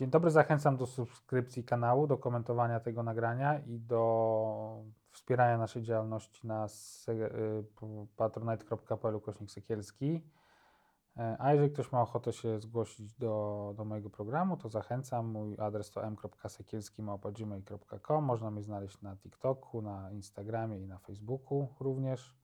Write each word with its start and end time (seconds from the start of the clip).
Dzień 0.00 0.10
dobry, 0.10 0.30
zachęcam 0.30 0.76
do 0.76 0.86
subskrypcji 0.86 1.64
kanału, 1.64 2.06
do 2.06 2.18
komentowania 2.18 2.80
tego 2.80 3.02
nagrania 3.02 3.58
i 3.58 3.78
do 3.78 4.84
wspierania 5.10 5.58
naszej 5.58 5.82
działalności 5.82 6.46
na 6.46 6.66
y, 7.08 7.64
patronite.pl 8.16 9.20
kośnik 9.20 9.50
sekielski. 9.50 10.24
E, 11.16 11.36
A 11.38 11.52
jeżeli 11.52 11.72
ktoś 11.72 11.92
ma 11.92 12.02
ochotę 12.02 12.32
się 12.32 12.60
zgłosić 12.60 13.14
do, 13.14 13.74
do 13.76 13.84
mojego 13.84 14.10
programu, 14.10 14.56
to 14.56 14.68
zachęcam. 14.68 15.26
Mój 15.26 15.56
adres 15.58 15.90
to 15.90 16.04
m.sekielski.gmail.com. 16.04 18.24
Można 18.24 18.50
mnie 18.50 18.62
znaleźć 18.62 19.02
na 19.02 19.16
TikToku, 19.16 19.82
na 19.82 20.12
Instagramie 20.12 20.80
i 20.80 20.86
na 20.86 20.98
Facebooku 20.98 21.68
również. 21.80 22.36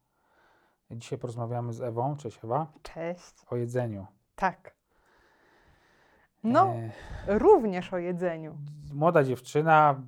Dzisiaj 0.90 1.18
porozmawiamy 1.18 1.72
z 1.72 1.80
Ewą, 1.80 2.16
cześć 2.16 2.44
Ewa, 2.44 2.72
Cześć. 2.82 3.34
o 3.50 3.56
jedzeniu. 3.56 4.06
Tak. 4.34 4.75
No, 6.52 6.74
E, 7.28 7.38
również 7.38 7.92
o 7.92 7.98
jedzeniu. 7.98 8.56
młoda 8.94 9.24
dziewczyna. 9.24 10.02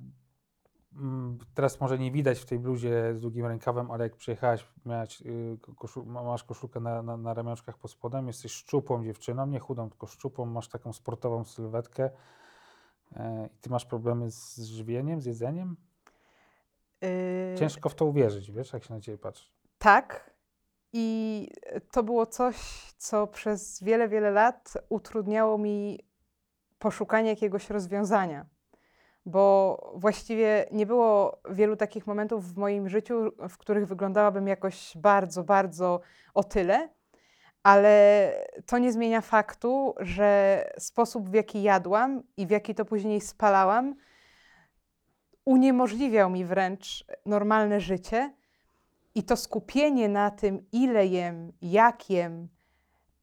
mm, 0.95 1.37
Teraz 1.53 1.79
może 1.81 1.99
nie 1.99 2.11
widać 2.11 2.39
w 2.39 2.45
tej 2.45 2.59
bluzie 2.59 3.13
z 3.15 3.21
długim 3.21 3.45
rękawem, 3.45 3.91
ale 3.91 4.03
jak 4.03 4.15
przyjechałaś, 4.15 4.65
miałaś, 4.85 5.21
y, 5.21 5.57
koszu, 5.77 6.05
ma- 6.05 6.23
masz 6.23 6.43
koszulkę 6.43 6.79
na, 6.79 7.01
na, 7.01 7.17
na 7.17 7.33
ramionczkach 7.33 7.77
pod 7.77 7.91
spodem, 7.91 8.27
jesteś 8.27 8.51
szczupłą 8.51 9.03
dziewczyną, 9.03 9.45
nie 9.47 9.59
chudą, 9.59 9.89
tylko 9.89 10.07
szczupłą, 10.07 10.45
masz 10.45 10.67
taką 10.67 10.93
sportową 10.93 11.43
sylwetkę. 11.43 12.09
E, 13.15 13.49
I 13.53 13.57
ty 13.57 13.69
masz 13.69 13.85
problemy 13.85 14.31
z 14.31 14.57
żywieniem, 14.59 15.21
z 15.21 15.25
jedzeniem? 15.25 15.75
Yy, 17.01 17.09
Ciężko 17.59 17.89
w 17.89 17.95
to 17.95 18.05
uwierzyć, 18.05 18.51
wiesz, 18.51 18.73
jak 18.73 18.83
się 18.83 18.93
na 18.93 18.99
ciebie 19.01 19.17
patrzy. 19.17 19.49
Tak. 19.77 20.29
I 20.93 21.47
to 21.91 22.03
było 22.03 22.25
coś, 22.25 22.57
co 22.97 23.27
przez 23.27 23.83
wiele, 23.83 24.07
wiele 24.09 24.31
lat 24.31 24.73
utrudniało 24.89 25.57
mi 25.57 25.99
poszukanie 26.79 27.29
jakiegoś 27.29 27.69
rozwiązania. 27.69 28.45
Bo 29.25 29.93
właściwie 29.95 30.65
nie 30.71 30.85
było 30.85 31.41
wielu 31.49 31.75
takich 31.75 32.07
momentów 32.07 32.53
w 32.53 32.57
moim 32.57 32.89
życiu, 32.89 33.31
w 33.49 33.57
których 33.57 33.87
wyglądałabym 33.87 34.47
jakoś 34.47 34.97
bardzo, 34.97 35.43
bardzo 35.43 36.01
o 36.33 36.43
tyle, 36.43 36.89
ale 37.63 38.33
to 38.65 38.77
nie 38.77 38.91
zmienia 38.91 39.21
faktu, 39.21 39.95
że 39.99 40.63
sposób, 40.77 41.29
w 41.29 41.33
jaki 41.33 41.63
jadłam 41.63 42.23
i 42.37 42.47
w 42.47 42.49
jaki 42.49 42.75
to 42.75 42.85
później 42.85 43.21
spalałam, 43.21 43.95
uniemożliwiał 45.45 46.29
mi 46.29 46.45
wręcz 46.45 47.05
normalne 47.25 47.81
życie. 47.81 48.33
I 49.15 49.23
to 49.23 49.37
skupienie 49.37 50.09
na 50.09 50.31
tym, 50.31 50.65
ile 50.71 51.07
jem, 51.07 51.53
jak 51.61 52.09
jem, 52.09 52.47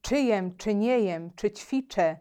czy 0.01 0.21
jem, 0.21 0.57
czy 0.57 0.75
nie 0.75 0.99
jem, 0.99 1.31
czy 1.37 1.51
ćwiczę, 1.51 2.19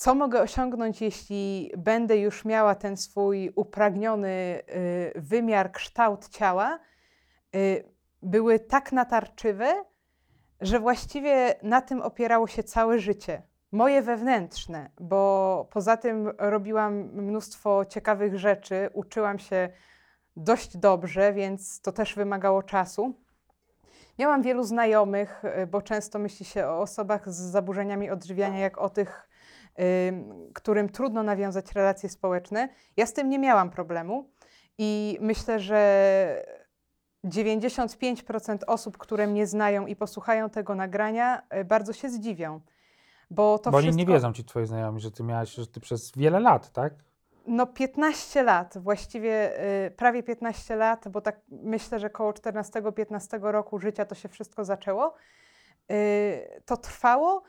co 0.00 0.14
mogę 0.14 0.40
osiągnąć, 0.40 1.00
jeśli 1.00 1.72
będę 1.78 2.18
już 2.18 2.44
miała 2.44 2.74
ten 2.74 2.96
swój 2.96 3.52
upragniony 3.56 4.28
y, 4.28 5.20
wymiar, 5.20 5.72
kształt 5.72 6.28
ciała, 6.28 6.78
y, 7.56 7.84
były 8.22 8.58
tak 8.58 8.92
natarczywe, 8.92 9.84
że 10.60 10.80
właściwie 10.80 11.54
na 11.62 11.82
tym 11.82 12.02
opierało 12.02 12.46
się 12.46 12.62
całe 12.62 12.98
życie. 12.98 13.42
Moje 13.72 14.02
wewnętrzne, 14.02 14.90
bo 15.00 15.68
poza 15.72 15.96
tym 15.96 16.32
robiłam 16.38 16.94
mnóstwo 16.94 17.84
ciekawych 17.84 18.38
rzeczy, 18.38 18.90
uczyłam 18.92 19.38
się 19.38 19.68
dość 20.36 20.76
dobrze, 20.76 21.32
więc 21.32 21.80
to 21.80 21.92
też 21.92 22.14
wymagało 22.14 22.62
czasu. 22.62 23.14
Miałam 24.18 24.42
wielu 24.42 24.64
znajomych, 24.64 25.42
bo 25.70 25.82
często 25.82 26.18
myśli 26.18 26.46
się 26.46 26.66
o 26.66 26.80
osobach 26.80 27.30
z 27.30 27.36
zaburzeniami 27.36 28.10
odżywiania, 28.10 28.58
jak 28.58 28.78
o 28.78 28.90
tych, 28.90 29.29
którym 30.54 30.88
trudno 30.88 31.22
nawiązać 31.22 31.72
relacje 31.72 32.08
społeczne. 32.08 32.68
Ja 32.96 33.06
z 33.06 33.12
tym 33.12 33.28
nie 33.28 33.38
miałam 33.38 33.70
problemu 33.70 34.30
i 34.78 35.18
myślę, 35.20 35.60
że 35.60 36.44
95% 37.24 38.58
osób, 38.66 38.98
które 38.98 39.26
mnie 39.26 39.46
znają 39.46 39.86
i 39.86 39.96
posłuchają 39.96 40.50
tego 40.50 40.74
nagrania, 40.74 41.42
y, 41.60 41.64
bardzo 41.64 41.92
się 41.92 42.08
zdziwią. 42.08 42.60
Bo 43.30 43.58
to 43.58 43.70
Bo 43.70 43.78
wszystko... 43.78 43.88
oni 43.88 44.06
nie 44.06 44.14
wiedzą 44.14 44.32
ci 44.32 44.44
twoi 44.44 44.66
znajomi, 44.66 45.00
że 45.00 45.10
ty 45.10 45.22
miałaś, 45.22 45.54
że 45.54 45.66
ty 45.66 45.80
przez 45.80 46.12
wiele 46.16 46.40
lat, 46.40 46.72
tak? 46.72 46.94
No 47.46 47.66
15 47.66 48.42
lat, 48.42 48.78
właściwie 48.78 49.62
y, 49.86 49.90
prawie 49.90 50.22
15 50.22 50.76
lat, 50.76 51.08
bo 51.08 51.20
tak 51.20 51.40
myślę, 51.48 51.98
że 51.98 52.10
koło 52.10 52.32
14-15 52.32 53.50
roku 53.50 53.78
życia 53.78 54.04
to 54.04 54.14
się 54.14 54.28
wszystko 54.28 54.64
zaczęło. 54.64 55.14
Y, 55.90 56.62
to 56.64 56.76
trwało 56.76 57.42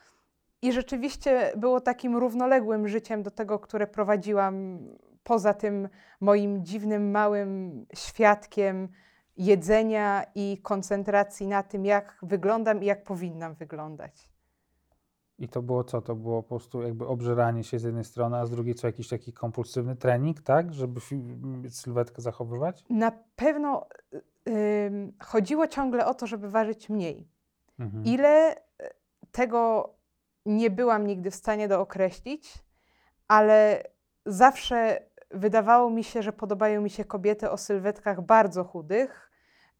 i 0.62 0.72
rzeczywiście 0.72 1.52
było 1.56 1.80
takim 1.80 2.16
równoległym 2.16 2.88
życiem 2.88 3.22
do 3.22 3.30
tego, 3.30 3.58
które 3.58 3.86
prowadziłam 3.86 4.78
poza 5.24 5.54
tym 5.54 5.88
moim 6.20 6.64
dziwnym, 6.64 7.10
małym 7.10 7.86
świadkiem 7.94 8.88
jedzenia 9.36 10.24
i 10.34 10.58
koncentracji 10.62 11.46
na 11.46 11.62
tym, 11.62 11.84
jak 11.84 12.18
wyglądam 12.22 12.82
i 12.82 12.86
jak 12.86 13.04
powinnam 13.04 13.54
wyglądać. 13.54 14.28
I 15.38 15.48
to 15.48 15.62
było 15.62 15.84
co? 15.84 16.02
To 16.02 16.14
było 16.14 16.42
po 16.42 16.48
prostu 16.48 16.82
jakby 16.82 17.06
obżeranie 17.06 17.64
się 17.64 17.78
z 17.78 17.82
jednej 17.82 18.04
strony, 18.04 18.36
a 18.36 18.46
z 18.46 18.50
drugiej 18.50 18.74
co 18.74 18.86
jakiś 18.86 19.08
taki 19.08 19.32
kompulsywny 19.32 19.96
trening, 19.96 20.40
tak? 20.40 20.74
Żeby 20.74 21.00
sylwetkę 21.70 22.22
zachowywać? 22.22 22.84
Na 22.90 23.12
pewno 23.36 23.86
y, 24.14 24.50
ym, 24.50 25.12
chodziło 25.20 25.66
ciągle 25.66 26.06
o 26.06 26.14
to, 26.14 26.26
żeby 26.26 26.50
ważyć 26.50 26.88
mniej. 26.88 27.28
Mhm. 27.78 28.04
Ile 28.04 28.56
tego 29.32 29.90
nie 30.46 30.70
byłam 30.70 31.06
nigdy 31.06 31.30
w 31.30 31.34
stanie 31.34 31.68
dookreślić, 31.68 32.54
ale 33.28 33.82
zawsze 34.26 35.02
wydawało 35.30 35.90
mi 35.90 36.04
się, 36.04 36.22
że 36.22 36.32
podobają 36.32 36.80
mi 36.80 36.90
się 36.90 37.04
kobiety 37.04 37.50
o 37.50 37.56
sylwetkach 37.56 38.20
bardzo 38.20 38.64
chudych, 38.64 39.30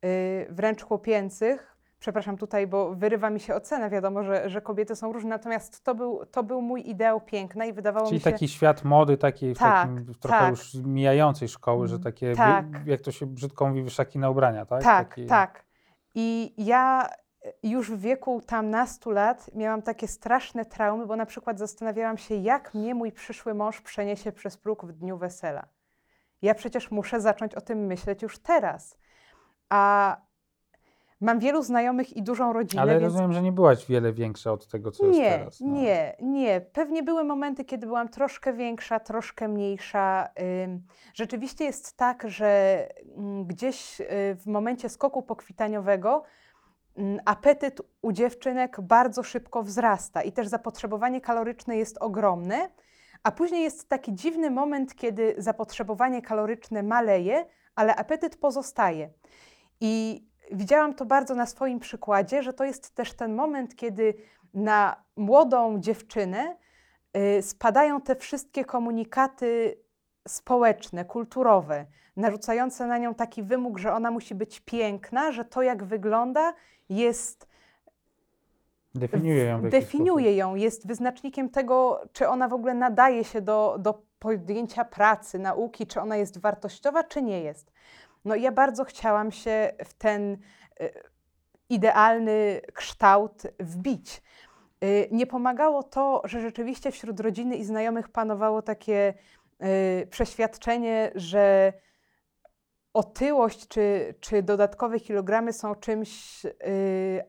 y, 0.05 0.47
wręcz 0.51 0.83
chłopięcych. 0.85 1.77
Przepraszam 1.99 2.37
tutaj, 2.37 2.67
bo 2.67 2.95
wyrywa 2.95 3.31
mi 3.31 3.41
się 3.41 3.55
ocena. 3.55 3.91
Wiadomo, 3.91 4.25
że, 4.25 4.51
że 4.51 4.61
kobiety 4.61 4.97
są 4.97 5.13
różne, 5.13 5.31
natomiast 5.31 5.85
to 5.85 5.95
był, 5.95 6.27
to 6.27 6.43
był 6.43 6.63
mój 6.63 6.89
ideał 6.91 7.21
piękna 7.21 7.65
i 7.65 7.73
wydawało 7.73 8.07
Czyli 8.07 8.17
mi 8.17 8.21
się. 8.25 8.31
taki 8.31 8.49
świat 8.49 8.85
mody, 8.85 9.17
takiej 9.17 9.55
w 9.55 9.59
Tak, 9.59 9.89
takim 9.89 10.15
trochę 10.21 10.39
tak. 10.39 10.51
już 10.51 10.75
mijającej 10.75 11.49
szkoły, 11.49 11.89
że 11.89 11.99
takie, 11.99 12.31
wi- 12.31 12.37
Tak. 12.37 12.65
jak 12.87 13.01
to 13.01 13.13
się 13.13 13.27
brzydko 13.27 13.69
mówi, 13.69 13.83
wyszaki 13.83 14.19
na 14.19 14.31
ubrania, 14.31 14.67
tak? 14.67 14.83
Tak, 14.83 15.09
Taki- 15.09 15.27
tak. 15.27 15.65
I 16.15 16.55
ja 16.59 17.09
już 17.63 17.91
w 17.91 18.01
wieku 18.01 18.41
tam 18.47 18.71
nastu 18.71 19.11
lat 19.11 19.51
miałam 19.55 19.83
takie 19.83 20.09
straszne 20.09 20.65
traumy, 20.65 21.07
bo 21.07 21.17
na 21.17 21.27
przykład 21.27 21.59
zastanawiałam 21.59 22.19
się, 22.19 22.35
jak 22.35 22.75
mnie 22.75 22.95
mój 22.95 23.13
przyszły 23.13 23.55
mąż 23.55 23.81
przeniesie 23.81 24.33
przez 24.33 24.57
próg 24.57 24.85
w 24.85 24.93
dniu 24.93 25.19
wesela. 25.19 25.67
Ja 26.43 26.55
przecież 26.55 26.91
muszę 26.91 27.21
zacząć 27.21 27.55
o 27.55 27.61
tym 27.61 27.87
myśleć 27.87 28.23
już 28.23 28.39
teraz. 28.39 28.99
A 29.69 30.17
mam 31.21 31.39
wielu 31.39 31.63
znajomych 31.63 32.17
i 32.17 32.23
dużą 32.23 32.53
rodzinę, 32.53 32.83
Ale 32.83 32.93
więc 32.93 33.05
rozumiem, 33.05 33.33
że 33.33 33.43
nie 33.43 33.53
byłaś 33.53 33.87
wiele 33.87 34.13
większa 34.13 34.53
od 34.53 34.69
tego, 34.69 34.91
co 34.91 35.07
jest 35.07 35.19
nie, 35.19 35.31
teraz. 35.31 35.61
no. 35.61 35.73
nie, 35.73 36.17
nie. 36.21 36.61
Pewnie 36.61 37.03
były 37.03 37.25
momenty, 37.25 37.65
kiedy 37.65 37.87
byłam 37.87 38.09
troszkę 38.09 38.53
większa, 38.53 39.01
troszkę 39.01 39.49
mniejsza. 39.49 40.29
Rzeczywiście 41.15 41.65
jest 41.65 41.97
tak, 41.97 42.25
że 42.29 42.79
mm, 43.17 43.47
gdzieś 43.47 44.01
y, 44.01 44.05
w 44.35 44.47
momencie 44.47 44.89
skoku 44.89 45.23
pokwitaniowego 45.23 46.23
apetyt 47.25 47.81
u 48.03 48.13
dziewczynek 48.13 48.81
bardzo 48.81 49.23
szybko 49.23 49.63
wzrasta 49.63 50.23
i 50.23 50.33
też 50.33 50.49
zapotrzebowanie 50.49 51.21
kaloryczne 51.21 51.77
jest 51.77 51.99
ogromne, 51.99 52.71
a 53.23 53.33
później 53.33 53.63
jest 53.63 53.89
taki 53.89 54.15
dziwny 54.15 54.51
moment, 54.51 54.95
kiedy 54.95 55.35
zapotrzebowanie 55.39 56.23
kaloryczne 56.23 56.83
maleje, 56.83 57.47
ale 57.75 57.97
apetyt 57.97 58.37
pozostaje. 58.37 59.11
I 59.81 60.25
widziałam 60.53 60.95
to 60.95 61.05
bardzo 61.05 61.35
na 61.35 61.47
swoim 61.47 61.81
przykładzie, 61.81 62.43
że 62.43 62.53
to 62.53 62.65
jest 62.65 62.95
też 62.95 63.13
ten 63.13 63.35
moment, 63.35 63.77
kiedy 63.77 64.15
na 64.55 65.05
młodą 65.17 65.79
dziewczynę 65.81 66.57
y, 67.39 67.43
spadają 67.43 68.01
te 68.01 68.17
wszystkie 68.17 68.65
komunikaty 68.65 69.82
społeczne, 70.29 71.05
kulturowe, 71.05 71.87
narzucające 72.17 72.87
na 72.87 72.99
nią 72.99 73.15
taki 73.15 73.43
wymóg, 73.43 73.79
że 73.79 73.93
ona 73.93 74.11
musi 74.11 74.35
być 74.35 74.61
piękna, 74.61 75.33
że 75.33 75.45
to, 75.45 75.63
jak 75.63 75.85
wygląda, 75.85 76.55
jest 76.89 77.53
Definiuje 78.95 79.45
ją 79.45 79.61
w 79.61 79.69
definiuje 79.69 80.37
ją, 80.37 80.55
jest 80.55 80.87
wyznacznikiem 80.87 81.51
tego, 81.51 82.03
czy 82.13 82.29
ona 82.29 82.49
w 82.49 82.53
ogóle 82.53 82.75
nadaje 82.75 83.25
się 83.25 83.41
do, 83.41 83.77
do 83.79 84.03
podjęcia 84.19 84.85
pracy, 84.85 85.39
nauki, 85.39 85.87
czy 85.87 86.01
ona 86.01 86.17
jest 86.17 86.39
wartościowa, 86.41 87.05
czy 87.05 87.23
nie 87.23 87.41
jest. 87.41 87.73
No 88.25 88.35
i 88.35 88.43
ja 88.43 88.53
bardzo 88.53 88.85
chciałam 88.85 89.33
się 89.33 89.73
w 89.85 89.95
ten 89.95 90.33
y, 90.33 90.39
idealny 91.69 92.61
kształt 92.75 93.43
wbić. 93.61 94.23
Y, 94.85 95.09
Nie 95.11 95.27
pomagało 95.27 95.83
to, 95.83 96.23
że 96.25 96.41
rzeczywiście 96.41 96.91
wśród 96.91 97.21
rodziny 97.21 97.57
i 97.57 97.65
znajomych 97.65 98.09
panowało 98.09 98.63
takie 98.63 99.15
przeświadczenie, 100.11 101.13
że 101.15 101.73
otyłość 102.93 103.69
czy, 103.69 104.15
czy 104.21 104.43
dodatkowe 104.43 105.01
kilogramy 105.01 105.53
są 105.53 105.75
czymś 105.75 106.45
y, 106.45 106.51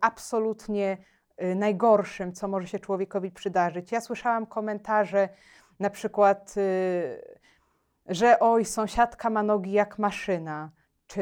absolutnie 0.01 0.97
y, 1.43 1.55
najgorszym, 1.55 2.33
co 2.33 2.47
może 2.47 2.67
się 2.67 2.79
człowiekowi 2.79 3.31
przydarzyć. 3.31 3.91
Ja 3.91 4.01
słyszałam 4.01 4.45
komentarze, 4.45 5.29
na 5.79 5.89
przykład, 5.89 6.55
y, 6.57 7.39
że 8.05 8.39
oj, 8.39 8.65
sąsiadka 8.65 9.29
ma 9.29 9.43
nogi 9.43 9.71
jak 9.71 9.99
maszyna, 9.99 10.71
czy 11.07 11.21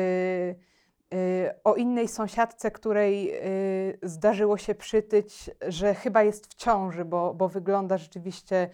y, 1.14 1.50
o 1.64 1.76
innej 1.76 2.08
sąsiadce, 2.08 2.72
której 2.72 3.32
y, 3.36 4.00
zdarzyło 4.04 4.58
się 4.58 4.76
przytyć, 4.76 5.52
że 5.68 5.96
chyba 5.96 6.24
jest 6.24 6.48
w 6.48 6.54
ciąży, 6.54 7.06
bo, 7.06 7.34
bo 7.34 7.50
wygląda 7.50 7.98
rzeczywiście 7.98 8.56
y, 8.64 8.70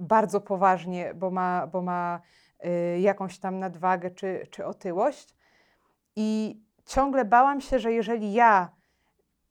bardzo 0.00 0.40
poważnie, 0.40 1.14
bo 1.14 1.30
ma, 1.30 1.66
bo 1.66 1.82
ma 1.82 2.20
y, 2.64 3.00
jakąś 3.00 3.38
tam 3.38 3.58
nadwagę 3.58 4.10
czy, 4.10 4.46
czy 4.50 4.66
otyłość. 4.66 5.36
I 6.16 6.60
ciągle 6.86 7.24
bałam 7.24 7.60
się, 7.60 7.78
że 7.78 7.92
jeżeli 7.92 8.32
ja 8.32 8.70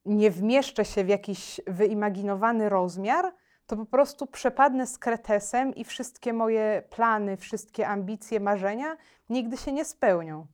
nie 0.05 0.31
wmieszczę 0.31 0.85
się 0.85 1.03
w 1.03 1.09
jakiś 1.09 1.61
wyimaginowany 1.67 2.69
rozmiar, 2.69 3.33
to 3.67 3.75
po 3.75 3.85
prostu 3.85 4.27
przepadnę 4.27 4.87
z 4.87 4.97
kretesem 4.97 5.75
i 5.75 5.83
wszystkie 5.83 6.33
moje 6.33 6.83
plany, 6.89 7.37
wszystkie 7.37 7.87
ambicje, 7.87 8.39
marzenia 8.39 8.97
nigdy 9.29 9.57
się 9.57 9.71
nie 9.71 9.85
spełnią. 9.85 10.47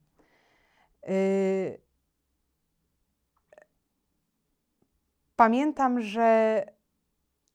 Yy, 1.07 1.81
Pamiętam, 5.41 6.01
że 6.01 6.65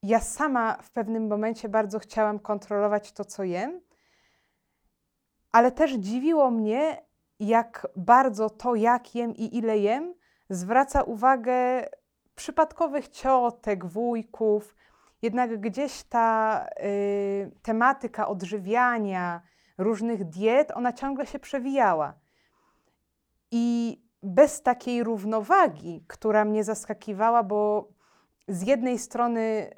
ja 0.07 0.21
sama 0.21 0.77
w 0.83 0.91
pewnym 0.91 1.27
momencie 1.27 1.69
bardzo 1.69 1.99
chciałam 1.99 2.39
kontrolować 2.39 3.13
to, 3.13 3.25
co 3.25 3.45
jem, 3.45 3.81
ale 5.53 5.73
też 5.73 5.93
dziwiło 5.93 6.51
mnie, 6.51 7.07
jak 7.41 7.87
bardzo 7.97 8.51
to, 8.51 8.75
jak 8.75 9.15
jem 9.15 9.35
i 9.35 9.57
ile 9.57 9.79
jem, 9.79 10.15
zwraca 10.51 11.03
uwagę 11.03 11.89
przypadkowych 12.35 13.09
ciotek, 13.09 13.87
wujków. 13.87 14.77
Jednak 15.23 15.61
gdzieś 15.61 16.03
ta 16.03 16.67
y, 16.85 17.51
tematyka 17.63 18.29
odżywiania, 18.29 19.41
różnych 19.79 20.25
diet, 20.25 20.73
ona 20.75 20.93
ciągle 20.93 21.27
się 21.27 21.39
przewijała. 21.39 22.15
I 23.51 23.99
bez 24.23 24.63
takiej 24.63 25.05
równowagi, 25.05 26.05
która 26.09 26.45
mnie 26.45 26.65
zaskakiwała, 26.65 27.43
bo 27.43 27.89
z 28.49 28.67
jednej 28.67 28.99
strony 28.99 29.71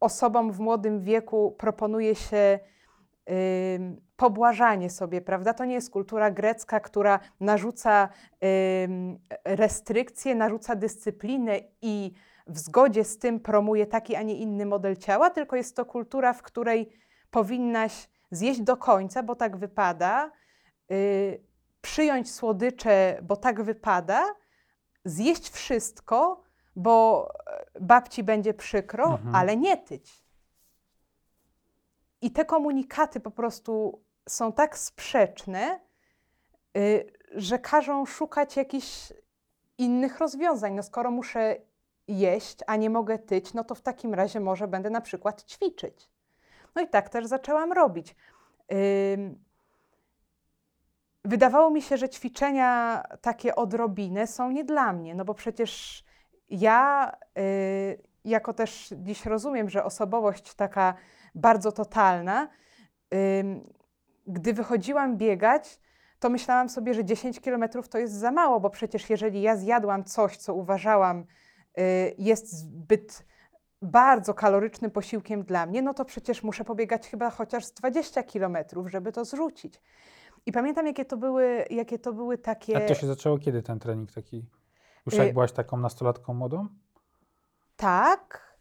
osobom 0.00 0.52
w 0.52 0.60
młodym 0.60 1.00
wieku 1.00 1.56
proponuje 1.58 2.14
się 2.14 2.58
ym, 3.76 4.00
pobłażanie 4.16 4.90
sobie, 4.90 5.20
prawda? 5.20 5.54
To 5.54 5.64
nie 5.64 5.74
jest 5.74 5.90
kultura 5.90 6.30
grecka, 6.30 6.80
która 6.80 7.20
narzuca 7.40 8.08
restrykcje, 9.44 10.34
narzuca 10.34 10.76
dyscyplinę 10.76 11.60
i 11.82 12.12
w 12.46 12.58
zgodzie 12.58 13.04
z 13.04 13.18
tym 13.18 13.40
promuje 13.40 13.86
taki, 13.86 14.16
a 14.16 14.22
nie 14.22 14.34
inny 14.34 14.66
model 14.66 14.96
ciała, 14.96 15.30
tylko 15.30 15.56
jest 15.56 15.76
to 15.76 15.84
kultura, 15.84 16.32
w 16.32 16.42
której 16.42 16.92
powinnaś 17.30 18.08
zjeść 18.30 18.60
do 18.60 18.76
końca, 18.76 19.22
bo 19.22 19.34
tak 19.34 19.56
wypada, 19.56 20.30
y, 20.90 21.44
przyjąć 21.80 22.32
słodycze, 22.32 23.18
bo 23.22 23.36
tak 23.36 23.62
wypada, 23.62 24.24
zjeść 25.04 25.50
wszystko, 25.50 26.42
bo 26.76 27.28
e, 27.46 27.80
babci 27.80 28.22
będzie 28.22 28.54
przykro, 28.54 29.04
Mhm. 29.04 29.34
ale 29.34 29.56
nie 29.56 29.76
tyć. 29.76 30.24
I 32.22 32.30
te 32.30 32.44
komunikaty 32.44 33.20
po 33.20 33.30
prostu 33.30 34.02
są 34.28 34.52
tak 34.52 34.78
sprzeczne, 34.78 35.80
y, 36.76 37.12
że 37.34 37.58
każą 37.58 38.06
szukać 38.06 38.56
jakichś 38.56 39.12
innych 39.78 40.18
rozwiązań. 40.18 40.74
No 40.74 40.82
skoro 40.82 41.10
muszę 41.10 41.56
jeść, 42.08 42.58
a 42.66 42.76
nie 42.76 42.90
mogę 42.90 43.18
tyć, 43.18 43.54
no 43.54 43.64
to 43.64 43.74
w 43.74 43.80
takim 43.80 44.14
razie 44.14 44.40
może 44.40 44.68
będę 44.68 44.90
na 44.90 45.00
przykład 45.00 45.42
ćwiczyć. 45.44 46.08
No 46.74 46.82
i 46.82 46.88
tak 46.88 47.08
też 47.08 47.26
zaczęłam 47.26 47.72
robić. 47.72 48.16
Wydawało 51.24 51.70
mi 51.70 51.82
się, 51.82 51.96
że 51.96 52.08
ćwiczenia 52.08 53.02
takie 53.20 53.56
odrobinę 53.56 54.26
są 54.26 54.50
nie 54.50 54.64
dla 54.64 54.92
mnie, 54.92 55.14
no 55.14 55.24
bo 55.24 55.34
przecież 55.34 56.04
ja, 56.50 57.12
y, 57.38 57.98
jako 58.24 58.52
też 58.54 58.94
dziś 58.96 59.26
rozumiem, 59.26 59.70
że 59.70 59.84
osobowość 59.84 60.54
taka 60.54 60.94
bardzo 61.34 61.72
totalna, 61.72 62.48
ym, 63.38 63.72
gdy 64.26 64.52
wychodziłam 64.52 65.16
biegać, 65.16 65.80
to 66.18 66.30
myślałam 66.30 66.68
sobie, 66.68 66.94
że 66.94 67.04
10 67.04 67.40
kilometrów 67.40 67.88
to 67.88 67.98
jest 67.98 68.14
za 68.14 68.32
mało, 68.32 68.60
bo 68.60 68.70
przecież 68.70 69.10
jeżeli 69.10 69.42
ja 69.42 69.56
zjadłam 69.56 70.04
coś, 70.04 70.36
co 70.36 70.54
uważałam 70.54 71.20
y, 71.20 72.14
jest 72.18 72.52
zbyt 72.52 73.26
bardzo 73.82 74.34
kalorycznym 74.34 74.90
posiłkiem 74.90 75.42
dla 75.42 75.66
mnie, 75.66 75.82
no 75.82 75.94
to 75.94 76.04
przecież 76.04 76.42
muszę 76.42 76.64
pobiegać 76.64 77.08
chyba 77.08 77.30
chociaż 77.30 77.64
z 77.64 77.72
20 77.72 78.22
kilometrów, 78.22 78.90
żeby 78.90 79.12
to 79.12 79.24
zrzucić. 79.24 79.82
I 80.46 80.52
pamiętam, 80.52 80.86
jakie 80.86 81.04
to 81.04 81.16
były, 81.16 81.64
jakie 81.70 81.98
to 81.98 82.12
były 82.12 82.38
takie. 82.38 82.76
A 82.76 82.88
to 82.88 82.94
się 82.94 83.06
zaczęło 83.06 83.38
kiedy 83.38 83.62
ten 83.62 83.78
trening 83.78 84.12
taki? 84.12 84.44
Już 85.06 85.14
Y- 85.14 85.18
jak 85.18 85.32
byłaś 85.32 85.52
taką 85.52 85.76
nastolatką 85.76 86.34
młodą? 86.34 86.68
Tak, 87.76 88.56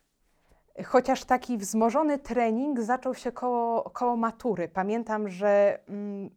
chociaż 0.86 1.26
taki 1.26 1.58
wzmożony 1.58 2.20
trening 2.20 2.82
zaczął 2.82 3.16
się 3.16 3.32
koło, 3.32 3.90
koło 3.90 4.18
matury. 4.18 4.68
Pamiętam, 4.68 5.30
że 5.30 5.80
mm, 5.90 6.30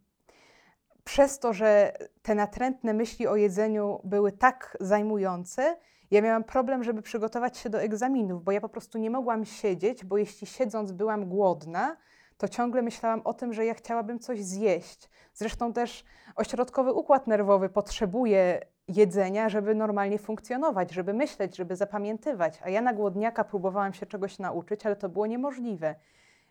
przez 1.05 1.39
to, 1.39 1.53
że 1.53 1.93
te 2.23 2.35
natrętne 2.35 2.95
myśli 2.95 3.27
o 3.27 3.37
jedzeniu 3.37 4.01
były 4.05 4.33
tak 4.33 4.77
zajmujące, 4.81 5.77
ja 6.11 6.23
miałam 6.23 6.45
problem, 6.45 6.85
żeby 6.85 7.03
przygotować 7.03 7.59
się 7.59 7.71
do 7.71 7.83
egzaminów, 7.83 8.45
bo 8.45 8.53
ja 8.53 8.61
po 8.61 8.69
prostu 8.69 8.99
nie 8.99 9.11
mogłam 9.11 9.45
siedzieć, 9.45 10.05
bo 10.05 10.17
jeśli 10.17 10.47
siedząc 10.47 10.93
byłam 10.93 11.29
głodna, 11.29 11.97
to 12.39 12.49
ciągle 12.49 12.83
myślałam 12.83 13.21
o 13.25 13.35
tym, 13.35 13.53
że 13.53 13.65
ja 13.65 13.75
chciałabym 13.75 14.19
coś 14.19 14.45
zjeść. 14.45 15.11
Zresztą 15.35 15.73
też 15.73 16.05
ośrodkowy 16.37 16.93
układ 16.93 17.27
nerwowy 17.27 17.69
potrzebuje 17.69 18.61
jedzenia, 18.89 19.49
żeby 19.49 19.75
normalnie 19.75 20.19
funkcjonować, 20.19 20.93
żeby 20.93 21.15
myśleć, 21.15 21.57
żeby 21.57 21.77
zapamiętywać. 21.77 22.61
A 22.65 22.69
ja 22.69 22.81
na 22.81 22.93
głodniaka 22.93 23.45
próbowałam 23.45 23.95
się 23.95 24.07
czegoś 24.07 24.39
nauczyć, 24.39 24.87
ale 24.87 24.97
to 24.97 25.09
było 25.09 25.27
niemożliwe. 25.27 25.95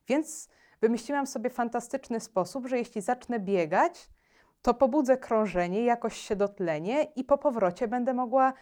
Więc 0.07 0.49
wymyśliłam 0.81 1.27
sobie 1.27 1.49
fantastyczny 1.49 2.19
sposób, 2.19 2.67
że 2.67 2.77
jeśli 2.77 3.01
zacznę 3.01 3.39
biegać, 3.39 4.09
to 4.61 4.73
pobudzę 4.73 5.17
krążenie, 5.17 5.83
jakoś 5.83 6.17
się 6.17 6.35
dotlenię 6.35 7.03
i 7.03 7.23
po 7.23 7.37
powrocie 7.37 7.87
będę 7.87 8.13
mogła 8.13 8.53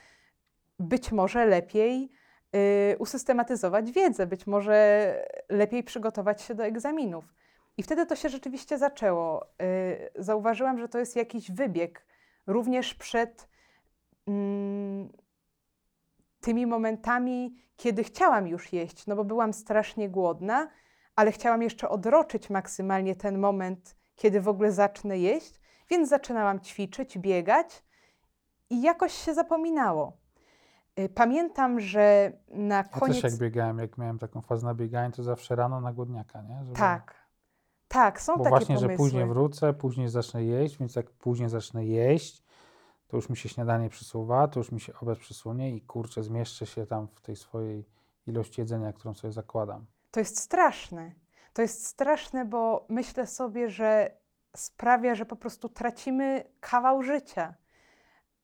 być 0.80 1.12
może 1.12 1.46
lepiej 1.46 2.12
y, 2.56 2.98
usystematyzować 3.00 3.92
wiedzę, 3.92 4.28
być 4.28 4.48
może 4.48 5.14
lepiej 5.50 5.84
przygotować 5.84 6.42
się 6.42 6.56
do 6.56 6.66
egzaminów. 6.66 7.34
I 7.78 7.84
wtedy 7.84 8.06
to 8.06 8.16
się 8.16 8.30
rzeczywiście 8.30 8.78
zaczęło. 8.78 9.46
Y, 9.62 10.10
zauważyłam, 10.16 10.80
że 10.80 10.90
to 10.90 11.00
jest 11.00 11.16
jakiś 11.16 11.52
wybieg, 11.52 12.06
również 12.48 12.94
przed 12.94 13.50
tymi 16.42 16.66
momentami, 16.68 17.56
kiedy 17.78 18.04
chciałam 18.04 18.48
już 18.48 18.74
jeść, 18.74 19.08
no 19.08 19.16
bo 19.16 19.24
byłam 19.24 19.54
strasznie 19.54 20.10
głodna, 20.10 20.68
ale 21.16 21.32
chciałam 21.32 21.62
jeszcze 21.62 21.90
odroczyć 21.90 22.50
maksymalnie 22.50 23.16
ten 23.16 23.38
moment, 23.40 23.96
kiedy 24.16 24.42
w 24.42 24.48
ogóle 24.48 24.72
zacznę 24.72 25.18
jeść, 25.20 25.60
więc 25.90 26.10
zaczynałam 26.10 26.60
ćwiczyć, 26.60 27.18
biegać 27.18 27.84
i 28.70 28.82
jakoś 28.82 29.14
się 29.14 29.34
zapominało. 29.34 30.18
Y, 31.00 31.10
Pamiętam, 31.10 31.80
że 31.80 32.32
na 32.48 32.76
Ja 32.78 32.84
koniec. 32.84 33.22
też 33.22 33.32
jak 33.32 33.40
biegałem, 33.42 33.80
jak 33.80 33.98
miałem 33.98 34.20
taką 34.20 34.42
fazę 34.42 34.66
na 34.66 34.74
bieganie, 34.74 35.14
to 35.14 35.24
zawsze 35.24 35.56
rano 35.56 35.82
na 35.82 35.94
głodniaka, 35.94 36.42
nie? 36.42 36.64
Żeby, 36.64 36.76
Tak. 36.78 37.20
Tak, 37.88 38.22
są 38.22 38.34
Bo 38.38 38.44
takie 38.44 38.50
właśnie, 38.50 38.76
pomysły. 38.76 38.90
że 38.92 38.98
później 38.98 39.26
wrócę, 39.26 39.74
później 39.74 40.08
zacznę 40.10 40.44
jeść, 40.44 40.78
więc 40.78 40.96
jak 40.96 41.10
później 41.12 41.50
zacznę 41.50 41.86
jeść, 41.86 42.44
to 43.10 43.18
już 43.18 43.30
mi 43.30 43.38
się 43.38 43.50
śniadanie 43.50 43.90
przesuwa, 43.90 44.48
to 44.48 44.60
już 44.60 44.72
mi 44.72 44.80
się 44.80 44.94
obiad 45.02 45.20
przesunie 45.20 45.76
i 45.76 45.82
kurczę, 45.82 46.24
zmieszczę 46.24 46.66
się 46.66 46.86
tam 46.86 47.08
w 47.08 47.22
tej 47.22 47.36
swojej 47.36 47.86
ilości 48.28 48.62
jedzenia, 48.62 48.94
którą 48.94 49.14
sobie 49.14 49.32
zakładam. 49.32 49.86
To 50.12 50.20
jest 50.20 50.40
straszne. 50.40 51.12
To 51.54 51.62
jest 51.62 51.86
straszne, 51.86 52.46
bo 52.46 52.86
myślę 52.90 53.28
sobie, 53.28 53.70
że 53.70 54.12
sprawia, 54.56 55.16
że 55.16 55.26
po 55.26 55.36
prostu 55.36 55.70
tracimy 55.70 56.44
kawał 56.60 57.04
życia, 57.04 57.54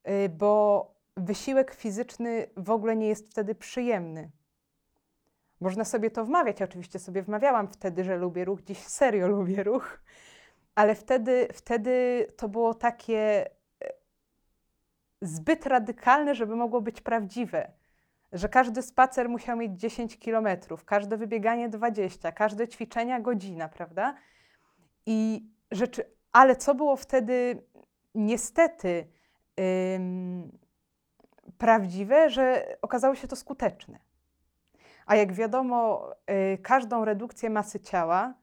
Y, 0.10 0.29
bo 0.29 0.91
wysiłek 1.17 1.74
fizyczny 1.74 2.48
w 2.57 2.69
ogóle 2.69 2.95
nie 2.95 3.07
jest 3.07 3.31
wtedy 3.31 3.55
przyjemny. 3.55 4.31
Można 5.60 5.84
sobie 5.84 6.12
to 6.12 6.25
wmawiać. 6.25 6.60
Ja 6.60 6.65
oczywiście 6.65 7.00
sobie 7.00 7.22
wmawiałam 7.22 7.67
wtedy, 7.67 8.03
że 8.03 8.17
lubię 8.17 8.45
ruch, 8.45 8.62
dziś 8.62 8.77
serio 8.77 9.27
lubię 9.27 9.63
ruch, 9.63 10.00
ale 10.75 10.95
wtedy, 10.95 11.48
wtedy 11.53 12.27
to 12.38 12.50
było 12.50 12.74
takie 12.74 13.50
zbyt 15.27 15.65
radykalne, 15.65 16.36
żeby 16.36 16.55
mogło 16.55 16.82
być 16.82 17.01
prawdziwe. 17.01 17.72
Że 18.34 18.50
każdy 18.50 18.82
spacer 18.82 19.29
musiał 19.29 19.58
mieć 19.58 19.79
10 19.79 20.20
kilometrów, 20.20 20.86
każde 20.86 21.17
wybieganie 21.17 21.70
20, 21.70 22.32
każde 22.32 22.67
ćwiczenia 22.67 23.20
godzina, 23.20 23.70
prawda? 23.70 24.15
I 25.05 25.48
rzeczy, 25.72 26.03
ale 26.32 26.55
co 26.55 26.75
było 26.75 26.96
wtedy 26.96 27.63
niestety 28.15 29.08
ym, 29.96 30.58
prawdziwe, 31.58 32.29
że 32.29 32.77
okazało 32.82 33.15
się 33.15 33.27
to 33.27 33.36
skuteczne. 33.36 34.00
A 35.05 35.15
jak 35.15 35.34
wiadomo, 35.34 36.10
y, 36.53 36.58
każdą 36.58 37.05
redukcję 37.05 37.50
masy 37.50 37.79
ciała, 37.79 38.34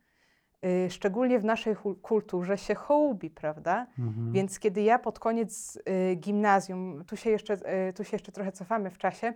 szczególnie 0.89 1.39
w 1.39 1.45
naszej 1.45 1.77
kulturze, 2.03 2.59
się 2.59 2.75
hołubi, 2.75 3.31
prawda? 3.31 3.87
Mhm. 3.99 4.33
Więc 4.33 4.59
kiedy 4.59 4.83
ja 4.83 4.99
pod 4.99 5.19
koniec 5.19 5.79
y, 6.11 6.15
gimnazjum, 6.15 7.05
tu 7.05 7.17
się, 7.17 7.31
jeszcze, 7.31 7.55
y, 7.89 7.93
tu 7.93 8.05
się 8.05 8.11
jeszcze 8.13 8.33
trochę 8.33 8.53
cofamy 8.53 8.91
w 8.91 8.99
czasie, 8.99 9.33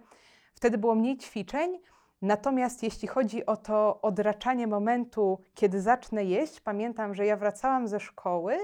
wtedy 0.55 0.79
było 0.79 0.95
mniej 0.95 1.17
ćwiczeń, 1.17 1.79
natomiast 2.23 2.83
jeśli 2.83 3.09
chodzi 3.09 3.47
o 3.47 3.57
to 3.57 4.01
odraczanie 4.03 4.67
momentu, 4.67 5.39
kiedy 5.55 5.81
zacznę 5.81 6.25
jeść, 6.25 6.61
pamiętam, 6.61 7.15
że 7.15 7.27
ja 7.27 7.37
wracałam 7.37 7.89
ze 7.89 8.01
szkoły, 8.01 8.59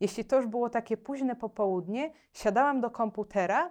jeśli 0.00 0.24
to 0.24 0.36
już 0.36 0.46
było 0.46 0.70
takie 0.70 0.96
późne 0.96 1.36
popołudnie, 1.36 2.12
siadałam 2.32 2.80
do 2.80 2.90
komputera 2.90 3.70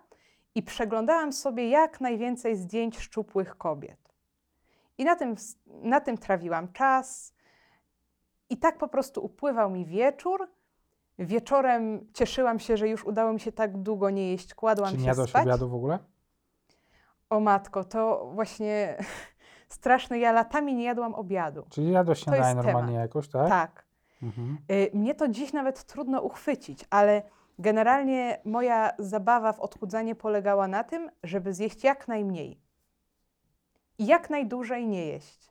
i 0.55 0.63
przeglądałam 0.63 1.33
sobie 1.33 1.69
jak 1.69 2.01
najwięcej 2.01 2.55
zdjęć 2.55 2.99
szczupłych 2.99 3.57
kobiet. 3.57 3.99
I 4.97 5.05
na 5.05 5.15
tym, 5.15 5.35
na 5.67 6.01
tym 6.01 6.17
trawiłam 6.17 6.73
czas. 6.73 7.33
I 8.49 8.57
tak 8.57 8.77
po 8.77 8.87
prostu 8.87 9.25
upływał 9.25 9.69
mi 9.69 9.85
wieczór. 9.85 10.47
Wieczorem 11.19 12.07
cieszyłam 12.13 12.59
się, 12.59 12.77
że 12.77 12.87
już 12.89 13.05
udało 13.05 13.33
mi 13.33 13.39
się 13.39 13.51
tak 13.51 13.77
długo 13.77 14.09
nie 14.09 14.31
jeść. 14.31 14.53
Kładłam 14.53 14.89
Czy 14.89 14.95
nie 14.97 15.01
się 15.03 15.07
jadłaś 15.07 15.29
spać. 15.29 15.43
obiadu 15.43 15.69
w 15.69 15.75
ogóle? 15.75 15.99
O 17.29 17.39
matko, 17.39 17.83
to 17.83 18.31
właśnie 18.33 18.97
straszne. 19.69 20.19
Ja 20.19 20.31
latami 20.31 20.75
nie 20.75 20.83
jadłam 20.83 21.13
obiadu. 21.15 21.63
Czyli 21.69 21.91
jadłaś 21.91 22.19
śniadanie 22.23 22.55
normalnie 22.55 22.87
temat. 22.87 23.01
jakoś, 23.01 23.27
tak? 23.29 23.49
Tak. 23.49 23.85
Mhm. 24.23 24.57
Y, 24.71 24.89
Mnie 24.93 25.15
to 25.15 25.27
dziś 25.27 25.53
nawet 25.53 25.83
trudno 25.83 26.21
uchwycić, 26.21 26.85
ale 26.89 27.21
generalnie 27.59 28.41
moja 28.45 28.91
zabawa 28.99 29.53
w 29.53 29.59
odchudzanie 29.59 30.15
polegała 30.15 30.67
na 30.67 30.83
tym, 30.83 31.09
żeby 31.23 31.53
zjeść 31.53 31.83
jak 31.83 32.07
najmniej 32.07 32.59
i 33.97 34.05
jak 34.05 34.29
najdłużej 34.29 34.87
nie 34.87 35.05
jeść. 35.05 35.49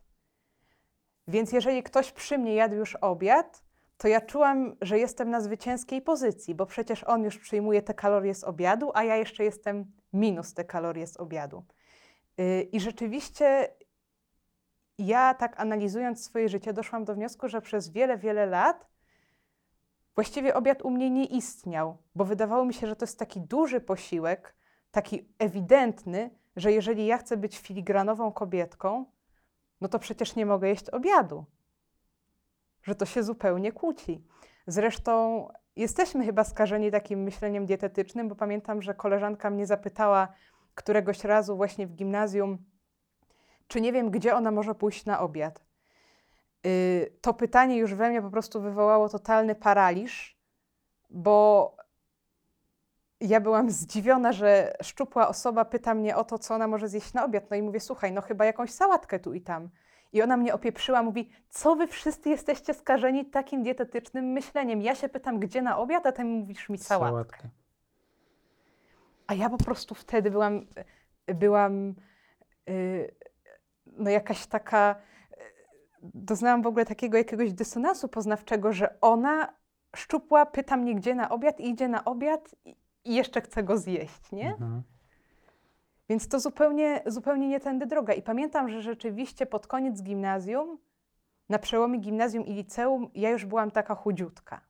Więc 1.28 1.52
jeżeli 1.52 1.82
ktoś 1.82 2.12
przy 2.12 2.38
mnie 2.38 2.54
jadł 2.54 2.74
już 2.74 2.96
obiad, 2.96 3.62
to 3.96 4.08
ja 4.08 4.20
czułam, 4.20 4.76
że 4.80 4.98
jestem 4.98 5.30
na 5.30 5.40
zwycięskiej 5.40 6.02
pozycji, 6.02 6.54
bo 6.54 6.66
przecież 6.66 7.04
on 7.04 7.22
już 7.24 7.38
przyjmuje 7.38 7.82
te 7.82 7.94
kalorie 7.94 8.34
z 8.34 8.44
obiadu, 8.44 8.90
a 8.94 9.04
ja 9.04 9.16
jeszcze 9.16 9.44
jestem 9.44 9.92
minus 10.12 10.54
te 10.54 10.64
kalorie 10.64 11.06
z 11.06 11.16
obiadu. 11.16 11.64
Y, 12.40 12.68
I 12.72 12.80
rzeczywiście 12.80 13.68
ja 14.98 15.34
tak 15.34 15.60
analizując 15.60 16.24
swoje 16.24 16.48
życie, 16.48 16.72
doszłam 16.72 17.04
do 17.04 17.14
wniosku, 17.14 17.48
że 17.48 17.60
przez 17.60 17.88
wiele, 17.88 18.18
wiele 18.18 18.46
lat 18.46 18.88
właściwie 20.14 20.54
obiad 20.54 20.82
u 20.82 20.90
mnie 20.90 21.10
nie 21.10 21.24
istniał, 21.24 21.96
bo 22.14 22.24
wydawało 22.24 22.64
mi 22.64 22.74
się, 22.74 22.86
że 22.86 22.96
to 22.96 23.04
jest 23.04 23.18
taki 23.18 23.40
duży 23.40 23.80
posiłek, 23.80 24.54
taki 24.90 25.28
ewidentny, 25.38 26.30
że 26.56 26.72
jeżeli 26.72 27.06
ja 27.06 27.18
chcę 27.18 27.36
być 27.36 27.58
filigranową 27.58 28.32
kobietką, 28.32 29.04
no 29.80 29.88
to 29.88 29.98
przecież 29.98 30.36
nie 30.36 30.46
mogę 30.46 30.68
jeść 30.68 30.90
obiadu. 30.90 31.44
Że 32.82 32.94
to 32.94 33.06
się 33.06 33.22
zupełnie 33.22 33.72
kłóci. 33.72 34.24
Zresztą 34.66 35.48
jesteśmy 35.76 36.24
chyba 36.24 36.44
skażeni 36.44 36.90
takim 36.90 37.22
myśleniem 37.22 37.66
dietetycznym, 37.66 38.28
bo 38.28 38.34
pamiętam, 38.34 38.82
że 38.82 38.94
koleżanka 38.94 39.50
mnie 39.50 39.66
zapytała 39.66 40.28
któregoś 40.74 41.24
razu 41.24 41.56
właśnie 41.56 41.86
w 41.86 41.94
gimnazjum, 41.94 42.58
czy 43.68 43.80
nie 43.80 43.92
wiem, 43.92 44.10
gdzie 44.10 44.34
ona 44.34 44.50
może 44.50 44.74
pójść 44.74 45.04
na 45.04 45.20
obiad. 45.20 45.64
Y, 46.66 47.12
to 47.20 47.34
pytanie 47.34 47.76
już 47.76 47.94
we 47.94 48.10
mnie 48.10 48.22
po 48.22 48.30
prostu 48.30 48.60
wywołało 48.60 49.08
totalny 49.08 49.54
paraliż, 49.54 50.38
bo 51.10 51.76
ja 53.20 53.40
byłam 53.40 53.70
zdziwiona, 53.70 54.32
że 54.32 54.72
szczupła 54.82 55.28
osoba 55.28 55.64
pyta 55.64 55.94
mnie 55.94 56.16
o 56.16 56.24
to, 56.24 56.38
co 56.38 56.54
ona 56.54 56.68
może 56.68 56.88
zjeść 56.88 57.12
na 57.12 57.24
obiad. 57.24 57.50
No 57.50 57.56
i 57.56 57.62
mówię, 57.62 57.80
słuchaj, 57.80 58.12
no 58.12 58.20
chyba 58.20 58.44
jakąś 58.44 58.70
sałatkę 58.70 59.18
tu 59.18 59.34
i 59.34 59.40
tam. 59.40 59.68
I 60.12 60.22
ona 60.22 60.36
mnie 60.36 60.54
opieprzyła, 60.54 61.02
mówi, 61.02 61.30
co 61.48 61.76
wy 61.76 61.86
wszyscy 61.86 62.28
jesteście 62.28 62.74
skażeni 62.74 63.26
takim 63.26 63.62
dietetycznym 63.62 64.24
myśleniem. 64.24 64.82
Ja 64.82 64.94
się 64.94 65.08
pytam, 65.08 65.38
gdzie 65.38 65.62
na 65.62 65.78
obiad, 65.78 66.06
a 66.06 66.12
ty 66.12 66.24
mówisz 66.24 66.68
mi 66.68 66.78
sałatkę. 66.78 67.10
Sałatkę. 67.10 67.48
A 69.26 69.34
ja 69.34 69.50
po 69.50 69.58
prostu 69.58 69.94
wtedy 69.94 70.30
byłam, 70.30 70.66
byłam 71.26 71.94
y, 72.68 73.14
no 73.86 74.10
jakaś 74.10 74.46
taka, 74.46 74.96
y, 75.32 75.36
doznałam 76.02 76.62
w 76.62 76.66
ogóle 76.66 76.84
takiego 76.84 77.18
jakiegoś 77.18 77.52
dysonansu 77.52 78.08
poznawczego, 78.08 78.72
że 78.72 79.00
ona 79.00 79.54
szczupła, 79.96 80.46
pyta 80.46 80.76
mnie 80.76 80.94
gdzie 80.94 81.14
na 81.14 81.28
obiad 81.28 81.60
i 81.60 81.68
idzie 81.68 81.88
na 81.88 82.04
obiad 82.04 82.54
i, 82.64 82.76
i 83.08 83.14
jeszcze 83.14 83.40
chce 83.40 83.62
go 83.62 83.78
zjeść, 83.78 84.32
nie? 84.32 84.50
Mhm. 84.50 84.82
Więc 86.08 86.28
to 86.28 86.40
zupełnie, 86.40 87.02
zupełnie 87.06 87.48
nie 87.48 87.60
tędy 87.60 87.86
droga. 87.86 88.12
I 88.12 88.22
pamiętam, 88.22 88.68
że 88.68 88.82
rzeczywiście 88.82 89.46
pod 89.46 89.66
koniec 89.66 90.02
gimnazjum, 90.02 90.78
na 91.48 91.58
przełomie 91.58 91.98
gimnazjum 91.98 92.46
i 92.46 92.52
liceum, 92.52 93.10
ja 93.14 93.30
już 93.30 93.44
byłam 93.44 93.70
taka 93.70 93.94
chudziutka. 93.94 94.60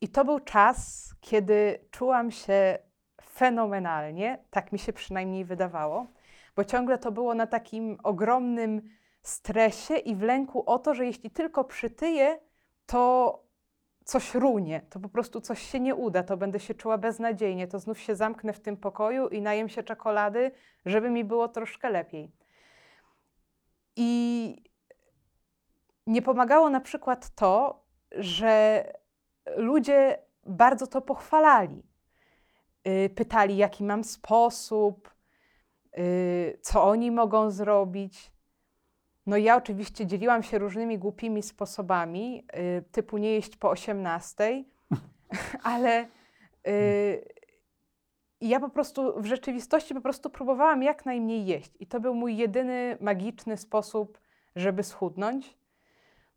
I 0.00 0.08
to 0.08 0.24
był 0.24 0.40
czas, 0.40 1.10
kiedy 1.20 1.78
czułam 1.90 2.30
się 2.30 2.78
fenomenalnie, 3.22 4.44
tak 4.50 4.72
mi 4.72 4.78
się 4.78 4.92
przynajmniej 4.92 5.44
wydawało, 5.44 6.06
bo 6.56 6.64
ciągle 6.64 6.98
to 6.98 7.12
było 7.12 7.34
na 7.34 7.46
takim 7.46 7.98
ogromnym 8.02 8.82
stresie 9.22 9.96
i 9.96 10.16
w 10.16 10.22
lęku 10.22 10.70
o 10.70 10.78
to, 10.78 10.94
że 10.94 11.06
jeśli 11.06 11.30
tylko 11.30 11.64
przytyję, 11.64 12.38
to 12.86 13.41
coś 14.04 14.34
runie, 14.34 14.80
to 14.90 15.00
po 15.00 15.08
prostu 15.08 15.40
coś 15.40 15.62
się 15.62 15.80
nie 15.80 15.94
uda, 15.94 16.22
to 16.22 16.36
będę 16.36 16.60
się 16.60 16.74
czuła 16.74 16.98
beznadziejnie, 16.98 17.68
to 17.68 17.78
znów 17.78 18.00
się 18.00 18.14
zamknę 18.14 18.52
w 18.52 18.60
tym 18.60 18.76
pokoju 18.76 19.28
i 19.28 19.42
najem 19.42 19.68
się 19.68 19.82
czekolady, 19.82 20.50
żeby 20.86 21.10
mi 21.10 21.24
było 21.24 21.48
troszkę 21.48 21.90
lepiej. 21.90 22.32
I 23.96 24.56
nie 26.06 26.22
pomagało 26.22 26.70
na 26.70 26.80
przykład 26.80 27.34
to, 27.34 27.84
że 28.12 28.84
ludzie 29.56 30.18
bardzo 30.46 30.86
to 30.86 31.00
pochwalali. 31.00 31.82
Y, 32.88 33.10
Pytali, 33.14 33.56
jaki 33.56 33.84
mam 33.84 34.04
sposób, 34.04 35.10
y, 35.98 36.58
co 36.62 36.84
oni 36.84 37.10
mogą 37.10 37.50
zrobić. 37.50 38.31
No 39.26 39.36
ja 39.36 39.56
oczywiście 39.56 40.06
dzieliłam 40.06 40.42
się 40.42 40.58
różnymi 40.58 40.98
głupimi 40.98 41.42
sposobami, 41.42 42.44
y, 42.78 42.84
typu 42.92 43.18
nie 43.18 43.32
jeść 43.32 43.56
po 43.56 43.70
18, 43.70 44.64
ale 45.62 46.08
y, 46.68 47.24
ja 48.40 48.60
po 48.60 48.68
prostu 48.68 49.22
w 49.22 49.26
rzeczywistości 49.26 49.94
po 49.94 50.00
prostu 50.00 50.30
próbowałam 50.30 50.82
jak 50.82 51.06
najmniej 51.06 51.46
jeść. 51.46 51.70
I 51.80 51.86
to 51.86 52.00
był 52.00 52.14
mój 52.14 52.36
jedyny 52.36 52.96
magiczny 53.00 53.56
sposób, 53.56 54.18
żeby 54.56 54.82
schudnąć, 54.82 55.56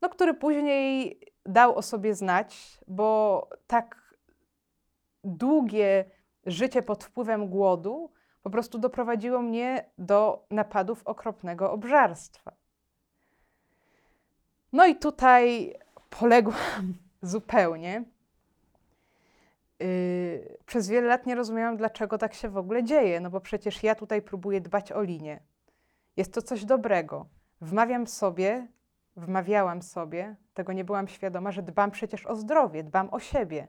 no, 0.01 0.09
który 0.09 0.33
później 0.33 1.19
dał 1.45 1.75
o 1.75 1.81
sobie 1.81 2.15
znać, 2.15 2.79
bo 2.87 3.49
tak 3.67 4.15
długie 5.23 6.05
życie 6.45 6.81
pod 6.81 7.03
wpływem 7.03 7.49
głodu 7.49 8.11
po 8.41 8.49
prostu 8.49 8.79
doprowadziło 8.79 9.41
mnie 9.41 9.89
do 9.97 10.45
napadów 10.51 11.03
okropnego 11.07 11.71
obżarstwa. 11.71 12.51
No 14.75 14.85
i 14.85 14.95
tutaj 14.95 15.73
poległam 16.09 16.93
zupełnie. 17.21 18.03
Yy, 19.79 20.57
przez 20.65 20.89
wiele 20.89 21.07
lat 21.07 21.25
nie 21.25 21.35
rozumiałam, 21.35 21.77
dlaczego 21.77 22.17
tak 22.17 22.33
się 22.33 22.49
w 22.49 22.57
ogóle 22.57 22.83
dzieje, 22.83 23.19
no 23.19 23.29
bo 23.29 23.41
przecież 23.41 23.83
ja 23.83 23.95
tutaj 23.95 24.21
próbuję 24.21 24.61
dbać 24.61 24.91
o 24.91 25.01
linię. 25.01 25.39
Jest 26.17 26.33
to 26.33 26.41
coś 26.41 26.65
dobrego. 26.65 27.25
Wmawiam 27.61 28.07
sobie, 28.07 28.67
wmawiałam 29.15 29.81
sobie, 29.81 30.35
tego 30.53 30.73
nie 30.73 30.83
byłam 30.83 31.07
świadoma, 31.07 31.51
że 31.51 31.63
dbam 31.63 31.91
przecież 31.91 32.25
o 32.25 32.35
zdrowie, 32.35 32.83
dbam 32.83 33.09
o 33.11 33.19
siebie. 33.19 33.67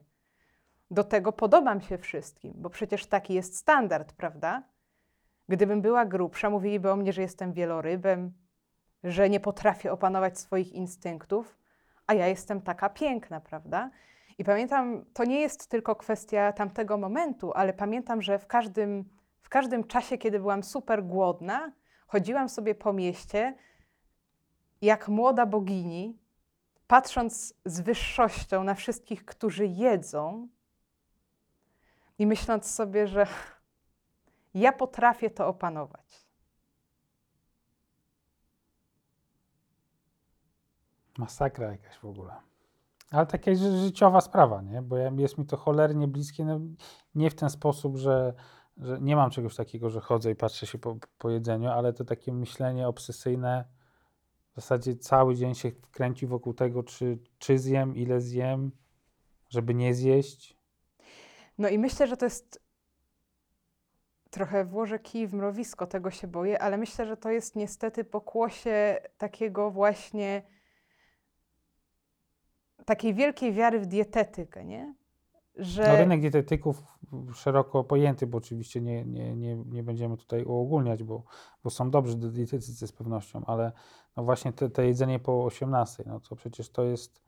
Do 0.90 1.04
tego 1.04 1.32
podobam 1.32 1.80
się 1.80 1.98
wszystkim, 1.98 2.52
bo 2.56 2.70
przecież 2.70 3.06
taki 3.06 3.34
jest 3.34 3.56
standard, 3.56 4.12
prawda? 4.12 4.62
Gdybym 5.48 5.82
była 5.82 6.06
grubsza, 6.06 6.50
mówiliby 6.50 6.90
o 6.90 6.96
mnie, 6.96 7.12
że 7.12 7.22
jestem 7.22 7.52
wielorybem, 7.52 8.32
że 9.04 9.30
nie 9.30 9.40
potrafię 9.40 9.92
opanować 9.92 10.38
swoich 10.38 10.72
instynktów, 10.72 11.58
a 12.06 12.14
ja 12.14 12.26
jestem 12.26 12.62
taka 12.62 12.88
piękna, 12.88 13.40
prawda? 13.40 13.90
I 14.38 14.44
pamiętam, 14.44 15.04
to 15.12 15.24
nie 15.24 15.40
jest 15.40 15.70
tylko 15.70 15.96
kwestia 15.96 16.52
tamtego 16.52 16.96
momentu, 16.96 17.52
ale 17.52 17.72
pamiętam, 17.72 18.22
że 18.22 18.38
w 18.38 18.46
każdym, 18.46 19.04
w 19.42 19.48
każdym 19.48 19.84
czasie, 19.84 20.18
kiedy 20.18 20.40
byłam 20.40 20.62
super 20.62 21.04
głodna, 21.04 21.72
chodziłam 22.06 22.48
sobie 22.48 22.74
po 22.74 22.92
mieście 22.92 23.54
jak 24.82 25.08
młoda 25.08 25.46
bogini, 25.46 26.18
patrząc 26.86 27.54
z 27.64 27.80
wyższością 27.80 28.64
na 28.64 28.74
wszystkich, 28.74 29.24
którzy 29.24 29.66
jedzą 29.66 30.48
i 32.18 32.26
myśląc 32.26 32.70
sobie, 32.70 33.06
że 33.06 33.26
ja 34.54 34.72
potrafię 34.72 35.30
to 35.30 35.48
opanować. 35.48 36.25
Masakra 41.18 41.70
jakaś 41.72 41.98
w 41.98 42.04
ogóle. 42.04 42.32
Ale 43.10 43.26
taka 43.26 43.54
ży- 43.54 43.78
życiowa 43.78 44.20
sprawa, 44.20 44.62
nie? 44.62 44.82
Bo 44.82 44.96
jest 44.98 45.38
mi 45.38 45.46
to 45.46 45.56
cholernie 45.56 46.08
bliskie, 46.08 46.44
no, 46.44 46.60
nie 47.14 47.30
w 47.30 47.34
ten 47.34 47.50
sposób, 47.50 47.96
że, 47.96 48.34
że 48.76 48.98
nie 49.00 49.16
mam 49.16 49.30
czegoś 49.30 49.56
takiego, 49.56 49.90
że 49.90 50.00
chodzę 50.00 50.30
i 50.30 50.34
patrzę 50.34 50.66
się 50.66 50.78
po, 50.78 50.96
po 51.18 51.30
jedzeniu, 51.30 51.68
ale 51.68 51.92
to 51.92 52.04
takie 52.04 52.32
myślenie 52.32 52.88
obsesyjne, 52.88 53.64
w 54.52 54.54
zasadzie 54.54 54.96
cały 54.96 55.34
dzień 55.34 55.54
się 55.54 55.72
kręci 55.72 56.26
wokół 56.26 56.54
tego, 56.54 56.82
czy, 56.82 57.18
czy 57.38 57.58
zjem, 57.58 57.96
ile 57.96 58.20
zjem, 58.20 58.70
żeby 59.48 59.74
nie 59.74 59.94
zjeść. 59.94 60.56
No 61.58 61.68
i 61.68 61.78
myślę, 61.78 62.06
że 62.06 62.16
to 62.16 62.24
jest 62.26 62.66
trochę 64.30 64.64
włożę 64.64 64.98
kij 64.98 65.26
w 65.26 65.34
mrowisko, 65.34 65.86
tego 65.86 66.10
się 66.10 66.26
boję, 66.26 66.62
ale 66.62 66.76
myślę, 66.76 67.06
że 67.06 67.16
to 67.16 67.30
jest 67.30 67.56
niestety 67.56 68.04
pokłosie 68.04 68.96
takiego 69.18 69.70
właśnie 69.70 70.42
takiej 72.86 73.14
wielkiej 73.14 73.52
wiary 73.52 73.80
w 73.80 73.86
dietetykę, 73.86 74.64
nie? 74.64 74.94
Że 75.56 75.88
No, 75.88 75.96
rynek 75.96 76.20
dietetyków 76.20 76.82
szeroko 77.34 77.84
pojęty, 77.84 78.26
bo 78.26 78.38
oczywiście 78.38 78.80
nie, 78.80 79.04
nie, 79.04 79.36
nie, 79.36 79.56
nie 79.56 79.82
będziemy 79.82 80.16
tutaj 80.16 80.44
uogólniać, 80.44 81.02
bo, 81.02 81.22
bo 81.64 81.70
są 81.70 81.90
dobrzy 81.90 82.16
dietetycy 82.16 82.86
z 82.86 82.92
pewnością, 82.92 83.42
ale 83.46 83.72
no 84.16 84.24
właśnie 84.24 84.52
te, 84.52 84.70
te 84.70 84.86
jedzenie 84.86 85.18
po 85.18 85.44
18, 85.44 86.04
no 86.06 86.20
to 86.20 86.36
przecież 86.36 86.70
to 86.70 86.84
jest, 86.84 87.22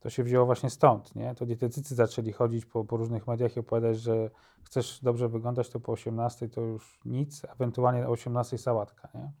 to 0.00 0.10
się 0.10 0.24
wzięło 0.24 0.46
właśnie 0.46 0.70
stąd, 0.70 1.14
nie? 1.14 1.34
To 1.34 1.46
dietetycy 1.46 1.94
zaczęli 1.94 2.32
chodzić 2.32 2.66
po, 2.66 2.84
po 2.84 2.96
różnych 2.96 3.26
mediach 3.26 3.56
i 3.56 3.60
opowiadać, 3.60 4.00
że 4.00 4.30
chcesz 4.64 5.00
dobrze 5.02 5.28
wyglądać, 5.28 5.70
to 5.70 5.80
po 5.80 5.92
18 5.92 6.48
to 6.48 6.60
już 6.60 7.00
nic, 7.04 7.44
ewentualnie 7.44 8.08
o 8.08 8.10
18 8.10 8.58
sałatka, 8.58 9.08
nie? 9.14 9.32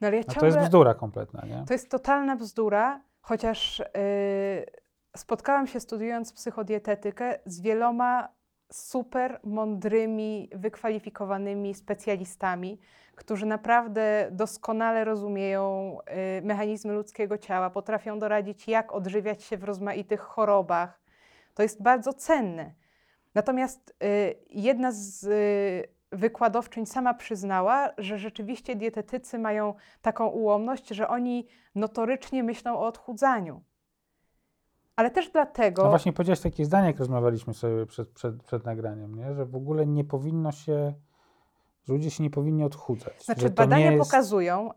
no 0.00 0.08
ale 0.08 0.16
ja 0.16 0.22
No 0.28 0.34
ciągle... 0.34 0.50
to 0.50 0.56
jest 0.56 0.68
bzdura 0.68 0.94
kompletna, 0.94 1.46
nie? 1.46 1.64
To 1.66 1.74
jest 1.74 1.90
totalna 1.90 2.36
bzdura, 2.36 3.00
chociaż 3.20 3.78
yy, 3.78 4.81
spotkałam 5.16 5.66
się 5.66 5.80
studiując 5.80 6.32
psychodietetykę 6.32 7.38
z 7.46 7.60
wieloma 7.60 8.28
super 8.72 9.40
mądrymi, 9.44 10.50
wykwalifikowanymi 10.54 11.74
specjalistami, 11.74 12.80
którzy 13.14 13.46
naprawdę 13.46 14.28
doskonale 14.30 15.04
rozumieją 15.04 15.98
yy, 16.06 16.42
mechanizmy 16.42 16.92
ludzkiego 16.92 17.38
ciała, 17.38 17.70
potrafią 17.70 18.18
doradzić, 18.18 18.68
jak 18.68 18.92
odżywiać 18.92 19.44
się 19.44 19.56
w 19.56 19.64
rozmaitych 19.64 20.20
chorobach. 20.20 21.00
To 21.54 21.62
jest 21.62 21.82
bardzo 21.82 22.12
cenne. 22.12 22.74
Natomiast 23.34 23.96
yy, 24.00 24.08
jedna 24.50 24.92
z 24.92 25.22
yy, 25.22 26.18
wykładowczyń 26.18 26.86
sama 26.86 27.14
przyznała, 27.14 27.90
że 27.98 28.18
rzeczywiście 28.18 28.76
dietetycy 28.76 29.38
mają 29.38 29.74
taką 30.02 30.26
ułomność, 30.26 30.88
że 30.88 31.08
oni 31.08 31.48
notorycznie 31.74 32.42
myślą 32.42 32.78
o 32.78 32.86
odchudzaniu. 32.86 33.62
Ale 34.96 35.10
też 35.10 35.30
dlatego. 35.30 35.82
No 35.82 35.88
właśnie 35.88 36.12
powiedziałeś 36.12 36.40
takie 36.40 36.64
zdanie, 36.64 36.86
jak 36.86 36.98
rozmawialiśmy 36.98 37.54
sobie 37.54 37.86
przed, 37.86 38.08
przed, 38.08 38.42
przed 38.42 38.64
nagraniem, 38.64 39.14
nie? 39.14 39.34
że 39.34 39.46
w 39.46 39.56
ogóle 39.56 39.86
nie 39.86 40.04
powinno 40.04 40.52
się, 40.52 40.94
że 41.84 41.92
ludzie 41.92 42.10
się 42.10 42.22
nie 42.22 42.30
powinni 42.30 42.64
odchudzać. 42.64 43.24
Znaczy, 43.24 43.50
badania 43.50 43.92
jest, 43.92 44.10
pokazują, 44.10 44.70
y, 44.70 44.74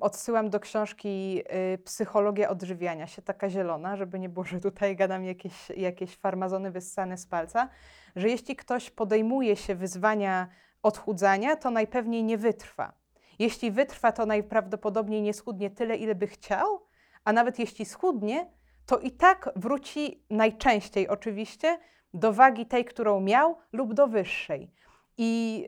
odsyłam 0.00 0.50
do 0.50 0.60
książki 0.60 1.42
y, 1.74 1.78
Psychologia 1.78 2.48
odżywiania 2.48 3.06
się, 3.06 3.22
taka 3.22 3.50
zielona, 3.50 3.96
żeby 3.96 4.18
nie 4.18 4.28
było, 4.28 4.44
że 4.44 4.60
tutaj 4.60 4.96
gadam 4.96 5.24
jakieś, 5.24 5.70
jakieś 5.70 6.16
farmazony 6.16 6.70
wyssane 6.70 7.16
z 7.16 7.26
palca, 7.26 7.68
że 8.16 8.28
jeśli 8.28 8.56
ktoś 8.56 8.90
podejmuje 8.90 9.56
się 9.56 9.74
wyzwania 9.74 10.48
odchudzania, 10.82 11.56
to 11.56 11.70
najpewniej 11.70 12.24
nie 12.24 12.38
wytrwa. 12.38 12.92
Jeśli 13.38 13.70
wytrwa, 13.70 14.12
to 14.12 14.26
najprawdopodobniej 14.26 15.22
nie 15.22 15.34
schudnie 15.34 15.70
tyle, 15.70 15.96
ile 15.96 16.14
by 16.14 16.26
chciał, 16.26 16.80
a 17.24 17.32
nawet 17.32 17.58
jeśli 17.58 17.84
schudnie, 17.84 18.50
to 18.90 18.98
i 18.98 19.10
tak 19.10 19.50
wróci 19.56 20.24
najczęściej 20.30 21.08
oczywiście 21.08 21.78
do 22.14 22.32
wagi 22.32 22.66
tej, 22.66 22.84
którą 22.84 23.20
miał, 23.20 23.56
lub 23.72 23.94
do 23.94 24.06
wyższej. 24.06 24.70
I 25.18 25.64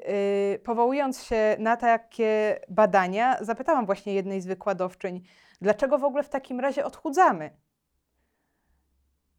y, 0.55 0.59
powołując 0.59 1.25
się 1.25 1.57
na 1.59 1.77
takie 1.77 2.61
badania, 2.69 3.37
zapytałam 3.41 3.87
właśnie 3.87 4.15
jednej 4.15 4.41
z 4.41 4.47
wykładowczyń, 4.47 5.23
dlaczego 5.61 5.99
w 5.99 6.05
ogóle 6.05 6.23
w 6.23 6.29
takim 6.29 6.61
razie 6.61 6.85
odchudzamy? 6.85 7.51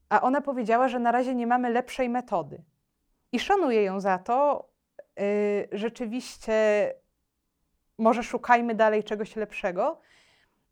A 0.09 0.21
ona 0.21 0.41
powiedziała, 0.41 0.87
że 0.87 0.99
na 0.99 1.11
razie 1.11 1.35
nie 1.35 1.47
mamy 1.47 1.69
lepszej 1.69 2.09
metody. 2.09 2.63
I 3.31 3.39
szanuję 3.39 3.83
ją 3.83 3.99
za 3.99 4.17
to. 4.17 4.69
Y, 5.19 5.67
rzeczywiście, 5.71 6.53
może 7.97 8.23
szukajmy 8.23 8.75
dalej 8.75 9.03
czegoś 9.03 9.35
lepszego. 9.35 10.01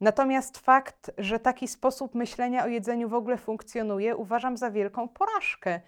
Natomiast 0.01 0.57
fakt, 0.57 1.11
że 1.17 1.39
taki 1.39 1.67
sposób 1.67 2.15
myślenia 2.15 2.63
o 2.63 2.67
jedzeniu 2.67 3.09
w 3.09 3.13
ogóle 3.13 3.37
funkcjonuje, 3.37 4.15
uważam 4.15 4.57
za 4.57 4.71
wielką 4.71 5.09
porażkę. 5.09 5.81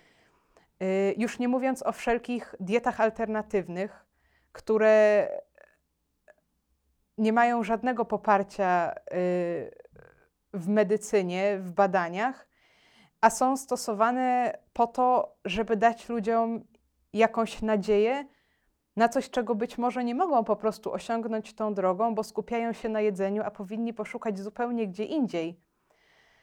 Y, 0.84 1.15
Już 1.17 1.39
nie 1.39 1.47
mówiąc 1.47 1.84
o 1.84 1.91
wszelkich 1.91 2.56
dietach 2.60 3.02
alternatywnych, 3.02 4.06
które 4.52 5.28
nie 7.17 7.34
mają 7.34 7.63
żadnego 7.63 8.06
poparcia 8.06 8.93
y, 9.13 9.71
w 10.54 10.67
medycynie, 10.67 11.58
w 11.60 11.71
badaniach, 11.71 12.47
a 13.21 13.30
są 13.30 13.58
stosowane 13.58 14.58
po 14.73 14.88
to, 14.88 15.36
żeby 15.45 15.76
dać 15.76 16.10
ludziom 16.10 16.63
jakąś 17.13 17.62
nadzieję 17.62 18.26
na 18.95 19.10
coś, 19.10 19.29
czego 19.29 19.56
być 19.56 19.77
może 19.77 20.03
nie 20.03 20.15
mogą 20.15 20.43
po 20.43 20.56
prostu 20.56 20.93
osiągnąć 20.93 21.53
tą 21.56 21.73
drogą, 21.73 22.15
bo 22.15 22.23
skupiają 22.23 22.73
się 22.73 22.89
na 22.89 23.01
jedzeniu, 23.01 23.41
a 23.45 23.51
powinni 23.51 23.93
poszukać 23.93 24.39
zupełnie 24.39 24.88
gdzie 24.88 25.06
indziej. 25.06 25.60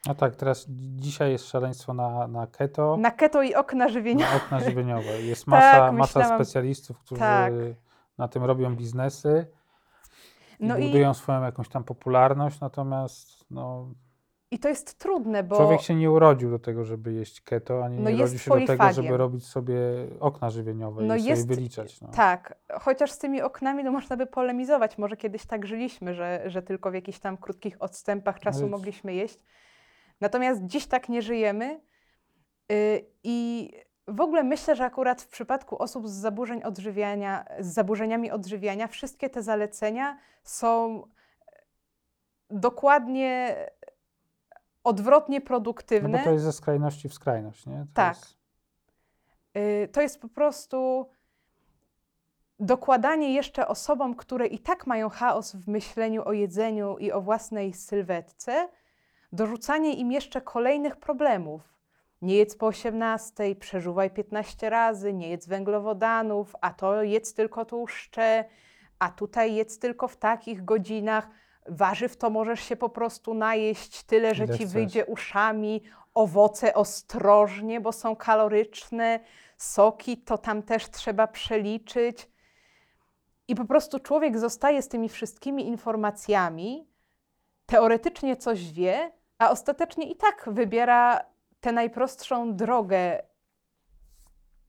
No 0.07 0.15
tak, 0.15 0.35
teraz 0.35 0.65
dzi- 0.69 0.95
dzisiaj 0.95 1.31
jest 1.31 1.47
szaleństwo 1.49 1.93
na, 1.93 2.27
na 2.27 2.47
keto, 2.47 2.97
Na 2.97 3.11
keto 3.11 3.41
i 3.43 3.55
okna 3.55 3.89
żywieniowe. 3.89 4.31
na 4.31 4.37
okna 4.37 4.59
żywieniowe. 4.59 5.21
Jest 5.21 5.45
Tak, 5.45 5.51
masa, 5.51 5.91
masa 5.91 6.19
myślałam- 6.19 6.37
specjalistów, 6.45 6.99
którzy 6.99 7.19
Tak. 7.19 7.53
na 8.17 8.27
tym 8.27 8.43
robią 8.43 8.75
biznesy 8.75 9.47
i 10.59 10.65
No 10.67 10.77
i, 10.77 10.85
budują 10.85 11.13
swoją 11.13 11.41
jakąś 11.43 11.69
tam 11.69 11.83
popularność, 11.83 12.59
natomiast 12.59 13.45
no, 13.51 13.87
i 14.51 14.59
to 14.59 14.69
jest 14.69 14.99
trudne, 14.99 15.43
bo 15.43 15.55
człowiek 15.55 15.81
się 15.81 15.95
nie 15.95 16.11
urodził 16.11 16.51
do 16.51 16.59
tego, 16.59 16.85
żeby 16.85 17.13
jeść 17.13 17.41
keto, 17.41 17.83
ani 17.85 17.99
No 17.99 18.09
nie 18.09 18.15
urodził 18.15 18.39
się 18.39 18.49
do 18.49 18.55
tego, 18.55 18.65
polifagiem. 18.67 19.03
żeby 19.03 19.17
robić 19.17 19.47
sobie 19.47 19.75
okna 20.19 20.49
żywieniowe 20.49 21.03
No 21.03 21.15
i 21.15 21.23
jest- 21.23 21.41
sobie 21.41 21.55
wyliczać. 21.55 22.01
No. 22.01 22.07
tak, 22.07 22.55
chociaż 22.79 23.11
z 23.11 23.17
tymi 23.17 23.41
oknami 23.41 23.83
no 23.83 23.91
można 23.91 24.17
by 24.17 24.25
polemizować. 24.25 24.97
Może 24.97 25.17
kiedyś 25.17 25.45
tak 25.45 25.65
żyliśmy, 25.65 26.13
że, 26.13 26.41
że 26.45 26.61
tylko 26.61 26.91
w 26.91 26.93
jakichś 26.93 27.19
tam 27.19 27.37
krótkich 27.37 27.77
odstępach 27.79 28.39
czasu 28.39 28.59
Ale- 28.59 28.69
mogliśmy 28.69 29.13
jeść. 29.13 29.39
Natomiast 30.21 30.61
dziś 30.65 30.87
tak 30.87 31.09
nie 31.09 31.21
żyjemy. 31.21 31.81
Yy, 32.69 32.75
I 33.23 33.69
w 34.07 34.21
ogóle 34.21 34.43
myślę, 34.43 34.75
że 34.75 34.85
akurat 34.85 35.21
w 35.21 35.27
przypadku 35.27 35.77
osób 35.81 36.07
z 36.07 36.11
zaburzeń 36.11 36.63
odżywiania, 36.63 37.45
z 37.59 37.73
zaburzeniami 37.73 38.31
odżywiania, 38.31 38.87
wszystkie 38.87 39.29
te 39.29 39.41
zalecenia 39.43 40.17
są 40.43 41.03
dokładnie 42.49 43.55
odwrotnie 44.83 45.39
no 45.39 45.45
produktywne. 45.45 46.17
bo 46.17 46.23
to 46.23 46.31
jest 46.31 46.45
ze 46.45 46.53
skrajności 46.53 47.09
w 47.09 47.13
skrajność, 47.13 47.65
nie? 47.65 47.79
To 47.79 47.93
Tak. 47.93 48.17
Jest, 48.17 48.41
Y, 49.57 49.87
to 49.91 50.01
jest 50.01 50.21
po 50.21 50.27
prostu 50.27 51.09
dokładanie 52.59 53.33
jeszcze 53.33 53.67
osobom, 53.67 54.15
które 54.15 54.47
i 54.47 54.59
tak 54.59 54.87
mają 54.87 55.09
chaos 55.09 55.55
w 55.55 55.67
myśleniu 55.67 56.23
o 56.25 56.33
jedzeniu 56.33 56.97
i 56.97 57.11
o 57.11 57.21
własnej 57.21 57.73
sylwetce, 57.73 58.69
dorzucanie 59.31 59.93
im 59.93 60.11
jeszcze 60.11 60.41
kolejnych 60.41 60.95
problemów. 60.95 61.61
Nie 62.21 62.35
jedz 62.35 62.55
po 62.55 62.67
18, 62.67 63.55
przeżuwaj 63.55 64.11
15 64.11 64.69
razy, 64.69 65.13
nie 65.13 65.29
jedz 65.29 65.47
węglowodanów, 65.47 66.55
a 66.61 66.73
to 66.73 67.03
jedz 67.03 67.33
tylko 67.33 67.65
tłuszcze, 67.65 68.45
a 68.99 69.11
tutaj 69.11 69.55
jedz 69.55 69.79
tylko 69.79 70.07
w 70.07 70.17
takich 70.17 70.65
godzinach. 70.65 71.27
Warzyw 71.69 72.17
to 72.17 72.29
możesz 72.29 72.59
się 72.59 72.75
po 72.75 72.89
prostu 72.89 73.33
najeść 73.33 74.03
tyle, 74.03 74.35
że 74.35 74.43
Ile 74.43 74.57
ci 74.57 74.63
chcesz. 74.63 74.73
wyjdzie 74.73 75.05
uszami. 75.05 75.83
Owoce 76.13 76.73
ostrożnie, 76.73 77.81
bo 77.81 77.91
są 77.91 78.15
kaloryczne. 78.15 79.19
Soki 79.57 80.17
to 80.17 80.37
tam 80.37 80.63
też 80.63 80.89
trzeba 80.89 81.27
przeliczyć. 81.27 82.29
I 83.47 83.55
po 83.55 83.65
prostu 83.65 83.99
człowiek 83.99 84.39
zostaje 84.39 84.81
z 84.81 84.87
tymi 84.87 85.09
wszystkimi 85.09 85.67
informacjami, 85.67 86.87
teoretycznie 87.65 88.35
coś 88.35 88.71
wie, 88.71 89.11
a 89.37 89.51
ostatecznie 89.51 90.11
i 90.11 90.15
tak 90.15 90.49
wybiera 90.51 91.25
tę 91.59 91.71
najprostszą 91.71 92.55
drogę 92.55 93.23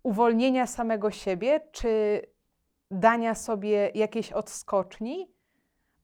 uwolnienia 0.03 0.67
samego 0.67 1.11
siebie, 1.11 1.61
czy 1.73 2.23
dania 2.91 3.35
sobie 3.35 3.91
jakiejś 3.95 4.33
odskoczni, 4.33 5.33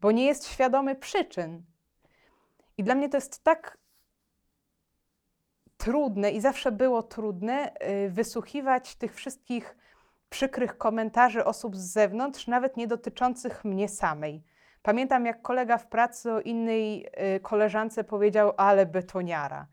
bo 0.01 0.13
nie 0.13 0.27
jest 0.27 0.49
świadomy 0.49 0.97
przyczyn. 0.97 1.63
I 2.79 2.85
dla 2.85 2.95
mnie 2.95 3.09
to 3.09 3.17
jest 3.17 3.45
tak 3.45 3.79
trudne 5.77 6.31
i 6.31 6.41
zawsze 6.41 6.73
było 6.73 7.03
trudne 7.03 7.73
y, 8.07 8.11
wysłuchiwać 8.11 8.97
tych 8.97 9.15
wszystkich 9.15 9.77
przykrych 10.31 10.79
komentarzy 10.79 11.45
osób 11.45 11.77
z 11.77 11.93
zewnątrz, 11.93 12.47
nawet 12.47 12.77
nie 12.77 12.87
dotyczących 12.87 13.65
mnie 13.65 13.89
samej. 13.89 14.43
Pamiętam, 14.83 15.27
jak 15.27 15.43
kolega 15.43 15.79
w 15.79 15.87
pracy 15.87 16.33
o 16.33 16.41
innej 16.41 17.07
y, 17.37 17.41
koleżance 17.41 18.05
powiedział, 18.05 18.53
ale 18.57 18.87
betoniara. 18.87 19.67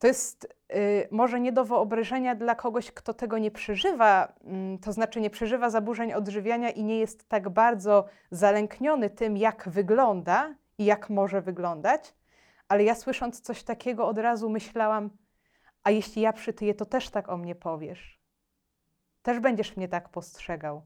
To 0.00 0.06
jest 0.06 0.56
y, 0.74 1.08
może 1.10 1.40
nie 1.40 1.52
do 1.52 1.64
wyobrażenia 1.64 2.34
dla 2.34 2.54
kogoś, 2.54 2.92
kto 2.92 3.14
tego 3.14 3.38
nie 3.38 3.50
przeżywa, 3.50 4.32
mm, 4.44 4.78
to 4.78 4.92
znaczy 4.92 5.20
nie 5.20 5.30
przeżywa 5.30 5.70
zaburzeń 5.70 6.12
odżywiania 6.12 6.70
i 6.70 6.84
nie 6.84 6.98
jest 6.98 7.28
tak 7.28 7.48
bardzo 7.48 8.04
zalękniony 8.30 9.10
tym, 9.10 9.36
jak 9.36 9.68
wygląda 9.68 10.54
i 10.78 10.84
jak 10.84 11.10
może 11.10 11.42
wyglądać. 11.42 12.14
Ale 12.68 12.84
ja 12.84 12.94
słysząc 12.94 13.40
coś 13.40 13.62
takiego 13.62 14.06
od 14.06 14.18
razu 14.18 14.50
myślałam, 14.50 15.10
a 15.82 15.90
jeśli 15.90 16.22
ja 16.22 16.32
przytyję, 16.32 16.74
to 16.74 16.86
też 16.86 17.10
tak 17.10 17.28
o 17.28 17.36
mnie 17.36 17.54
powiesz. 17.54 18.20
Też 19.22 19.40
będziesz 19.40 19.76
mnie 19.76 19.88
tak 19.88 20.08
postrzegał. 20.08 20.82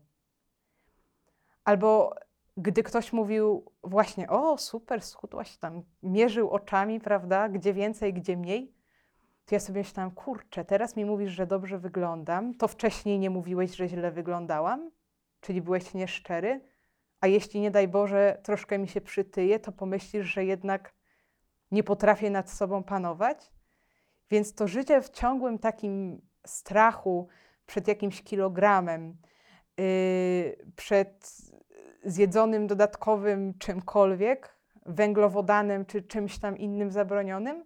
Albo 1.64 2.14
gdy 2.56 2.82
ktoś 2.82 3.12
mówił 3.12 3.72
właśnie, 3.84 4.28
o 4.28 4.58
super, 4.58 5.02
schudłaś 5.02 5.56
tam, 5.56 5.82
mierzył 6.02 6.50
oczami, 6.50 7.00
prawda, 7.00 7.48
gdzie 7.48 7.74
więcej, 7.74 8.14
gdzie 8.14 8.36
mniej, 8.36 8.73
to 9.46 9.54
ja 9.54 9.60
sobie 9.60 9.80
myślałam, 9.80 10.10
kurczę, 10.10 10.64
teraz 10.64 10.96
mi 10.96 11.04
mówisz, 11.04 11.32
że 11.32 11.46
dobrze 11.46 11.78
wyglądam, 11.78 12.54
to 12.54 12.68
wcześniej 12.68 13.18
nie 13.18 13.30
mówiłeś, 13.30 13.76
że 13.76 13.88
źle 13.88 14.10
wyglądałam, 14.10 14.90
czyli 15.40 15.62
byłeś 15.62 15.94
nieszczery, 15.94 16.60
a 17.20 17.26
jeśli 17.26 17.60
nie 17.60 17.70
daj 17.70 17.88
Boże 17.88 18.40
troszkę 18.42 18.78
mi 18.78 18.88
się 18.88 19.00
przytyje, 19.00 19.60
to 19.60 19.72
pomyślisz, 19.72 20.26
że 20.26 20.44
jednak 20.44 20.94
nie 21.70 21.82
potrafię 21.82 22.30
nad 22.30 22.50
sobą 22.50 22.82
panować. 22.82 23.52
Więc 24.30 24.54
to 24.54 24.68
życie 24.68 25.02
w 25.02 25.10
ciągłym 25.10 25.58
takim 25.58 26.20
strachu 26.46 27.28
przed 27.66 27.88
jakimś 27.88 28.22
kilogramem, 28.22 29.16
yy, 29.78 30.56
przed 30.76 31.36
zjedzonym 32.04 32.66
dodatkowym 32.66 33.58
czymkolwiek, 33.58 34.56
węglowodanem 34.86 35.86
czy 35.86 36.02
czymś 36.02 36.38
tam 36.38 36.58
innym 36.58 36.90
zabronionym, 36.90 37.64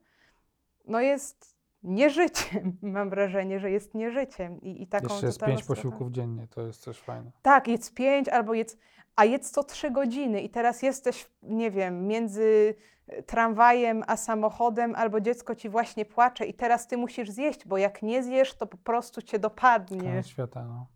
no 0.85 1.01
jest 1.01 1.58
nieżyciem. 1.83 2.79
Mam 2.83 3.11
wrażenie, 3.11 3.61
że 3.61 3.71
jest 3.71 3.95
nieżyciem. 3.95 4.61
I, 4.61 4.83
i 4.83 4.87
taką 4.87 5.07
Jeszcze 5.09 5.27
jest 5.27 5.41
pięć 5.41 5.65
posiłków 5.65 6.11
dziennie, 6.11 6.47
to 6.47 6.67
jest 6.67 6.85
też 6.85 7.01
fajne. 7.01 7.31
Tak, 7.43 7.69
jedz 7.69 7.91
pięć 7.91 8.29
albo 8.29 8.55
jedz, 8.55 8.77
a 9.17 9.25
jedz 9.25 9.53
to 9.53 9.65
trzy 9.65 9.91
godziny 9.91 10.41
i 10.41 10.51
teraz 10.51 10.83
jesteś, 10.83 11.31
nie 11.43 11.71
wiem, 11.71 12.07
między 12.07 12.75
e, 13.07 13.23
tramwajem 13.23 14.03
a 14.07 14.17
samochodem 14.17 14.95
albo 14.95 15.21
dziecko 15.21 15.55
ci 15.55 15.69
właśnie 15.69 16.05
płacze 16.05 16.47
i 16.47 16.55
teraz 16.55 16.87
ty 16.87 16.97
musisz 16.97 17.31
zjeść, 17.31 17.67
bo 17.67 17.79
jak 17.79 18.03
nie 18.03 18.23
zjesz, 18.23 18.55
to 18.55 18.67
po 18.67 18.77
prostu 18.77 19.23
cię 19.23 19.39
dopadnie. 19.39 20.01
Koniec 20.01 20.27
świata, 20.27 20.65
no. 20.65 20.87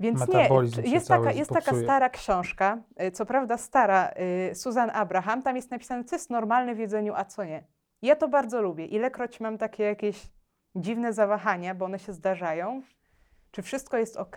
Więc 0.00 0.28
nie, 0.28 0.48
jest 0.84 1.08
taka, 1.08 1.32
jest 1.32 1.50
taka 1.50 1.74
stara 1.74 2.10
książka, 2.10 2.78
y, 3.02 3.10
co 3.10 3.26
prawda 3.26 3.58
stara, 3.58 4.10
y, 4.50 4.54
Susan 4.54 4.90
Abraham, 4.90 5.42
tam 5.42 5.56
jest 5.56 5.70
napisane, 5.70 6.04
co 6.04 6.16
jest 6.16 6.30
normalne 6.30 6.74
w 6.74 6.78
jedzeniu, 6.78 7.12
a 7.16 7.24
co 7.24 7.44
nie. 7.44 7.64
Ja 8.02 8.16
to 8.16 8.28
bardzo 8.28 8.62
lubię. 8.62 8.86
Ilekroć 8.86 9.40
mam 9.40 9.58
takie 9.58 9.82
jakieś 9.82 10.22
dziwne 10.74 11.12
zawahania, 11.12 11.74
bo 11.74 11.84
one 11.84 11.98
się 11.98 12.12
zdarzają, 12.12 12.82
czy 13.50 13.62
wszystko 13.62 13.96
jest 13.96 14.16
ok, 14.16 14.36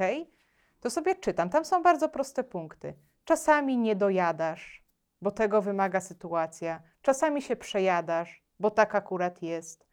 to 0.80 0.90
sobie 0.90 1.16
czytam. 1.16 1.50
Tam 1.50 1.66
są 1.66 1.84
bardzo 1.84 2.10
proste 2.10 2.44
punkty. 2.44 2.94
Czasami 3.26 3.78
nie 3.78 3.96
dojadasz, 3.96 4.84
bo 5.22 5.32
tego 5.32 5.62
wymaga 5.62 6.02
sytuacja. 6.02 6.82
Czasami 7.02 7.42
się 7.42 7.56
przejadasz, 7.56 8.44
bo 8.60 8.72
tak 8.72 8.96
akurat 8.96 9.42
jest. 9.42 9.88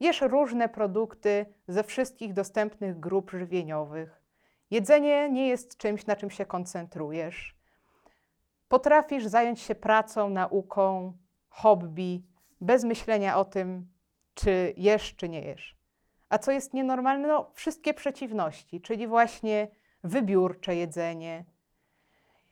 Jesz 0.00 0.20
różne 0.20 0.68
produkty 0.68 1.46
ze 1.68 1.84
wszystkich 1.84 2.32
dostępnych 2.32 3.00
grup 3.00 3.30
żywieniowych. 3.30 4.22
Jedzenie 4.70 5.30
nie 5.30 5.48
jest 5.48 5.76
czymś, 5.76 6.06
na 6.06 6.16
czym 6.16 6.30
się 6.30 6.46
koncentrujesz. 6.46 7.58
Potrafisz 8.68 9.26
zająć 9.26 9.60
się 9.60 9.74
pracą, 9.74 10.30
nauką, 10.30 11.12
hobby, 11.48 12.26
bez 12.60 12.84
myślenia 12.84 13.36
o 13.36 13.44
tym, 13.44 13.88
czy 14.34 14.74
jesz, 14.76 15.14
czy 15.16 15.28
nie 15.28 15.40
jesz. 15.40 15.76
A 16.28 16.38
co 16.38 16.52
jest 16.52 16.74
nienormalne? 16.74 17.28
No, 17.28 17.50
wszystkie 17.54 17.94
przeciwności, 17.94 18.80
czyli 18.80 19.06
właśnie 19.06 19.68
wybiórcze 20.04 20.76
jedzenie, 20.76 21.44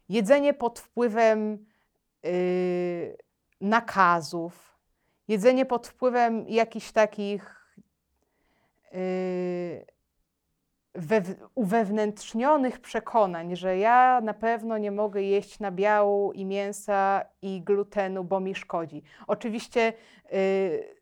jedzenie 0.09 0.55
pod 0.55 0.79
wpływem 0.79 1.67
yy, 2.23 3.17
nakazów, 3.61 4.79
jedzenie 5.29 5.67
pod 5.67 5.87
wpływem 5.87 6.49
jakichś 6.49 6.93
takich 6.93 7.75
yy, 8.93 9.96
wew- 10.97 11.49
uwewnętrznionych 11.55 12.81
przekonań, 12.81 13.57
że 13.57 13.79
ja 13.79 14.21
na 14.21 14.35
pewno 14.35 14.79
nie 14.79 14.91
mogę 14.91 15.23
jeść 15.23 15.61
nabiału 15.61 16.33
i 16.33 16.45
mięsa 16.45 17.25
i 17.43 17.63
glutenu, 17.63 18.25
bo 18.25 18.41
mi 18.41 18.55
szkodzi. 18.55 19.03
Oczywiście 19.27 19.93
y, 20.33 20.97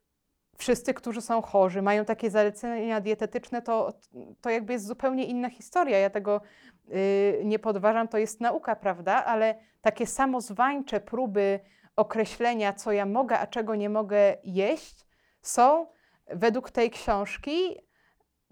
wszyscy, 0.59 0.95
którzy 0.95 1.21
są 1.21 1.43
chorzy, 1.43 1.83
mają 1.83 2.05
takie 2.05 2.31
zalecenia 2.31 3.01
dietetyczne, 3.01 3.63
to, 3.63 3.93
to 4.41 4.51
jakby 4.51 4.73
jest 4.73 4.87
zupełnie 4.87 5.25
inna 5.25 5.51
historia. 5.51 5.99
Ja 5.99 6.11
tego 6.11 6.41
y, 6.89 7.43
nie 7.45 7.59
podważam, 7.59 8.09
to 8.09 8.19
jest 8.19 8.41
nauka, 8.41 8.77
prawda? 8.77 9.25
Ale 9.25 9.55
takie 9.81 10.07
samozwańcze 10.07 11.01
próby 11.01 11.61
określenia, 11.97 12.73
co 12.73 12.93
ja 12.93 13.07
mogę, 13.07 13.39
a 13.39 13.47
czego 13.47 13.75
nie 13.75 13.91
mogę 13.91 14.37
jeść, 14.45 15.07
są 15.43 15.87
według 16.27 16.71
tej 16.71 16.91
książki 16.91 17.77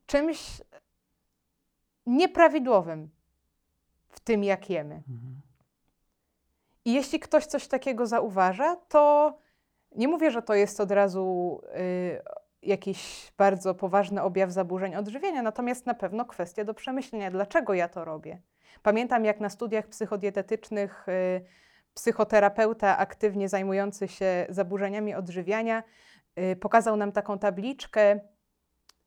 czymś 0.07 0.63
nieprawidłowym 2.07 3.11
w 4.09 4.21
tym, 4.21 4.45
jak 4.45 4.71
jemy. 4.71 4.95
Mhm. 4.95 5.41
I 6.85 6.93
jeśli 6.93 7.21
ktoś 7.21 7.47
coś 7.47 7.69
takiego 7.69 8.07
zauważa, 8.07 8.77
to 8.77 9.35
nie 9.97 10.09
mówię, 10.09 10.31
że 10.31 10.43
to 10.43 10.55
jest 10.55 10.81
od 10.81 10.91
razu 10.91 11.61
y, 11.77 12.23
jakiś 12.63 13.33
bardzo 13.39 13.75
poważny 13.75 14.23
objaw 14.23 14.51
zaburzeń 14.51 14.95
odżywienia, 14.95 15.43
natomiast 15.43 15.87
na 15.87 15.95
pewno 15.95 16.25
kwestia 16.25 16.65
do 16.65 16.75
przemyślenia, 16.75 17.31
dlaczego 17.31 17.75
ja 17.75 17.89
to 17.89 18.05
robię. 18.05 18.43
Pamiętam, 18.83 19.25
jak 19.25 19.41
na 19.41 19.51
studiach 19.51 19.87
psychodietetycznych 19.87 21.09
y, 21.09 21.45
psychoterapeuta 21.95 22.99
aktywnie 22.99 23.49
zajmujący 23.49 24.09
się 24.09 24.47
zaburzeniami 24.49 25.15
odżywiania 25.15 25.83
y, 26.39 26.57
pokazał 26.57 26.97
nam 26.97 27.13
taką 27.13 27.39
tabliczkę 27.39 28.21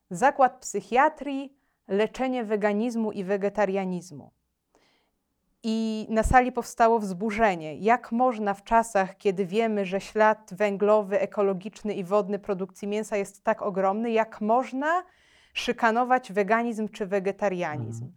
Zakład 0.09 0.57
psychiatrii, 0.59 1.54
leczenie 1.87 2.43
weganizmu 2.43 3.11
i 3.11 3.23
wegetarianizmu. 3.23 4.31
I 5.63 6.07
na 6.09 6.23
sali 6.23 6.51
powstało 6.51 6.99
wzburzenie. 6.99 7.75
Jak 7.75 8.11
można 8.11 8.53
w 8.53 8.63
czasach, 8.63 9.17
kiedy 9.17 9.45
wiemy, 9.45 9.85
że 9.85 10.01
ślad 10.01 10.53
węglowy, 10.53 11.19
ekologiczny 11.19 11.93
i 11.93 12.03
wodny 12.03 12.39
produkcji 12.39 12.87
mięsa 12.87 13.17
jest 13.17 13.43
tak 13.43 13.61
ogromny, 13.61 14.11
jak 14.11 14.41
można 14.41 15.03
szykanować 15.53 16.33
weganizm 16.33 16.89
czy 16.89 17.05
wegetarianizm? 17.05 18.11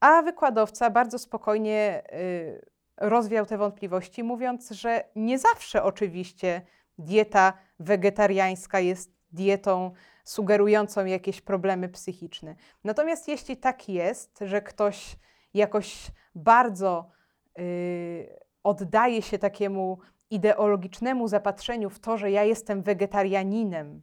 A 0.00 0.22
wykładowca 0.22 0.90
bardzo 0.90 1.18
spokojnie 1.18 2.02
y, 2.12 2.66
rozwiał 2.96 3.46
te 3.46 3.58
wątpliwości, 3.58 4.22
mówiąc, 4.22 4.70
że 4.70 5.04
nie 5.16 5.38
zawsze 5.38 5.82
oczywiście 5.82 6.62
dieta 6.98 7.52
wegetariańska 7.80 8.80
jest 8.80 9.16
dietą 9.32 9.92
sugerującą 10.26 11.04
jakieś 11.04 11.40
problemy 11.40 11.88
psychiczne. 11.88 12.56
Natomiast 12.84 13.28
jeśli 13.28 13.56
tak 13.56 13.88
jest, 13.88 14.38
że 14.40 14.62
ktoś 14.62 15.16
jakoś 15.54 16.10
bardzo 16.34 17.10
y, 17.58 18.40
oddaje 18.62 19.22
się 19.22 19.38
takiemu 19.38 19.98
ideologicznemu 20.30 21.28
zapatrzeniu 21.28 21.90
w 21.90 21.98
to, 21.98 22.18
że 22.18 22.30
ja 22.30 22.44
jestem 22.44 22.82
wegetarianinem 22.82 24.02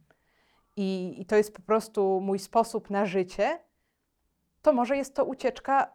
i, 0.76 1.14
i 1.18 1.26
to 1.26 1.36
jest 1.36 1.56
po 1.56 1.62
prostu 1.62 2.20
mój 2.20 2.38
sposób 2.38 2.90
na 2.90 3.06
życie, 3.06 3.58
to 4.62 4.72
może 4.72 4.96
jest 4.96 5.14
to 5.14 5.24
ucieczka 5.24 5.94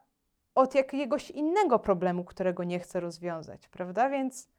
od 0.55 0.75
jakiegoś 0.75 1.31
innego 1.31 1.79
problemu, 1.79 2.23
którego 2.23 2.63
nie 2.63 2.79
chcę 2.79 2.99
rozwiązać, 2.99 3.67
prawda? 3.67 4.09
Więc 4.09 4.49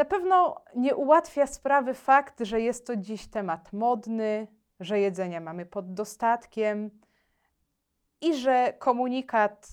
na 0.00 0.04
pewno 0.04 0.64
nie 0.76 0.96
ułatwia 0.96 1.46
sprawy 1.46 1.94
fakt, 1.94 2.40
że 2.40 2.60
jest 2.60 2.86
to 2.86 2.96
dziś 2.96 3.26
temat 3.26 3.72
modny, 3.72 4.46
że 4.80 5.00
jedzenia 5.00 5.40
mamy 5.40 5.66
pod 5.66 5.94
dostatkiem 5.94 6.90
i 8.20 8.34
że 8.34 8.72
komunikat 8.78 9.68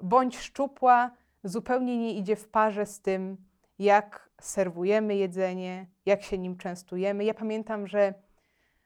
bądź 0.00 0.38
szczupła 0.38 1.10
zupełnie 1.44 1.98
nie 1.98 2.14
idzie 2.14 2.36
w 2.36 2.48
parze 2.48 2.86
z 2.86 3.00
tym, 3.00 3.36
jak 3.78 4.30
serwujemy 4.40 5.16
jedzenie, 5.16 5.86
jak 6.06 6.22
się 6.22 6.38
nim 6.38 6.56
częstujemy. 6.56 7.24
Ja 7.24 7.34
pamiętam, 7.34 7.86
że 7.86 8.14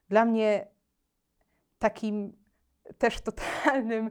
dla 0.08 0.24
mnie 0.24 0.66
takim 1.78 2.36
też 2.98 3.20
totalnym 3.20 4.10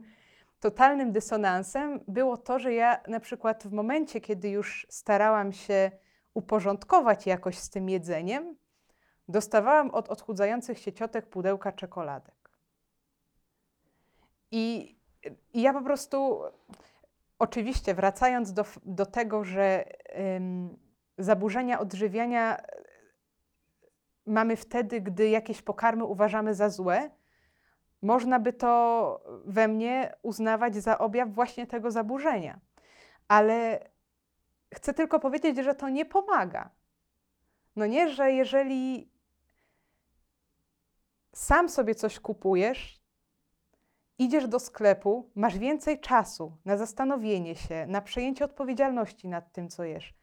totalnym 0.60 1.12
dysonansem 1.12 2.00
było 2.08 2.38
to, 2.38 2.60
że 2.60 2.74
ja 2.74 3.02
na 3.08 3.19
przykład 3.19 3.63
w 3.67 3.72
momencie, 3.72 4.22
kiedy 4.22 4.50
już 4.50 4.88
starałam 4.89 5.52
się 5.52 5.91
uporządkować 6.34 7.28
jakoś 7.28 7.58
z 7.58 7.70
tym 7.70 7.89
jedzeniem, 7.89 8.56
dostawałam 9.28 9.92
od 9.92 10.10
odchudzających 10.10 10.80
się 10.80 10.94
ciotek 10.94 11.30
pudełka 11.30 11.72
czekoladek. 11.72 12.50
I, 14.52 14.96
i 15.54 15.62
ja 15.62 15.74
po 15.74 15.82
prostu, 15.82 16.42
oczywiście 17.39 17.94
wracając 17.94 18.54
do, 18.54 18.65
do 18.86 19.06
tego, 19.06 19.44
że 19.44 19.86
ym, 20.36 20.78
zaburzenia 21.18 21.80
odżywiania 21.80 22.58
e, 22.58 22.65
mamy 24.26 24.56
wtedy, 24.56 25.02
gdy 25.02 25.30
jakieś 25.30 25.62
pokarmy 25.62 26.06
uważamy 26.06 26.54
za 26.54 26.70
złe, 26.70 27.10
można 28.02 28.39
by 28.39 28.54
to 28.54 29.24
we 29.46 29.68
mnie 29.68 30.13
uznawać 30.22 30.76
za 30.76 30.98
objaw 30.98 31.34
właśnie 31.34 31.68
tego 31.68 31.92
zaburzenia. 31.92 32.60
Ale 33.28 33.89
chcę 34.73 34.93
tylko 34.93 35.19
powiedzieć, 35.19 35.58
że 35.58 35.75
to 35.75 35.89
nie 35.89 36.05
pomaga. 36.05 36.69
No 37.75 37.86
nie, 37.86 38.10
że 38.10 38.32
jeżeli 38.32 39.12
sam 41.34 41.69
sobie 41.69 41.95
coś 41.95 42.19
kupujesz, 42.19 43.01
idziesz 44.17 44.47
do 44.47 44.60
sklepu, 44.60 45.32
masz 45.36 45.58
więcej 45.58 45.99
czasu 45.99 46.58
na 46.65 46.77
zastanowienie 46.77 47.55
się, 47.55 47.86
na 47.88 48.01
przejęcie 48.01 48.45
odpowiedzialności 48.45 49.27
nad 49.27 49.51
tym, 49.53 49.69
co 49.69 49.84
jesz. 49.84 50.13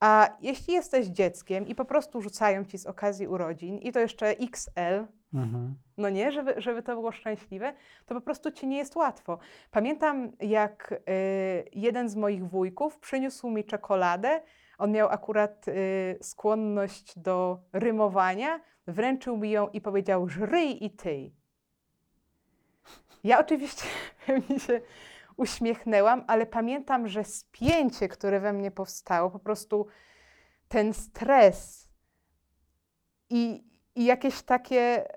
A 0.00 0.36
jeśli 0.40 0.74
jesteś 0.74 1.06
dzieckiem 1.06 1.66
i 1.66 1.74
po 1.74 1.84
prostu 1.84 2.20
rzucają 2.20 2.64
ci 2.64 2.78
z 2.78 2.86
okazji 2.86 3.28
urodzin, 3.28 3.78
i 3.78 3.92
to 3.92 4.00
jeszcze 4.00 4.26
XL, 4.26 5.06
Mhm. 5.34 5.74
no 5.96 6.08
nie, 6.08 6.32
żeby, 6.32 6.54
żeby 6.56 6.82
to 6.82 6.94
było 6.94 7.12
szczęśliwe, 7.12 7.74
to 8.06 8.14
po 8.14 8.20
prostu 8.20 8.50
ci 8.50 8.66
nie 8.66 8.76
jest 8.76 8.96
łatwo. 8.96 9.38
Pamiętam, 9.70 10.32
jak 10.40 10.92
y, 10.92 10.98
jeden 11.72 12.08
z 12.08 12.16
moich 12.16 12.48
wujków 12.48 12.98
przyniósł 12.98 13.50
mi 13.50 13.64
czekoladę. 13.64 14.40
On 14.78 14.92
miał 14.92 15.08
akurat 15.08 15.68
y, 15.68 16.18
skłonność 16.22 17.18
do 17.18 17.58
rymowania, 17.72 18.60
wręczył 18.86 19.36
mi 19.36 19.50
ją 19.50 19.68
i 19.68 19.80
powiedział: 19.80 20.28
Żryj 20.28 20.84
i 20.84 20.90
ty. 20.90 21.30
Ja 23.24 23.40
oczywiście 23.40 23.84
pewnie 24.26 24.60
się 24.60 24.80
uśmiechnęłam, 25.36 26.24
ale 26.26 26.46
pamiętam, 26.46 27.08
że 27.08 27.24
spięcie, 27.24 28.08
które 28.08 28.40
we 28.40 28.52
mnie 28.52 28.70
powstało, 28.70 29.30
po 29.30 29.38
prostu 29.38 29.86
ten 30.68 30.94
stres 30.94 31.88
i, 33.30 33.64
i 33.94 34.04
jakieś 34.04 34.42
takie 34.42 35.08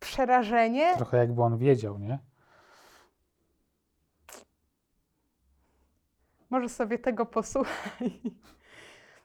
przerażenie. 0.00 0.96
Trochę 0.96 1.16
jakby 1.16 1.42
on 1.42 1.58
wiedział, 1.58 1.98
nie? 1.98 2.18
Może 6.50 6.68
sobie 6.68 6.98
tego 6.98 7.26
posłuchaj 7.26 8.20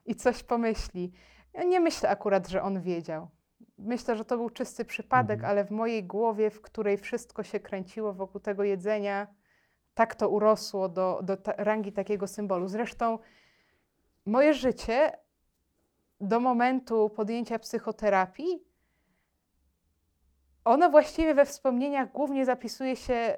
i 0.05 0.15
coś 0.15 0.43
pomyśli. 0.43 1.11
Ja 1.53 1.63
nie 1.63 1.79
myślę 1.79 2.09
akurat, 2.09 2.47
że 2.47 2.61
on 2.63 2.81
wiedział. 2.81 3.27
Myślę, 3.77 4.15
że 4.17 4.25
to 4.25 4.37
był 4.37 4.49
czysty 4.49 4.85
przypadek, 4.85 5.35
Mhm. 5.39 5.51
ale 5.51 5.65
w 5.65 5.71
mojej 5.71 6.03
głowie, 6.03 6.49
w 6.49 6.61
której 6.61 6.97
wszystko 6.97 7.43
się 7.43 7.59
kręciło 7.59 8.13
wokół 8.13 8.41
tego 8.41 8.63
jedzenia, 8.63 9.27
tak 9.93 10.15
to 10.15 10.29
urosło 10.29 10.89
do, 10.89 11.19
do 11.23 11.37
ta, 11.37 11.53
rangi 11.57 11.91
takiego 11.91 12.27
symbolu. 12.27 12.67
Zresztą 12.67 13.19
moje 14.25 14.53
życie 14.53 15.11
do 16.21 16.39
momentu 16.39 17.09
podjęcia 17.09 17.59
psychoterapii, 17.59 18.63
ono 20.65 20.89
właściwie 20.89 21.33
we 21.33 21.45
wspomnieniach 21.45 22.11
głównie 22.11 22.45
zapisuje 22.45 22.95
się 22.95 23.37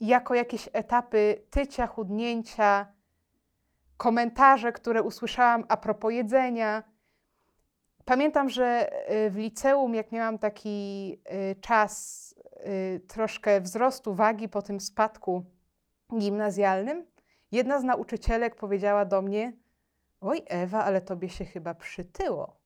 jako 0.00 0.34
jakieś 0.34 0.68
etapy 0.72 1.42
tycia, 1.50 1.86
chudnięcia, 1.86 2.86
komentarze, 3.96 4.72
które 4.72 5.02
usłyszałam 5.02 5.64
a 5.68 5.76
propos 5.76 6.12
jedzenia. 6.12 6.82
Pamiętam, 8.04 8.48
że 8.48 8.90
y, 9.12 9.30
w 9.30 9.36
liceum, 9.36 9.94
jak 9.94 10.12
miałam 10.12 10.38
taki 10.38 11.12
y, 11.52 11.60
czas 11.60 12.34
y, 12.66 13.00
troszkę 13.00 13.60
wzrostu 13.60 14.14
wagi 14.14 14.48
po 14.48 14.62
tym 14.62 14.80
spadku 14.80 15.44
gimnazjalnym, 16.18 17.06
jedna 17.52 17.80
z 17.80 17.84
nauczycielek 17.84 18.56
powiedziała 18.56 19.04
do 19.04 19.22
mnie: 19.22 19.52
Oj, 20.20 20.42
Ewa, 20.46 20.84
ale 20.84 21.00
tobie 21.00 21.28
się 21.28 21.44
chyba 21.44 21.74
przytyło. 21.74 22.57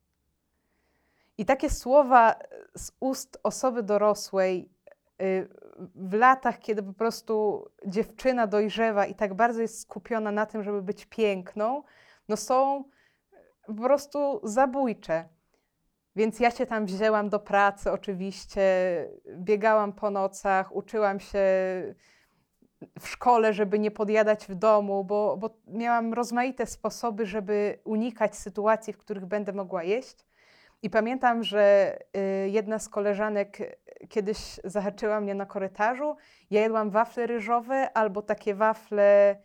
I 1.42 1.44
takie 1.44 1.70
słowa 1.70 2.34
z 2.76 2.92
ust 3.00 3.38
osoby 3.42 3.82
dorosłej 3.82 4.70
y, 5.22 5.48
w 5.94 6.14
latach, 6.14 6.58
kiedy 6.58 6.82
po 6.82 6.92
prostu 6.92 7.64
dziewczyna 7.86 8.46
dojrzewa 8.46 9.06
i 9.06 9.14
tak 9.14 9.34
bardzo 9.34 9.62
jest 9.62 9.80
skupiona 9.80 10.30
na 10.30 10.46
tym, 10.46 10.62
żeby 10.62 10.82
być 10.82 11.06
piękną, 11.06 11.82
no 12.28 12.36
są 12.36 12.84
po 13.66 13.74
prostu 13.74 14.40
zabójcze. 14.44 15.28
Więc 16.16 16.40
ja 16.40 16.50
się 16.50 16.66
tam 16.66 16.86
wzięłam 16.86 17.28
do 17.28 17.40
pracy, 17.40 17.92
oczywiście, 17.92 18.62
biegałam 19.36 19.92
po 19.92 20.10
nocach, 20.10 20.76
uczyłam 20.76 21.20
się 21.20 21.44
w 23.00 23.08
szkole, 23.08 23.52
żeby 23.52 23.78
nie 23.78 23.90
podjadać 23.90 24.46
w 24.46 24.54
domu, 24.54 25.04
bo, 25.04 25.36
bo 25.36 25.50
miałam 25.66 26.14
rozmaite 26.14 26.66
sposoby, 26.66 27.26
żeby 27.26 27.78
unikać 27.84 28.36
sytuacji, 28.36 28.92
w 28.92 28.98
których 28.98 29.26
będę 29.26 29.52
mogła 29.52 29.82
jeść. 29.82 30.31
I 30.82 30.90
pamiętam, 30.90 31.44
że 31.44 31.96
y, 32.16 32.48
jedna 32.48 32.78
z 32.78 32.88
koleżanek 32.88 33.60
y, 33.60 34.06
kiedyś 34.08 34.60
zahaczyła 34.64 35.20
mnie 35.20 35.34
na 35.34 35.46
korytarzu. 35.46 36.16
Ja 36.50 36.60
jadłam 36.60 36.90
wafle 36.90 37.26
ryżowe 37.26 37.96
albo 37.96 38.22
takie 38.22 38.54
wafle, 38.54 39.36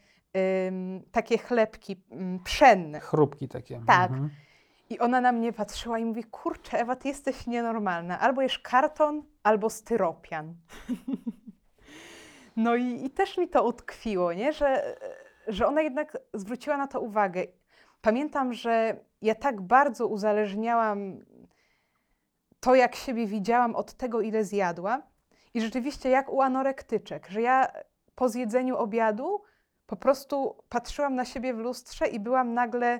takie 1.11 1.37
chlebki 1.37 2.03
ym, 2.11 2.39
pszenne. 2.43 2.99
Chrupki 2.99 3.47
takie. 3.47 3.81
Tak. 3.87 4.11
Mhm. 4.11 4.29
I 4.89 4.99
ona 4.99 5.21
na 5.21 5.31
mnie 5.31 5.53
patrzyła 5.53 5.99
i 5.99 6.05
mówi: 6.05 6.23
Kurczę, 6.23 6.79
Ewa, 6.79 6.95
ty 6.95 7.07
jesteś 7.07 7.47
nienormalna. 7.47 8.19
Albo 8.19 8.41
jesz 8.41 8.59
karton, 8.59 9.23
albo 9.43 9.69
styropian. 9.69 10.55
no 12.55 12.75
i, 12.75 13.05
i 13.05 13.09
też 13.09 13.37
mi 13.37 13.47
to 13.49 13.63
utkwiło, 13.67 14.33
nie? 14.33 14.53
Że, 14.53 14.97
że 15.47 15.67
ona 15.67 15.81
jednak 15.81 16.17
zwróciła 16.33 16.77
na 16.77 16.87
to 16.87 17.01
uwagę. 17.01 17.43
Pamiętam, 18.07 18.53
że 18.53 18.95
ja 19.21 19.35
tak 19.35 19.61
bardzo 19.61 20.07
uzależniałam 20.07 21.19
to, 22.59 22.75
jak 22.75 22.95
siebie 22.95 23.27
widziałam 23.27 23.75
od 23.75 23.93
tego, 23.93 24.21
ile 24.21 24.43
zjadłam. 24.43 25.03
I 25.53 25.61
rzeczywiście 25.61 26.09
jak 26.09 26.29
u 26.29 26.41
anorektyczek, 26.41 27.27
że 27.29 27.41
ja 27.41 27.71
po 28.15 28.29
zjedzeniu 28.29 28.77
obiadu 28.77 29.41
po 29.85 29.95
prostu 29.95 30.63
patrzyłam 30.69 31.15
na 31.15 31.25
siebie 31.25 31.53
w 31.53 31.57
lustrze 31.57 32.07
i 32.07 32.19
byłam 32.19 32.53
nagle 32.53 32.99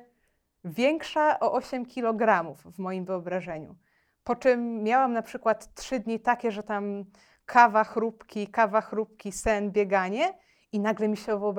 większa 0.64 1.40
o 1.40 1.52
8 1.52 1.86
kg 1.86 2.54
w 2.56 2.80
moim 2.80 3.06
wyobrażeniu. 3.06 3.76
Po 4.24 4.36
czym 4.36 4.84
miałam 4.84 5.14
na 5.14 5.22
przykład 5.22 5.74
trzy 5.74 6.00
dni 6.00 6.20
takie, 6.20 6.52
że 6.52 6.64
tam 6.64 7.06
kawa, 7.46 7.84
chrupki, 7.84 8.48
kawa, 8.48 8.82
chrupki, 8.82 9.32
sen, 9.32 9.72
bieganie 9.72 10.34
i 10.72 10.80
nagle 10.80 11.08
mi 11.08 11.18
się 11.18 11.54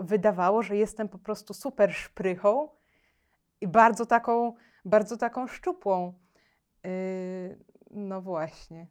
wydawało, 0.00 0.62
że 0.62 0.76
jestem 0.76 1.08
po 1.08 1.18
prostu 1.18 1.54
super 1.54 1.92
szprychą 1.92 2.68
i 3.60 3.68
bardzo 3.68 4.06
taką, 4.06 4.54
bardzo 4.84 5.16
taką 5.16 5.46
szczupłą. 5.46 6.14
Yy, 6.84 7.58
no 7.90 8.22
właśnie. 8.22 8.86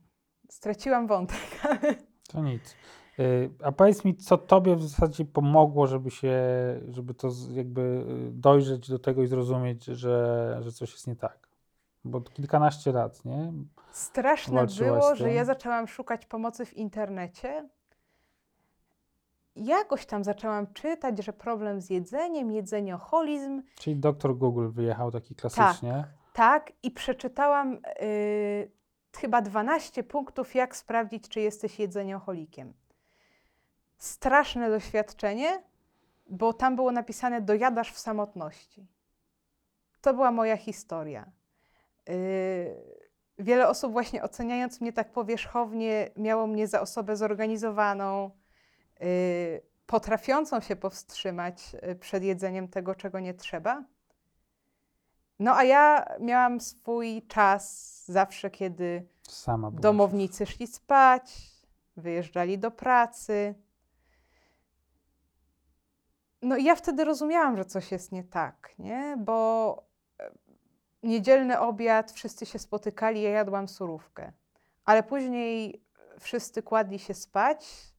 Straciłam 0.50 1.08
wątek. 1.08 1.38
To 2.32 2.42
nic. 2.42 2.76
Y, 3.20 3.52
A 3.64 3.72
powiedz 3.72 4.06
mi, 4.06 4.16
co 4.16 4.38
tobie 4.38 4.76
w 4.76 4.84
zasadzie 4.84 5.26
pomogło, 5.26 5.88
żeby 5.88 6.12
się, 6.12 6.34
żeby 6.88 7.14
to 7.14 7.30
jakby 7.52 7.82
y, 7.82 8.32
dojrzeć 8.32 8.90
do 8.90 9.00
tego 9.00 9.24
i 9.24 9.28
zrozumieć, 9.28 9.86
że, 9.86 10.58
że 10.62 10.72
coś 10.72 10.92
jest 10.92 11.08
nie 11.08 11.16
tak? 11.16 11.48
Bo 12.04 12.22
kilkanaście 12.22 12.92
lat, 12.92 13.26
nie? 13.26 13.54
Straszne 13.92 14.56
Walczyłaś 14.56 15.02
było, 15.02 15.16
że 15.16 15.34
ja 15.34 15.46
zaczęłam 15.46 15.88
szukać 15.88 16.26
pomocy 16.26 16.66
w 16.66 16.74
internecie. 16.74 17.70
Jakoś 19.56 20.06
tam 20.06 20.24
zaczęłam 20.24 20.74
czytać, 20.74 21.24
że 21.24 21.34
problem 21.34 21.82
z 21.82 21.90
jedzeniem, 21.90 22.52
jedzenioholizm, 22.52 23.62
Czyli 23.80 23.96
doktor 23.96 24.38
Google 24.38 24.70
wyjechał 24.70 25.12
taki 25.12 25.36
klasycznie. 25.36 26.04
tak, 26.34 26.72
i 26.84 26.92
przeczytałam 26.92 27.80
y, 28.02 28.72
chyba 29.18 29.42
12 29.42 30.04
punktów, 30.04 30.56
jak 30.56 30.76
sprawdzić, 30.76 31.30
czy 31.30 31.40
jesteś 31.42 31.80
jedzenioholikiem. 31.80 32.74
Straszne 33.98 34.70
doświadczenie, 34.70 35.64
bo 36.30 36.54
tam 36.54 36.76
było 36.76 36.92
napisane: 36.92 37.42
dojadasz 37.42 37.92
w 37.94 38.00
samotności. 38.00 38.88
To 40.02 40.14
była 40.14 40.32
moja 40.32 40.58
historia. 40.58 41.32
Y, 42.10 42.76
wiele 43.40 43.70
osób, 43.70 43.92
właśnie 43.92 44.24
oceniając 44.24 44.82
mnie 44.82 44.94
tak 44.94 45.12
powierzchownie, 45.12 46.10
miało 46.18 46.48
mnie 46.48 46.68
za 46.68 46.82
osobę 46.82 47.16
zorganizowaną, 47.16 48.32
potrafiącą 49.86 50.62
się 50.62 50.76
powstrzymać 50.76 51.76
y, 51.92 51.96
przed 51.96 52.24
jedzeniem 52.24 52.68
tego, 52.68 52.96
czego 52.96 53.20
nie 53.20 53.34
trzeba. 53.34 53.84
No 55.40 55.56
a 55.56 55.64
ja 55.64 56.06
miałam 56.20 56.62
swój 56.62 57.28
czas 57.28 58.06
zawsze, 58.08 58.50
kiedy 58.50 59.08
domownicy 59.72 60.46
szli 60.46 60.68
spać, 60.68 61.52
wyjeżdżali 61.98 62.60
do 62.60 62.72
pracy. 62.72 63.56
no 66.42 66.58
i 66.58 66.64
ja 66.64 66.76
wtedy 66.76 67.04
rozumiałam, 67.04 67.58
że 67.58 67.66
coś 67.66 67.92
jest 67.92 68.12
nie 68.12 68.24
tak, 68.24 68.74
nie? 68.80 69.18
Bo 69.20 69.78
e, 70.20 70.32
niedzielny 71.04 71.60
obiad, 71.60 72.12
wszyscy 72.12 72.46
się 72.46 72.60
spotykali, 72.60 73.22
ja 73.22 73.30
jadłam 73.30 73.68
surówkę. 73.68 74.32
Ale 74.86 75.04
później 75.04 75.84
wszyscy 76.20 76.64
kładli 76.64 77.00
się 77.00 77.14
spać, 77.14 77.91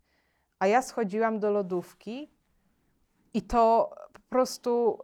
a 0.63 0.67
ja 0.67 0.83
schodziłam 0.83 1.39
do 1.41 1.51
lodówki 1.51 2.31
i 3.35 3.43
to 3.43 3.91
po 4.13 4.21
prostu 4.29 4.99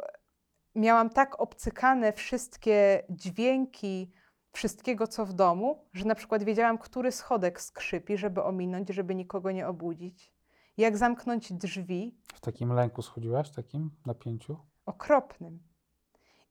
miałam 0.75 1.11
tak 1.11 1.41
obcykane 1.41 2.13
wszystkie 2.13 3.03
dźwięki 3.11 4.13
wszystkiego, 4.53 5.07
co 5.07 5.27
w 5.27 5.33
domu, 5.33 5.85
że 5.93 6.05
na 6.05 6.15
przykład 6.15 6.43
wiedziałam, 6.43 6.79
który 6.79 7.13
schodek 7.13 7.61
skrzypi, 7.61 8.17
żeby 8.19 8.43
ominąć, 8.43 8.89
żeby 8.89 9.15
nikogo 9.15 9.51
nie 9.51 9.69
obudzić. 9.69 10.33
Jak 10.77 10.97
zamknąć 10.97 11.53
drzwi, 11.53 12.19
W 12.35 12.41
takim 12.41 12.73
lęku 12.73 13.03
schodziłaś, 13.03 13.51
w 13.51 13.55
takim 13.55 13.91
napięciu? 14.07 14.57
okropnym. 14.87 15.63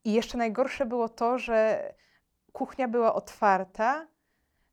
I 0.04 0.14
jeszcze 0.14 0.38
najgorsze 0.38 0.86
było 0.86 1.10
to, 1.10 1.38
że 1.40 1.94
kuchnia 2.54 2.88
była 2.88 3.14
otwarta, 3.14 4.08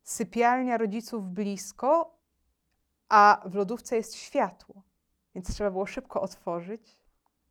sypialnia 0.03 0.77
rodziców 0.79 1.29
blisko, 1.29 2.14
a 3.09 3.43
w 3.47 3.55
lodówce 3.55 3.97
jest 3.97 4.15
światło. 4.17 4.83
Więc 5.35 5.55
trzeba 5.55 5.71
było 5.71 5.87
szybko 5.87 6.21
otworzyć, 6.21 6.99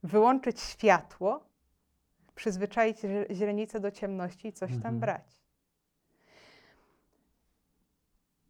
wyłączyć 0.04 0.62
światło, 0.62 1.44
przyzwyczaić 2.36 2.98
źre- 2.98 3.32
źrenicę 3.34 3.80
do 3.80 3.92
ciemności 3.92 4.48
i 4.48 4.54
coś 4.54 4.70
tam 4.70 4.78
Mhm. 4.78 5.00
brać. 5.00 5.40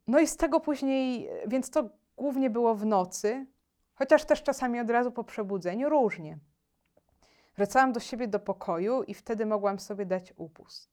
No 0.08 0.20
i 0.20 0.28
z 0.28 0.38
tego 0.38 0.60
później, 0.60 1.30
więc 1.48 1.70
to 1.70 1.90
głównie 2.18 2.50
było 2.50 2.76
w 2.76 2.86
nocy, 2.86 3.46
chociaż 3.96 4.26
też 4.26 4.44
czasami 4.44 4.80
od 4.80 4.90
razu 4.90 5.12
po 5.12 5.24
przebudzeniu, 5.24 5.90
różnie. 5.90 6.38
Wracałam 7.56 7.94
do 7.94 8.00
siebie 8.00 8.28
do 8.28 8.40
pokoju 8.40 9.04
i 9.04 9.14
wtedy 9.14 9.46
mogłam 9.46 9.80
sobie 9.80 10.06
dać 10.06 10.34
upust. 10.38 10.93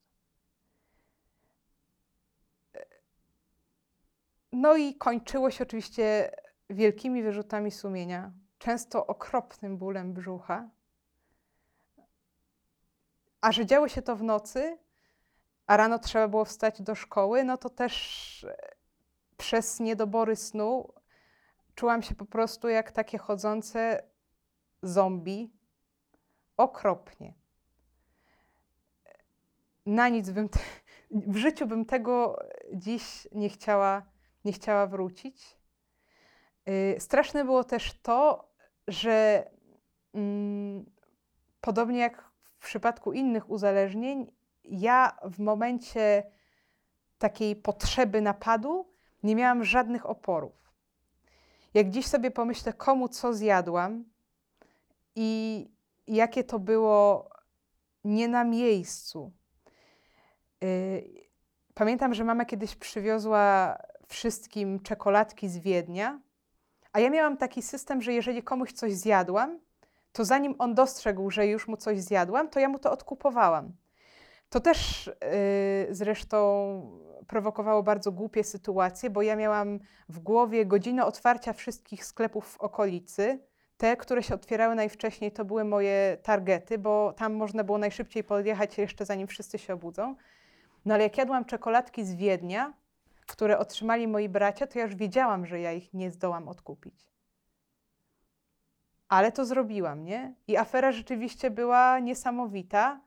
No 4.53 4.77
i 4.77 4.95
kończyło 4.95 5.51
się 5.51 5.65
oczywiście 5.65 6.31
wielkimi 6.71 7.23
wyrzutami 7.23 7.71
sumienia, 7.71 8.33
często 8.59 9.07
okropnym 9.07 9.79
bólem 9.79 10.13
brzucha. 10.13 10.69
A 13.41 13.53
że 13.53 13.67
działo 13.67 13.89
się 13.89 14.03
to 14.03 14.17
w 14.17 14.23
nocy, 14.23 14.79
a 15.67 15.77
rano 15.77 15.99
trzeba 15.99 16.29
było 16.29 16.45
wstać 16.45 16.83
do 16.83 16.95
szkoły, 16.95 17.45
no 17.45 17.57
to 17.57 17.71
też 17.71 18.45
e, 18.45 18.57
przez 19.37 19.81
niedobory 19.81 20.37
snu 20.37 20.93
czułam 21.75 22.03
się 22.03 22.15
po 22.15 22.27
prostu 22.27 22.69
jak 22.69 22.93
takie 22.93 23.19
chodzące 23.19 24.03
zombie. 24.83 25.51
Okropnie. 26.57 27.35
Na 29.87 30.09
nic 30.09 30.31
bym, 30.31 30.49
w 31.11 31.37
życiu 31.37 31.67
bym 31.67 31.85
tego 31.85 32.39
dziś 32.75 33.29
nie 33.33 33.49
chciała, 33.49 34.03
nie 34.45 34.53
chciała 34.53 34.87
wrócić. 34.87 35.57
Yy, 36.67 36.97
straszne 36.99 37.45
było 37.45 37.65
też 37.65 38.01
to, 38.03 38.49
że 38.89 39.51
mm, 40.15 40.91
podobnie 41.61 41.99
jak 41.99 42.31
w 42.59 42.65
przypadku 42.65 43.13
innych 43.13 43.51
uzależnień, 43.51 44.33
ja 44.65 45.17
w 45.25 45.39
momencie 45.39 46.23
takiej 47.19 47.57
potrzeby 47.57 48.21
napadu 48.21 48.89
nie 49.23 49.37
miałam 49.37 49.65
żadnych 49.65 50.07
oporów. 50.07 50.73
Jak 51.75 51.91
dziś 51.91 52.07
sobie 52.07 52.31
pomyślę, 52.31 52.73
komu 52.73 53.09
co 53.09 53.35
zjadłam 53.35 54.05
i 55.17 55.69
jakie 56.07 56.45
to 56.45 56.59
było 56.59 57.31
nie 58.05 58.29
na 58.29 58.45
miejscu. 58.45 59.33
Yy, 60.61 61.21
Pamiętam, 61.81 62.15
że 62.15 62.25
mama 62.25 62.45
kiedyś 62.45 62.77
przywiozła 62.77 63.77
wszystkim 64.11 64.81
czekoladki 64.81 65.49
z 65.49 65.59
Wiednia, 65.59 66.21
a 66.93 67.01
ja 67.01 67.11
miałam 67.11 67.37
taki 67.37 67.63
system, 67.63 68.03
że 68.03 68.13
jeżeli 68.13 68.43
komuś 68.43 68.73
coś 68.73 68.93
zjadłam, 68.93 69.59
to 70.13 70.25
zanim 70.25 70.55
on 70.59 70.75
dostrzegł, 70.75 71.31
że 71.31 71.47
już 71.47 71.69
mu 71.69 71.77
coś 71.77 72.01
zjadłam, 72.01 72.49
to 72.49 72.61
ja 72.61 72.69
mu 72.69 72.79
to 72.79 72.93
odkupowałam. 72.93 73.73
To 74.49 74.61
też 74.61 75.07
yy, 75.87 75.95
zresztą 75.95 76.37
prowokowało 77.27 77.83
bardzo 77.83 78.13
głupie 78.13 78.45
sytuacje, 78.45 79.11
bo 79.11 79.23
ja 79.23 79.37
miałam 79.37 79.79
w 80.09 80.19
głowie 80.19 80.67
godzinę 80.67 81.07
otwarcia 81.07 81.53
wszystkich 81.53 82.05
sklepów 82.05 82.49
w 82.49 82.61
okolicy. 82.61 83.39
Te, 83.77 83.97
które 83.97 84.23
się 84.23 84.35
otwierały 84.35 84.75
najwcześniej, 84.75 85.33
to 85.33 85.45
były 85.45 85.65
moje 85.65 86.17
targety, 86.23 86.79
bo 86.79 87.13
tam 87.13 87.35
można 87.35 87.65
było 87.65 87.79
najszybciej 87.79 88.25
podjechać 88.25 88.79
jeszcze 88.79 89.05
zanim 89.05 89.27
wszyscy 89.27 89.59
się 89.59 89.75
obudzą. 89.75 90.17
No 90.85 90.95
ale 90.95 91.03
jak 91.03 91.19
jadłam 91.19 91.45
czekoladki 91.45 92.05
z 92.05 92.15
Wiednia, 92.15 92.73
które 93.31 93.59
otrzymali 93.59 94.09
moi 94.09 94.29
bracia, 94.29 94.67
to 94.67 94.79
ja 94.79 94.85
już 94.85 94.95
wiedziałam, 94.95 95.47
że 95.47 95.61
ja 95.61 95.73
ich 95.73 95.95
nie 95.95 96.11
zdołam 96.11 96.49
odkupić. 96.49 97.07
Ale 99.09 99.33
to 99.33 99.45
zrobiłam, 99.45 100.05
nie? 100.05 100.35
I 100.47 100.57
afera 100.57 100.93
rzeczywiście 100.93 101.51
była 101.51 101.99
niesamowita. 101.99 103.01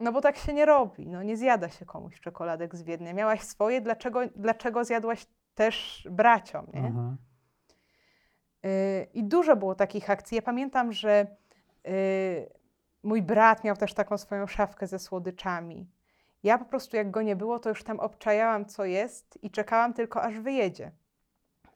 No 0.00 0.12
bo 0.12 0.20
tak 0.20 0.36
się 0.36 0.52
nie 0.52 0.66
robi. 0.66 1.06
No 1.06 1.22
nie 1.22 1.36
zjada 1.36 1.68
się 1.68 1.84
komuś 1.84 2.20
czekoladek 2.20 2.76
z 2.76 2.82
Wiednia. 2.82 3.12
Miałaś 3.12 3.40
swoje, 3.40 3.80
dlaczego, 3.80 4.20
dlaczego 4.36 4.84
zjadłaś 4.84 5.26
też 5.54 6.08
braciom, 6.10 6.66
nie? 6.74 6.80
Mhm. 6.80 7.16
Y, 8.64 9.06
I 9.14 9.24
dużo 9.24 9.56
było 9.56 9.74
takich 9.74 10.10
akcji. 10.10 10.36
Ja 10.36 10.42
pamiętam, 10.42 10.92
że 10.92 11.26
y, 11.88 12.50
mój 13.02 13.22
brat 13.22 13.64
miał 13.64 13.76
też 13.76 13.94
taką 13.94 14.18
swoją 14.18 14.46
szafkę 14.46 14.86
ze 14.86 14.98
słodyczami. 14.98 15.86
Ja 16.44 16.58
po 16.58 16.64
prostu, 16.64 16.96
jak 16.96 17.10
go 17.10 17.22
nie 17.22 17.36
było, 17.36 17.58
to 17.58 17.68
już 17.68 17.84
tam 17.84 18.00
obczajałam, 18.00 18.66
co 18.66 18.84
jest 18.84 19.38
i 19.42 19.50
czekałam 19.50 19.94
tylko, 19.94 20.22
aż 20.22 20.40
wyjedzie. 20.40 20.92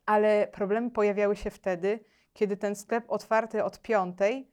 Ale 0.05 0.47
problemy 0.47 0.91
pojawiały 0.91 1.35
się 1.35 1.49
wtedy, 1.49 1.99
kiedy 2.33 2.57
ten 2.57 2.75
sklep 2.75 3.11
otwarty 3.11 3.63
od 3.63 3.81
piątej 3.81 4.51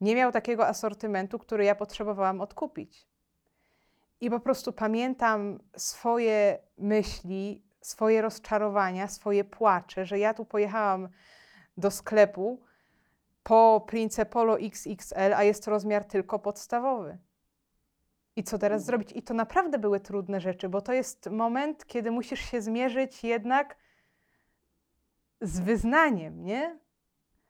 nie 0.00 0.16
miał 0.16 0.32
takiego 0.32 0.66
asortymentu, 0.66 1.38
który 1.38 1.64
ja 1.64 1.74
potrzebowałam 1.74 2.40
odkupić. 2.40 3.08
I 4.20 4.30
po 4.30 4.40
prostu 4.40 4.72
pamiętam 4.72 5.58
swoje 5.76 6.58
myśli, 6.78 7.62
swoje 7.80 8.22
rozczarowania, 8.22 9.08
swoje 9.08 9.44
płacze, 9.44 10.06
że 10.06 10.18
ja 10.18 10.34
tu 10.34 10.44
pojechałam 10.44 11.08
do 11.76 11.90
sklepu 11.90 12.62
po 13.42 13.84
Prince 13.86 14.20
Polo 14.30 14.58
XXL, 14.58 15.34
a 15.34 15.42
jest 15.42 15.64
to 15.64 15.70
rozmiar 15.70 16.04
tylko 16.04 16.38
podstawowy. 16.38 17.18
I 18.36 18.44
co 18.44 18.58
teraz 18.58 18.84
zrobić? 18.84 19.12
I 19.12 19.22
to 19.22 19.34
naprawdę 19.34 19.78
były 19.78 20.00
trudne 20.00 20.40
rzeczy, 20.40 20.68
bo 20.68 20.80
to 20.80 20.92
jest 20.92 21.30
moment, 21.30 21.86
kiedy 21.86 22.10
musisz 22.10 22.40
się 22.40 22.62
zmierzyć 22.62 23.24
jednak 23.24 23.76
z 25.40 25.60
wyznaniem, 25.60 26.44
nie? 26.44 26.78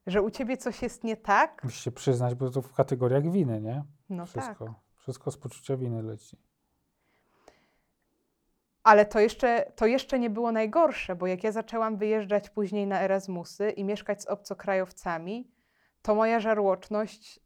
Że 0.06 0.22
u 0.22 0.30
ciebie 0.30 0.56
coś 0.56 0.82
jest 0.82 1.04
nie 1.04 1.16
tak. 1.16 1.64
Musisz 1.64 1.84
się 1.84 1.92
przyznać, 1.92 2.34
bo 2.34 2.50
to 2.50 2.62
w 2.62 2.74
kategoriach 2.74 3.30
winy, 3.30 3.60
nie? 3.60 3.84
No 4.08 4.26
Wszystko. 4.26 4.66
tak. 4.66 4.74
Wszystko 4.96 5.30
z 5.30 5.36
poczucia 5.36 5.76
winy 5.76 6.02
leci. 6.02 6.38
Ale 8.82 9.06
to 9.06 9.20
jeszcze, 9.20 9.72
to 9.76 9.86
jeszcze 9.86 10.18
nie 10.18 10.30
było 10.30 10.52
najgorsze, 10.52 11.16
bo 11.16 11.26
jak 11.26 11.44
ja 11.44 11.52
zaczęłam 11.52 11.96
wyjeżdżać 11.96 12.50
później 12.50 12.86
na 12.86 13.00
Erasmusy 13.00 13.70
i 13.70 13.84
mieszkać 13.84 14.22
z 14.22 14.26
obcokrajowcami, 14.26 15.50
to 16.02 16.14
moja 16.14 16.40
żarłoczność 16.40 17.40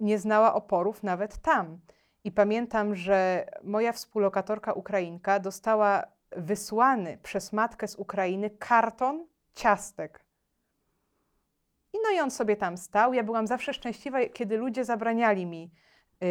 nie 0.00 0.18
znała 0.18 0.54
oporów 0.54 1.02
nawet 1.02 1.38
tam. 1.38 1.80
I 2.24 2.32
pamiętam, 2.32 2.94
że 2.94 3.46
moja 3.62 3.92
współlokatorka 3.92 4.72
Ukrainka 4.72 5.40
dostała 5.40 6.04
wysłany 6.36 7.18
przez 7.22 7.52
matkę 7.52 7.88
z 7.88 7.96
Ukrainy 7.96 8.50
karton 8.50 9.26
ciastek. 9.54 10.24
I 11.92 11.98
no 12.02 12.10
i 12.10 12.20
on 12.20 12.30
sobie 12.30 12.56
tam 12.56 12.76
stał. 12.76 13.14
Ja 13.14 13.22
byłam 13.22 13.46
zawsze 13.46 13.74
szczęśliwa, 13.74 14.18
kiedy 14.26 14.56
ludzie 14.56 14.84
zabraniali 14.84 15.46
mi 15.46 15.70
yy, 16.20 16.28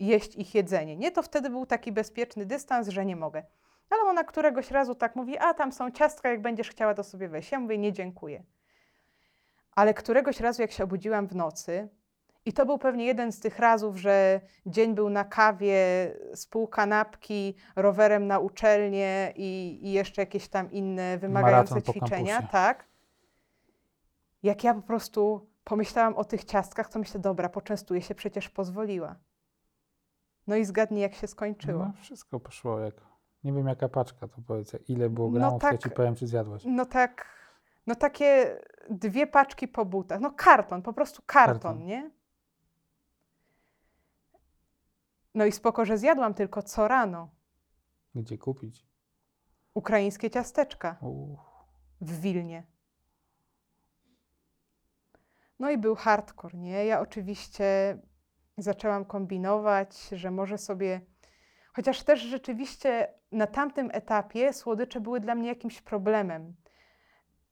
jeść 0.00 0.36
ich 0.36 0.54
jedzenie. 0.54 0.96
Nie, 0.96 1.10
to 1.10 1.22
wtedy 1.22 1.50
był 1.50 1.66
taki 1.66 1.92
bezpieczny 1.92 2.46
dystans, 2.46 2.88
że 2.88 3.06
nie 3.06 3.16
mogę. 3.16 3.42
Ale 3.90 4.02
ona 4.02 4.24
któregoś 4.24 4.70
razu 4.70 4.94
tak 4.94 5.16
mówi, 5.16 5.38
a 5.38 5.54
tam 5.54 5.72
są 5.72 5.90
ciastka, 5.90 6.28
jak 6.30 6.42
będziesz 6.42 6.70
chciała, 6.70 6.94
to 6.94 7.04
sobie 7.04 7.28
weź. 7.28 7.52
Ja 7.52 7.60
mówię, 7.60 7.78
nie 7.78 7.92
dziękuję. 7.92 8.42
Ale 9.72 9.94
któregoś 9.94 10.40
razu, 10.40 10.62
jak 10.62 10.72
się 10.72 10.84
obudziłam 10.84 11.26
w 11.26 11.34
nocy, 11.34 11.88
i 12.48 12.52
to 12.52 12.66
był 12.66 12.78
pewnie 12.78 13.04
jeden 13.04 13.32
z 13.32 13.40
tych 13.40 13.58
razów, 13.58 13.96
że 13.96 14.40
dzień 14.66 14.94
był 14.94 15.10
na 15.10 15.24
kawie, 15.24 15.76
z 16.34 16.46
pół 16.46 16.68
kanapki, 16.68 17.54
rowerem 17.76 18.26
na 18.26 18.38
uczelnię 18.38 19.32
i, 19.36 19.78
i 19.82 19.92
jeszcze 19.92 20.22
jakieś 20.22 20.48
tam 20.48 20.70
inne 20.72 21.18
wymagające 21.18 21.82
ćwiczenia, 21.82 22.42
tak. 22.42 22.84
Jak 24.42 24.64
ja 24.64 24.74
po 24.74 24.82
prostu 24.82 25.48
pomyślałam 25.64 26.14
o 26.16 26.24
tych 26.24 26.44
ciastkach, 26.44 26.88
to 26.88 26.98
myślę, 26.98 27.20
dobra, 27.20 27.48
poczęstuję 27.48 28.02
się, 28.02 28.14
przecież 28.14 28.48
pozwoliła. 28.48 29.16
No 30.46 30.56
i 30.56 30.64
zgadnij, 30.64 31.02
jak 31.02 31.14
się 31.14 31.26
skończyło. 31.26 31.84
No, 31.84 31.92
wszystko 32.02 32.40
poszło 32.40 32.80
jak... 32.80 32.94
Nie 33.44 33.52
wiem 33.52 33.66
jaka 33.66 33.88
paczka, 33.88 34.28
to 34.28 34.42
powiedz, 34.46 34.76
ile 34.88 35.10
było 35.10 35.30
No 35.30 35.38
gramów, 35.38 35.62
ja 35.62 35.70
tak. 35.70 35.82
ci 35.82 35.90
powiem, 35.90 36.14
czy 36.14 36.26
zjadłaś. 36.26 36.62
No 36.66 36.86
tak, 36.86 37.26
no 37.86 37.94
takie 37.94 38.58
dwie 38.90 39.26
paczki 39.26 39.68
po 39.68 39.84
butach. 39.84 40.20
No 40.20 40.30
karton, 40.30 40.82
po 40.82 40.92
prostu 40.92 41.22
karton, 41.26 41.54
Karton. 41.54 41.86
nie? 41.86 42.17
No 45.38 45.46
i 45.46 45.52
spoko, 45.52 45.84
że 45.84 45.98
zjadłam 45.98 46.34
tylko 46.34 46.62
co 46.62 46.88
rano. 46.88 47.28
Gdzie 48.14 48.38
kupić? 48.38 48.86
Ukraińskie 49.74 50.30
ciasteczka 50.30 50.96
Uff. 51.00 51.40
w 52.00 52.20
Wilnie. 52.20 52.62
No 55.58 55.70
i 55.70 55.78
był 55.78 55.94
hardcore, 55.94 56.58
nie? 56.58 56.84
Ja 56.84 57.00
oczywiście 57.00 57.98
zaczęłam 58.56 59.04
kombinować, 59.04 60.08
że 60.12 60.30
może 60.30 60.58
sobie. 60.58 61.00
Chociaż 61.72 62.02
też 62.02 62.20
rzeczywiście 62.20 63.14
na 63.32 63.46
tamtym 63.46 63.90
etapie 63.92 64.52
słodycze 64.52 65.00
były 65.00 65.20
dla 65.20 65.34
mnie 65.34 65.48
jakimś 65.48 65.82
problemem. 65.82 66.54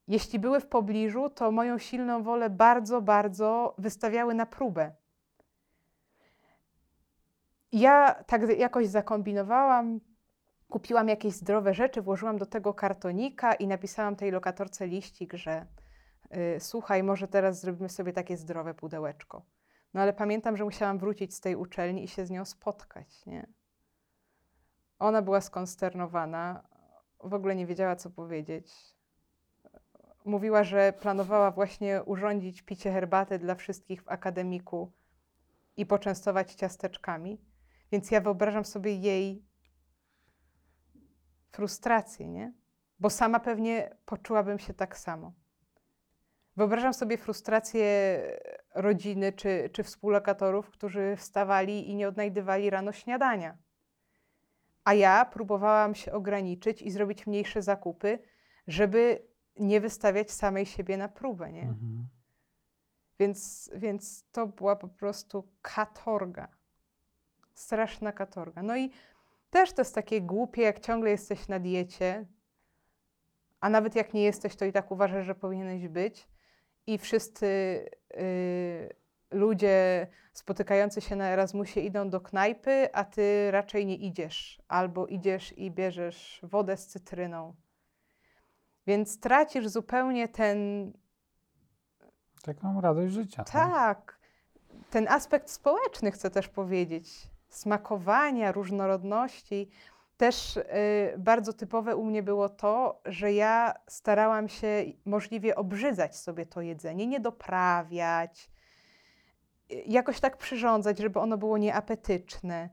Jeśli 0.08 0.38
były 0.38 0.60
w 0.60 0.66
pobliżu, 0.66 1.30
to 1.30 1.52
moją 1.52 1.78
silną 1.78 2.22
wolę 2.22 2.50
bardzo, 2.50 3.02
bardzo 3.02 3.74
wystawiały 3.78 4.34
na 4.34 4.46
próbę. 4.46 4.94
Ja 7.76 8.24
tak 8.26 8.58
jakoś 8.58 8.86
zakombinowałam, 8.86 10.00
kupiłam 10.68 11.08
jakieś 11.08 11.34
zdrowe 11.34 11.74
rzeczy, 11.74 12.02
włożyłam 12.02 12.38
do 12.38 12.46
tego 12.46 12.74
kartonika 12.74 13.54
i 13.54 13.66
napisałam 13.66 14.16
tej 14.16 14.30
lokatorce 14.30 14.86
liścik, 14.86 15.34
że 15.34 15.66
y, 16.56 16.60
słuchaj, 16.60 17.02
może 17.02 17.28
teraz 17.28 17.60
zrobimy 17.60 17.88
sobie 17.88 18.12
takie 18.12 18.36
zdrowe 18.36 18.74
pudełeczko. 18.74 19.42
No 19.94 20.00
ale 20.00 20.12
pamiętam, 20.12 20.56
że 20.56 20.64
musiałam 20.64 20.98
wrócić 20.98 21.34
z 21.34 21.40
tej 21.40 21.56
uczelni 21.56 22.04
i 22.04 22.08
się 22.08 22.26
z 22.26 22.30
nią 22.30 22.44
spotkać, 22.44 23.26
nie? 23.26 23.46
Ona 24.98 25.22
była 25.22 25.40
skonsternowana, 25.40 26.68
w 27.24 27.34
ogóle 27.34 27.56
nie 27.56 27.66
wiedziała, 27.66 27.96
co 27.96 28.10
powiedzieć. 28.10 28.74
Mówiła, 30.24 30.64
że 30.64 30.92
planowała 30.92 31.50
właśnie 31.50 32.02
urządzić 32.02 32.62
picie 32.62 32.92
herbaty 32.92 33.38
dla 33.38 33.54
wszystkich 33.54 34.02
w 34.02 34.08
akademiku 34.08 34.92
i 35.76 35.86
poczęstować 35.86 36.54
ciasteczkami. 36.54 37.45
Więc 37.92 38.10
ja 38.10 38.20
wyobrażam 38.20 38.64
sobie 38.64 38.94
jej 38.94 39.46
frustrację, 41.50 42.28
nie? 42.28 42.52
Bo 42.98 43.10
sama 43.10 43.40
pewnie 43.40 43.96
poczułabym 44.04 44.58
się 44.58 44.74
tak 44.74 44.98
samo. 44.98 45.32
Wyobrażam 46.56 46.94
sobie 46.94 47.18
frustrację 47.18 48.20
rodziny 48.74 49.32
czy, 49.32 49.70
czy 49.72 49.82
współlokatorów, 49.82 50.70
którzy 50.70 51.16
wstawali 51.16 51.90
i 51.90 51.94
nie 51.94 52.08
odnajdywali 52.08 52.70
rano 52.70 52.92
śniadania. 52.92 53.58
A 54.84 54.94
ja 54.94 55.24
próbowałam 55.24 55.94
się 55.94 56.12
ograniczyć 56.12 56.82
i 56.82 56.90
zrobić 56.90 57.26
mniejsze 57.26 57.62
zakupy, 57.62 58.18
żeby 58.66 59.28
nie 59.56 59.80
wystawiać 59.80 60.30
samej 60.30 60.66
siebie 60.66 60.96
na 60.96 61.08
próbę, 61.08 61.52
nie? 61.52 61.62
Mhm. 61.62 62.08
Więc, 63.18 63.70
więc 63.74 64.30
to 64.32 64.46
była 64.46 64.76
po 64.76 64.88
prostu 64.88 65.52
katorga. 65.62 66.55
Straszna 67.56 68.12
katorga. 68.12 68.62
No 68.62 68.76
i 68.76 68.90
też 69.50 69.72
to 69.72 69.80
jest 69.80 69.94
takie 69.94 70.20
głupie, 70.22 70.62
jak 70.62 70.80
ciągle 70.80 71.10
jesteś 71.10 71.48
na 71.48 71.58
diecie, 71.58 72.26
a 73.60 73.70
nawet 73.70 73.96
jak 73.96 74.14
nie 74.14 74.22
jesteś, 74.22 74.56
to 74.56 74.64
i 74.64 74.72
tak 74.72 74.90
uważasz, 74.90 75.26
że 75.26 75.34
powinieneś 75.34 75.88
być. 75.88 76.28
I 76.86 76.98
wszyscy 76.98 77.46
y, 78.16 78.96
ludzie 79.30 80.06
spotykający 80.32 81.00
się 81.00 81.16
na 81.16 81.28
Erasmusie 81.28 81.80
idą 81.80 82.10
do 82.10 82.20
knajpy, 82.20 82.88
a 82.92 83.04
ty 83.04 83.50
raczej 83.50 83.86
nie 83.86 83.96
idziesz. 83.96 84.62
Albo 84.68 85.06
idziesz 85.06 85.58
i 85.58 85.70
bierzesz 85.70 86.40
wodę 86.42 86.76
z 86.76 86.86
cytryną. 86.86 87.54
Więc 88.86 89.20
tracisz 89.20 89.68
zupełnie 89.68 90.28
ten, 90.28 90.92
Taką 92.42 92.80
radość 92.80 93.12
życia. 93.14 93.44
no. 93.46 93.52
tak. 93.52 94.18
Ten 94.90 95.08
aspekt 95.08 95.50
społeczny 95.50 96.10
chcę 96.10 96.30
też 96.30 96.48
powiedzieć. 96.48 97.30
Smakowania, 97.48 98.52
różnorodności. 98.52 99.70
Też 100.16 100.56
y, 100.56 100.64
bardzo 101.18 101.52
typowe 101.52 101.96
u 101.96 102.04
mnie 102.04 102.22
było 102.22 102.48
to, 102.48 103.00
że 103.04 103.32
ja 103.32 103.74
starałam 103.86 104.48
się 104.48 104.84
możliwie 105.04 105.56
obrzydzać 105.56 106.16
sobie 106.16 106.46
to 106.46 106.60
jedzenie, 106.60 107.06
nie 107.06 107.20
doprawiać, 107.20 108.50
y, 109.72 109.82
jakoś 109.86 110.20
tak 110.20 110.36
przyrządzać, 110.36 110.98
żeby 110.98 111.18
ono 111.20 111.38
było 111.38 111.58
nieapetyczne. 111.58 112.68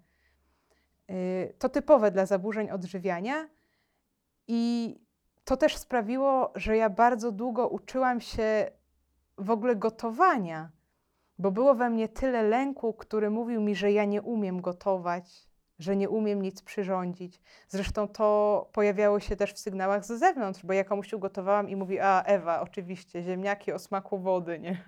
Y, 1.12 1.54
to 1.60 1.70
typowe 1.70 2.12
dla 2.12 2.26
zaburzeń 2.26 2.72
odżywiania 2.72 3.50
i 4.48 4.96
to 5.44 5.58
też 5.58 5.78
sprawiło, 5.78 6.52
że 6.56 6.78
ja 6.78 6.90
bardzo 6.90 7.32
długo 7.32 7.68
uczyłam 7.68 8.22
się 8.22 8.72
w 9.38 9.50
ogóle 9.50 9.76
gotowania, 9.76 10.70
bo 11.40 11.52
było 11.52 11.76
we 11.76 11.90
mnie 11.90 12.10
tyle 12.10 12.44
lęku, 12.44 12.94
który 12.94 13.30
mówił 13.30 13.62
mi, 13.62 13.76
że 13.76 13.92
ja 13.92 14.06
nie 14.06 14.22
umiem 14.22 14.62
gotować, 14.62 15.48
że 15.80 15.96
nie 15.96 16.10
umiem 16.10 16.42
nic 16.42 16.62
przyrządzić. 16.62 17.42
Zresztą 17.68 18.08
to 18.08 18.70
pojawiało 18.74 19.20
się 19.20 19.36
też 19.36 19.54
w 19.54 19.60
sygnałach 19.60 20.06
z 20.06 20.20
zewnątrz, 20.20 20.66
bo 20.66 20.74
ja 20.74 20.84
komuś 20.84 21.14
ugotowałam 21.14 21.70
i 21.70 21.76
mówi, 21.76 22.00
a 22.00 22.24
Ewa, 22.24 22.62
oczywiście, 22.62 23.24
ziemniaki 23.24 23.72
o 23.72 23.80
smaku 23.80 24.20
wody, 24.20 24.60
nie? 24.60 24.84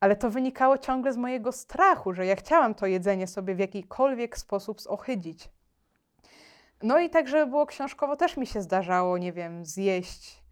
Ale 0.00 0.16
to 0.16 0.30
wynikało 0.30 0.78
ciągle 0.78 1.12
z 1.12 1.16
mojego 1.16 1.52
strachu, 1.52 2.14
że 2.14 2.26
ja 2.26 2.36
chciałam 2.36 2.74
to 2.74 2.86
jedzenie 2.86 3.26
sobie 3.26 3.54
w 3.54 3.58
jakikolwiek 3.58 4.38
sposób 4.38 4.80
zohydzić. 4.80 5.48
No 6.82 6.98
i 6.98 7.10
tak, 7.10 7.28
żeby 7.28 7.46
było 7.46 7.66
książkowo, 7.66 8.16
też 8.16 8.36
mi 8.36 8.46
się 8.46 8.62
zdarzało, 8.62 9.18
nie 9.18 9.32
wiem, 9.32 9.64
zjeść 9.64 10.43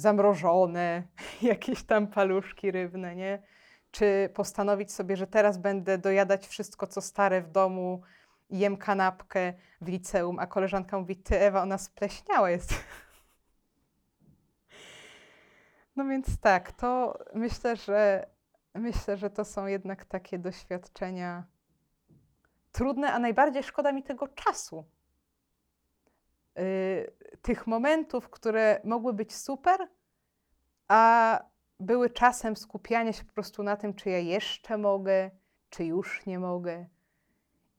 zamrożone, 0.00 1.02
jakieś 1.42 1.82
tam 1.82 2.06
paluszki 2.06 2.70
rybne, 2.70 3.16
nie? 3.16 3.42
Czy 3.90 4.30
postanowić 4.34 4.92
sobie, 4.92 5.16
że 5.16 5.26
teraz 5.26 5.58
będę 5.58 5.98
dojadać 5.98 6.46
wszystko, 6.46 6.86
co 6.86 7.00
stare 7.00 7.42
w 7.42 7.50
domu, 7.50 8.02
jem 8.50 8.76
kanapkę 8.76 9.52
w 9.80 9.88
liceum, 9.88 10.38
a 10.38 10.46
koleżanka 10.46 10.98
mówi, 10.98 11.16
ty 11.16 11.40
Ewa, 11.40 11.62
ona 11.62 11.78
spleśniała 11.78 12.50
jest. 12.50 12.74
No 15.96 16.04
więc 16.04 16.40
tak, 16.40 16.72
to 16.72 17.18
myślę, 17.34 17.76
że 17.76 18.26
myślę, 18.74 19.16
że 19.16 19.30
to 19.30 19.44
są 19.44 19.66
jednak 19.66 20.04
takie 20.04 20.38
doświadczenia 20.38 21.44
trudne, 22.72 23.12
a 23.12 23.18
najbardziej 23.18 23.62
szkoda 23.62 23.92
mi 23.92 24.02
tego 24.02 24.28
czasu. 24.28 24.84
Y, 26.58 27.12
tych 27.42 27.66
momentów, 27.66 28.30
które 28.30 28.80
mogły 28.84 29.12
być 29.12 29.34
super, 29.36 29.88
a 30.88 31.42
były 31.80 32.10
czasem 32.10 32.56
skupiania 32.56 33.12
się 33.12 33.24
po 33.24 33.32
prostu 33.32 33.62
na 33.62 33.76
tym, 33.76 33.94
czy 33.94 34.10
ja 34.10 34.18
jeszcze 34.18 34.78
mogę, 34.78 35.30
czy 35.70 35.84
już 35.84 36.26
nie 36.26 36.38
mogę. 36.38 36.86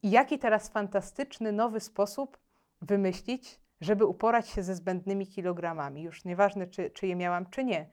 I 0.02 0.10
jaki 0.10 0.38
teraz 0.38 0.68
fantastyczny, 0.68 1.52
nowy 1.52 1.80
sposób 1.80 2.38
wymyślić, 2.82 3.60
żeby 3.80 4.06
uporać 4.06 4.48
się 4.48 4.62
ze 4.62 4.74
zbędnymi 4.74 5.26
kilogramami. 5.26 6.02
Już 6.02 6.24
nieważne, 6.24 6.66
czy, 6.66 6.90
czy 6.90 7.06
je 7.06 7.16
miałam, 7.16 7.50
czy 7.50 7.64
nie. 7.64 7.90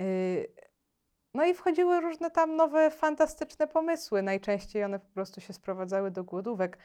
Y, 0.00 0.52
No 1.34 1.44
i 1.44 1.54
wchodziły 1.54 2.00
różne 2.00 2.30
tam 2.30 2.56
nowe, 2.56 2.90
fantastyczne 2.90 3.66
pomysły. 3.68 4.22
Najczęściej 4.22 4.84
one 4.84 4.98
po 4.98 5.08
prostu 5.14 5.40
się 5.40 5.52
sprowadzały 5.52 6.10
do 6.10 6.24
głodówek. 6.24 6.78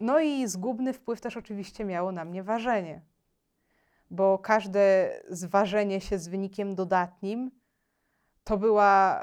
No 0.00 0.20
i 0.20 0.48
zgubny 0.48 0.92
wpływ 0.92 1.20
też 1.20 1.36
oczywiście 1.36 1.84
miało 1.84 2.12
na 2.12 2.24
mnie 2.24 2.42
ważenie, 2.42 3.02
bo 4.10 4.38
każde 4.38 5.12
zważenie 5.28 6.00
się 6.00 6.18
z 6.18 6.28
wynikiem 6.28 6.74
dodatnim 6.74 7.50
to 8.44 8.58
była 8.58 9.22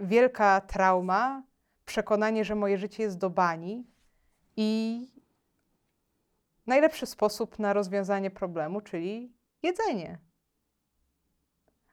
wielka 0.00 0.60
trauma, 0.60 1.42
przekonanie, 1.84 2.44
że 2.44 2.54
moje 2.54 2.78
życie 2.78 3.02
jest 3.02 3.18
do 3.18 3.30
bani 3.30 3.86
i 4.56 5.00
najlepszy 6.66 7.06
sposób 7.06 7.58
na 7.58 7.72
rozwiązanie 7.72 8.30
problemu, 8.30 8.80
czyli 8.80 9.32
jedzenie. 9.62 10.18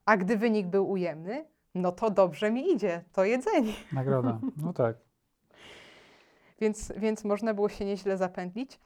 A 0.05 0.17
gdy 0.17 0.37
wynik 0.37 0.67
był 0.67 0.89
ujemny, 0.89 1.45
no 1.75 1.91
to 1.91 2.09
dobrze 2.09 2.51
mi 2.51 2.71
idzie, 2.71 3.03
to 3.11 3.25
jedzenie. 3.25 3.73
Nagroda. 3.91 4.39
No 4.57 4.73
tak. 4.73 5.08
Więc, 6.61 6.93
więc 6.97 7.23
można 7.23 7.53
było 7.53 7.69
się 7.69 7.85
nieźle 7.85 8.17
zapętlić. 8.17 8.79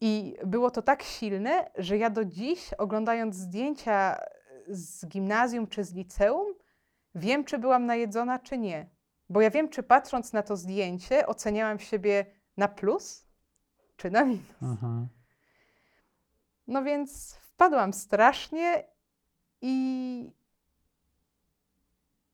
I 0.00 0.36
było 0.46 0.70
to 0.70 0.82
tak 0.82 1.02
silne, 1.02 1.70
że 1.76 1.98
ja 1.98 2.10
do 2.10 2.24
dziś, 2.24 2.72
oglądając 2.74 3.36
zdjęcia 3.36 4.20
z 4.68 5.06
gimnazjum 5.06 5.66
czy 5.66 5.84
z 5.84 5.94
liceum, 5.94 6.54
wiem, 7.14 7.44
czy 7.44 7.58
byłam 7.58 7.86
najedzona, 7.86 8.38
czy 8.38 8.58
nie. 8.58 8.90
Bo 9.28 9.40
ja 9.40 9.50
wiem, 9.50 9.68
czy 9.68 9.82
patrząc 9.82 10.32
na 10.32 10.42
to 10.42 10.56
zdjęcie, 10.56 11.26
oceniałam 11.26 11.78
siebie 11.78 12.26
na 12.56 12.68
plus, 12.68 13.26
czy 13.96 14.10
na 14.10 14.24
minus. 14.24 14.62
Mhm. 14.62 15.08
No 16.66 16.82
więc 16.82 17.34
wpadłam 17.34 17.92
strasznie 17.92 18.84
i 19.60 20.30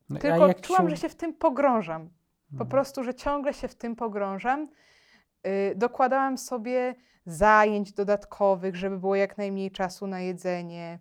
No, 0.09 0.18
tylko 0.18 0.55
czułam, 0.55 0.91
że 0.91 0.97
się 0.97 1.09
w 1.09 1.14
tym 1.14 1.35
pogrążam. 1.35 2.11
Po 2.53 2.64
Mhm. 2.64 2.70
prostu, 2.70 3.05
że 3.05 3.14
ciągle 3.14 3.55
się 3.55 3.68
w 3.68 3.74
tym 3.74 3.96
pogrążam. 3.96 4.68
y, 5.46 5.74
dokładałam 5.76 6.38
sobie 6.38 6.94
zajęć 7.26 7.92
dodatkowych, 7.92 8.76
żeby 8.76 8.98
było 8.98 9.16
jak 9.16 9.38
najmniej 9.38 9.70
czasu 9.70 10.07
na 10.07 10.20
jedzenie. 10.20 10.98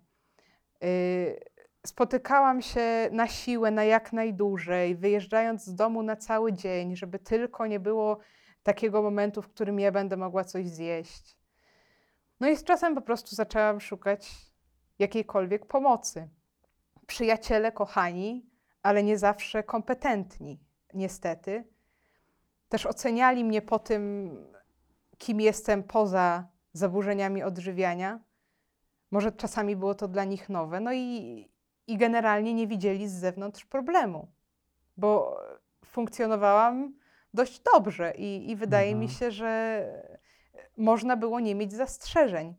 Y, 0.84 1.40
spotykałam 1.86 2.62
się 2.62 3.08
na 3.12 3.28
siłę, 3.28 3.70
na 3.70 3.84
jak 3.84 4.12
najdłużej, 4.12 4.96
wyjeżdżając 4.96 5.64
z 5.64 5.74
domu 5.74 6.02
na 6.02 6.16
cały 6.16 6.52
dzień, 6.52 6.96
żeby 6.96 7.18
tylko 7.18 7.66
nie 7.66 7.80
było 7.80 8.18
takiego 8.62 9.02
momentu, 9.02 9.42
w 9.42 9.48
którym 9.48 9.80
ja 9.80 9.92
będę 9.92 10.16
mogła 10.16 10.44
coś 10.44 10.68
zjeść. 10.68 11.38
No 12.40 12.48
i 12.48 12.56
z 12.56 12.64
czasem 12.64 12.94
po 12.94 13.00
prostu 13.02 13.36
zaczęłam 13.36 13.80
szukać 13.80 14.30
jakiejkolwiek 14.98 15.66
pomocy. 15.66 16.28
Przyjaciele, 17.06 17.72
kochani, 17.72 18.46
ale 18.82 19.02
nie 19.02 19.18
zawsze 19.18 19.62
kompetentni, 19.62 20.60
niestety, 20.94 21.64
też 22.68 22.86
oceniali 22.86 23.44
mnie 23.44 23.62
po 23.62 23.78
tym, 23.78 24.36
kim 25.18 25.40
jestem 25.40 25.82
poza 25.82 26.48
zaburzeniami 26.72 27.42
odżywiania. 27.42 28.20
Może 29.10 29.32
czasami 29.32 29.76
było 29.76 29.94
to 29.94 30.08
dla 30.08 30.24
nich 30.24 30.48
nowe, 30.48 30.80
no 30.80 30.92
i, 30.92 31.48
i 31.86 31.96
generalnie 31.96 32.54
nie 32.54 32.66
widzieli 32.66 33.08
z 33.08 33.12
zewnątrz 33.12 33.64
problemu, 33.64 34.32
bo 34.96 35.40
funkcjonowałam 35.84 36.94
dość 37.34 37.60
dobrze 37.74 38.14
i, 38.16 38.50
i 38.50 38.56
wydaje 38.56 38.94
mi 38.94 39.04
Mhm. 39.04 39.18
się, 39.18 39.30
że 39.30 39.84
można 40.76 41.16
było 41.16 41.40
nie 41.40 41.54
mieć 41.54 41.72
zastrzeżeń. 41.72 42.54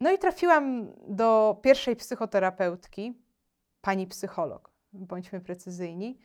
No 0.00 0.12
i 0.12 0.18
trafiłam 0.18 0.92
do 1.08 1.60
pierwszej 1.62 1.96
psychoterapeutki, 1.96 3.18
pani 3.80 4.06
psycholog, 4.06 4.70
bądźmy 4.92 5.40
precyzyjni. 5.40 6.18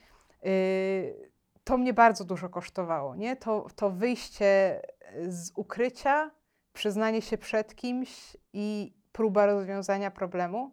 Yy, 0.43 1.31
To 1.63 1.77
mnie 1.77 1.93
bardzo 1.93 2.25
dużo 2.25 2.49
kosztowało, 2.49 3.15
nie? 3.15 3.35
To, 3.35 3.67
to 3.75 3.89
wyjście 3.89 4.81
z 5.27 5.51
ukrycia, 5.55 6.31
przyznanie 6.73 7.21
się 7.21 7.37
przed 7.37 7.75
kimś 7.75 8.37
i 8.53 8.93
próba 9.11 9.45
rozwiązania 9.45 10.11
problemu. 10.11 10.71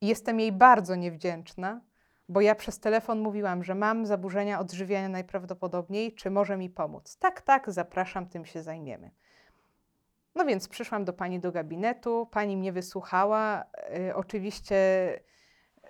Jestem 0.00 0.40
jej 0.40 0.52
bardzo 0.52 0.94
niewdzięczna, 0.94 1.80
bo 2.28 2.40
ja 2.40 2.54
przez 2.54 2.80
telefon 2.80 3.20
mówiłam, 3.20 3.64
że 3.64 3.74
mam 3.74 4.06
zaburzenia 4.06 4.60
odżywiania 4.60 5.08
najprawdopodobniej, 5.08 6.14
czy 6.14 6.30
może 6.30 6.56
mi 6.56 6.70
pomóc. 6.70 7.16
Tak, 7.18 7.40
tak, 7.40 7.70
zapraszam, 7.72 8.28
tym 8.28 8.44
się 8.44 8.62
zajmiemy. 8.62 9.10
No 10.34 10.44
więc 10.44 10.68
przyszłam 10.68 11.04
do 11.04 11.12
pani 11.12 11.40
do 11.40 11.52
gabinetu, 11.52 12.28
pani 12.30 12.56
mnie 12.56 12.72
wysłuchała. 12.72 13.64
Y, 14.08 14.14
oczywiście 14.14 14.76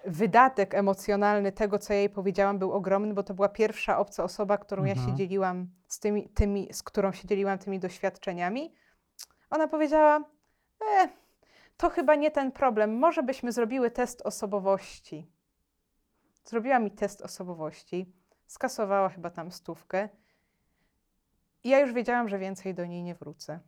wydatek 0.04 0.74
emocjonalny 0.74 1.52
tego, 1.52 1.78
co 1.78 1.92
ja 1.92 1.98
jej 1.98 2.10
powiedziałam, 2.10 2.58
był 2.58 2.72
ogromny, 2.72 3.14
bo 3.14 3.22
to 3.22 3.34
była 3.34 3.48
pierwsza 3.48 3.98
obca 3.98 4.24
osoba, 4.24 4.58
którą 4.58 4.84
ja 4.84 4.94
się 4.94 5.00
Mhm. 5.00 5.16
dzieliłam 5.16 5.68
z 5.88 5.98
tymi, 6.00 6.28
tymi, 6.28 6.68
z 6.72 6.82
którą 6.82 7.12
się 7.12 7.28
dzieliłam 7.28 7.58
tymi 7.58 7.80
doświadczeniami. 7.80 8.74
Ona 9.50 9.68
powiedziała: 9.68 10.24
e, 11.00 11.08
To 11.76 11.90
chyba 11.90 12.14
nie 12.14 12.30
ten 12.30 12.52
problem. 12.52 12.98
Może 12.98 13.22
byśmy 13.22 13.52
zrobiły 13.52 13.90
test 13.90 14.22
osobowości. 14.22 15.30
Zrobiła 16.44 16.78
mi 16.78 16.90
test 16.90 17.22
osobowości, 17.22 18.12
skasowała 18.46 19.08
chyba 19.08 19.30
tam 19.30 19.52
stówkę. 19.52 20.08
I 21.64 21.68
ja 21.68 21.80
już 21.80 21.92
wiedziałam, 21.92 22.28
że 22.28 22.38
więcej 22.38 22.74
do 22.74 22.86
niej 22.86 23.02
nie 23.02 23.14
wrócę. 23.14 23.60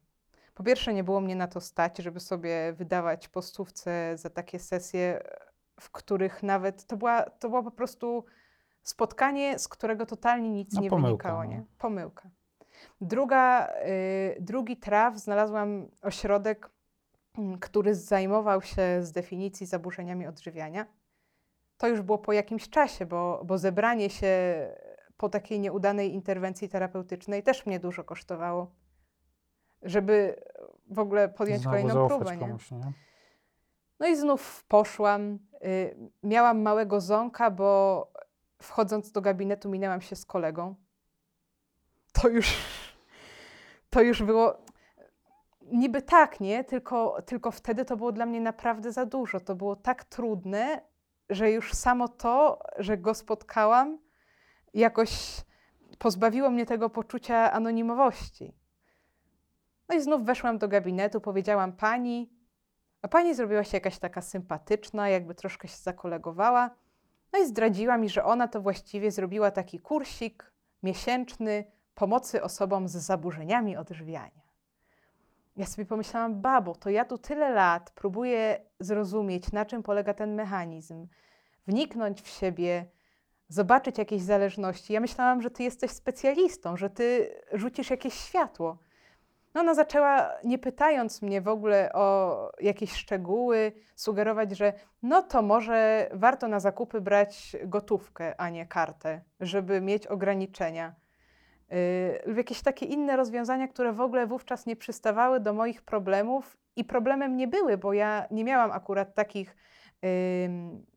Po 0.54 0.62
pierwsze, 0.64 0.94
nie 0.94 1.04
było 1.04 1.20
mnie 1.20 1.36
na 1.36 1.46
to 1.48 1.60
stać, 1.60 1.98
żeby 1.98 2.20
sobie 2.20 2.72
wydawać 2.72 3.28
po 3.28 3.42
stówce 3.42 4.12
za 4.18 4.30
takie 4.30 4.58
sesje, 4.58 5.22
w 5.80 5.90
których 5.90 6.42
nawet 6.42 6.86
to, 6.86 6.96
była, 6.96 7.22
to 7.22 7.48
było 7.48 7.62
po 7.62 7.70
prostu 7.70 8.24
spotkanie, 8.82 9.58
z 9.58 9.68
którego 9.68 10.06
totalnie 10.06 10.50
nic 10.50 10.72
No, 10.72 10.80
nie 10.80 10.90
pomyłka, 10.90 11.28
wynikało. 11.28 11.44
no. 11.44 11.50
Nie? 11.50 11.64
Pomyłka. 11.78 12.30
Druga, 13.00 13.68
y, 13.86 14.36
drugi 14.40 14.76
traf 14.76 15.18
znalazłam 15.18 15.88
ośrodek, 16.02 16.70
mm, 17.38 17.58
który 17.58 17.94
zajmował 17.94 18.62
się 18.62 19.02
z 19.02 19.12
definicji 19.12 19.66
zaburzeniami 19.66 20.26
odżywiania. 20.26 20.86
To 21.78 21.88
już 21.88 22.02
było 22.02 22.18
po 22.18 22.32
jakimś 22.32 22.68
czasie, 22.68 23.06
bo, 23.06 23.42
bo 23.44 23.58
zebranie 23.58 24.10
się 24.10 24.32
po 25.16 25.28
takiej 25.28 25.60
nieudanej 25.60 26.14
interwencji 26.14 26.68
terapeutycznej 26.68 27.42
też 27.42 27.66
mnie 27.66 27.80
dużo 27.80 28.04
kosztowało, 28.04 28.70
żeby 29.82 30.40
w 30.90 30.98
ogóle 30.98 31.28
podjąć 31.28 31.62
Znowu 31.62 31.76
kolejną 31.76 32.08
próbę. 32.08 32.36
Nie? 32.36 32.38
komuś, 32.40 32.70
nie? 32.70 32.92
No 34.00 34.06
i 34.06 34.16
znów 34.16 34.64
poszłam. 34.68 35.38
Y, 35.64 35.96
miałam 36.22 36.62
małego 36.62 37.00
ząka, 37.00 37.50
bo 37.50 38.12
wchodząc 38.62 39.12
do 39.12 39.20
gabinetu 39.20 39.70
minęłam 39.70 40.00
się 40.00 40.16
z 40.16 40.26
kolegą. 40.26 40.74
To 42.12 42.28
już, 42.28 42.56
to 43.90 44.02
już 44.02 44.22
było. 44.22 44.56
Niby 45.72 46.02
tak, 46.02 46.40
nie? 46.40 46.64
Tylko, 46.64 47.22
tylko 47.26 47.50
wtedy 47.50 47.84
to 47.84 47.96
było 47.96 48.12
dla 48.12 48.26
mnie 48.26 48.40
naprawdę 48.40 48.92
za 48.92 49.06
dużo. 49.06 49.40
To 49.40 49.54
było 49.54 49.76
tak 49.76 50.04
trudne, 50.04 50.80
że 51.30 51.50
już 51.50 51.72
samo 51.72 52.08
to, 52.08 52.58
że 52.78 52.98
go 52.98 53.14
spotkałam, 53.14 53.98
jakoś 54.74 55.40
pozbawiło 55.98 56.50
mnie 56.50 56.66
tego 56.66 56.90
poczucia 56.90 57.52
anonimowości. 57.52 58.54
No 59.88 59.96
i 59.96 60.00
znów 60.00 60.24
weszłam 60.24 60.58
do 60.58 60.68
gabinetu, 60.68 61.20
powiedziałam 61.20 61.72
pani, 61.72 62.30
a 63.04 63.08
pani 63.08 63.34
zrobiła 63.34 63.64
się 63.64 63.76
jakaś 63.76 63.98
taka 63.98 64.20
sympatyczna, 64.20 65.08
jakby 65.08 65.34
troszkę 65.34 65.68
się 65.68 65.76
zakolegowała. 65.76 66.70
No 67.32 67.38
i 67.38 67.46
zdradziła 67.46 67.98
mi, 67.98 68.08
że 68.08 68.24
ona 68.24 68.48
to 68.48 68.60
właściwie 68.60 69.10
zrobiła 69.10 69.50
taki 69.50 69.80
kursik 69.80 70.52
miesięczny 70.82 71.64
pomocy 71.94 72.42
osobom 72.42 72.88
z 72.88 72.92
zaburzeniami 72.92 73.76
odżywiania. 73.76 74.42
Ja 75.56 75.66
sobie 75.66 75.86
pomyślałam, 75.86 76.40
babo, 76.40 76.74
to 76.74 76.90
ja 76.90 77.04
tu 77.04 77.18
tyle 77.18 77.50
lat 77.50 77.92
próbuję 77.94 78.60
zrozumieć, 78.80 79.52
na 79.52 79.64
czym 79.64 79.82
polega 79.82 80.14
ten 80.14 80.34
mechanizm, 80.34 81.06
wniknąć 81.66 82.22
w 82.22 82.28
siebie, 82.28 82.86
zobaczyć 83.48 83.98
jakieś 83.98 84.22
zależności. 84.22 84.92
Ja 84.92 85.00
myślałam, 85.00 85.42
że 85.42 85.50
ty 85.50 85.62
jesteś 85.62 85.90
specjalistą, 85.90 86.76
że 86.76 86.90
ty 86.90 87.34
rzucisz 87.52 87.90
jakieś 87.90 88.14
światło. 88.14 88.78
No 89.54 89.60
ona 89.60 89.74
zaczęła, 89.74 90.30
nie 90.44 90.58
pytając 90.58 91.22
mnie 91.22 91.40
w 91.40 91.48
ogóle 91.48 91.92
o 91.92 92.50
jakieś 92.60 92.92
szczegóły, 92.92 93.72
sugerować, 93.96 94.56
że 94.56 94.72
no 95.02 95.22
to 95.22 95.42
może 95.42 96.08
warto 96.12 96.48
na 96.48 96.60
zakupy 96.60 97.00
brać 97.00 97.56
gotówkę, 97.64 98.40
a 98.40 98.50
nie 98.50 98.66
kartę, 98.66 99.20
żeby 99.40 99.80
mieć 99.80 100.06
ograniczenia. 100.06 100.94
Yy, 102.26 102.34
jakieś 102.36 102.62
takie 102.62 102.86
inne 102.86 103.16
rozwiązania, 103.16 103.68
które 103.68 103.92
w 103.92 104.00
ogóle 104.00 104.26
wówczas 104.26 104.66
nie 104.66 104.76
przystawały 104.76 105.40
do 105.40 105.52
moich 105.52 105.82
problemów 105.82 106.56
i 106.76 106.84
problemem 106.84 107.36
nie 107.36 107.48
były, 107.48 107.78
bo 107.78 107.92
ja 107.92 108.26
nie 108.30 108.44
miałam 108.44 108.72
akurat 108.72 109.14
takich 109.14 109.56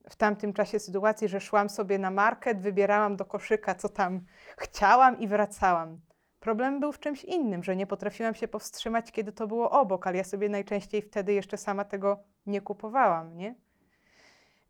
w 0.10 0.16
tamtym 0.18 0.53
czasie 0.53 0.80
sytuacji, 0.80 1.28
że 1.28 1.39
szłam 1.39 1.70
sobie 1.70 1.99
na 1.99 2.12
market, 2.12 2.62
wybierałam 2.62 3.16
do 3.16 3.26
koszyka, 3.26 3.76
co 3.76 3.89
tam 3.89 4.22
chciałam 4.58 5.20
i 5.20 5.28
wracałam. 5.28 5.99
Problem 6.40 6.80
był 6.80 6.92
w 6.92 7.00
czymś 7.00 7.24
innym, 7.24 7.64
że 7.64 7.76
nie 7.76 7.88
potrafiłam 7.88 8.36
się 8.36 8.48
powstrzymać, 8.48 9.12
kiedy 9.12 9.32
to 9.32 9.48
było 9.48 9.72
obok, 9.72 10.08
ale 10.08 10.18
ja 10.18 10.24
sobie 10.24 10.50
najczęściej 10.50 11.02
wtedy 11.02 11.34
jeszcze 11.34 11.58
sama 11.58 11.86
tego 11.86 12.20
nie 12.46 12.62
kupowałam, 12.62 13.38
nie? 13.38 13.56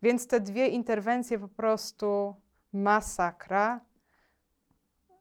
Więc 0.02 0.26
te 0.26 0.40
dwie 0.40 0.68
interwencje 0.68 1.38
po 1.38 1.48
prostu 1.48 2.34
masakra. 2.72 3.80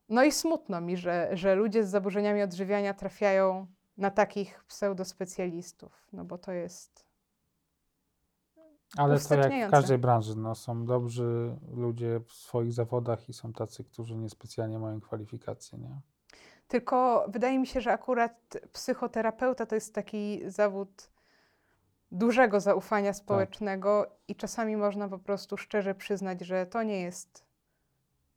No 0.10 0.24
i 0.24 0.32
smutno 0.32 0.82
mi, 0.82 0.98
że, 0.98 1.30
że 1.34 1.56
ludzie 1.56 1.84
z 1.84 1.89
zaburzeniami 1.89 2.41
odżywiania 2.41 2.93
trafiają 2.93 3.68
na 3.98 4.12
takich 4.12 4.64
pseudospecjalistów, 4.64 6.08
no 6.14 6.26
bo 6.26 6.38
to 6.38 6.52
jest 6.52 7.08
Ale 8.98 9.20
to 9.20 9.36
jak 9.36 9.68
w 9.68 9.72
każdej 9.72 9.98
branży, 9.98 10.36
no, 10.36 10.56
są 10.56 10.86
dobrzy 10.86 11.56
ludzie 11.74 12.20
w 12.20 12.34
swoich 12.34 12.74
zawodach 12.74 13.30
i 13.30 13.34
są 13.34 13.54
tacy, 13.54 13.84
którzy 13.84 14.16
niespecjalnie 14.16 14.80
mają 14.80 15.02
kwalifikacje, 15.02 15.80
nie? 15.80 16.02
Tylko 16.68 17.26
wydaje 17.28 17.59
mi 17.59 17.68
się, 17.68 17.82
że 17.82 17.91
akurat 17.91 18.57
psychoterapeuta 18.74 19.65
to 19.65 19.76
jest 19.76 19.95
taki 19.95 20.41
zawód 20.45 21.09
dużego 22.11 22.59
zaufania 22.59 23.13
społecznego 23.13 24.07
i 24.28 24.36
czasami 24.36 24.78
można 24.78 25.09
po 25.09 25.20
prostu 25.20 25.57
szczerze 25.57 25.95
przyznać, 25.95 26.41
że 26.41 26.65
to 26.65 26.84
nie 26.84 27.01
jest 27.01 27.47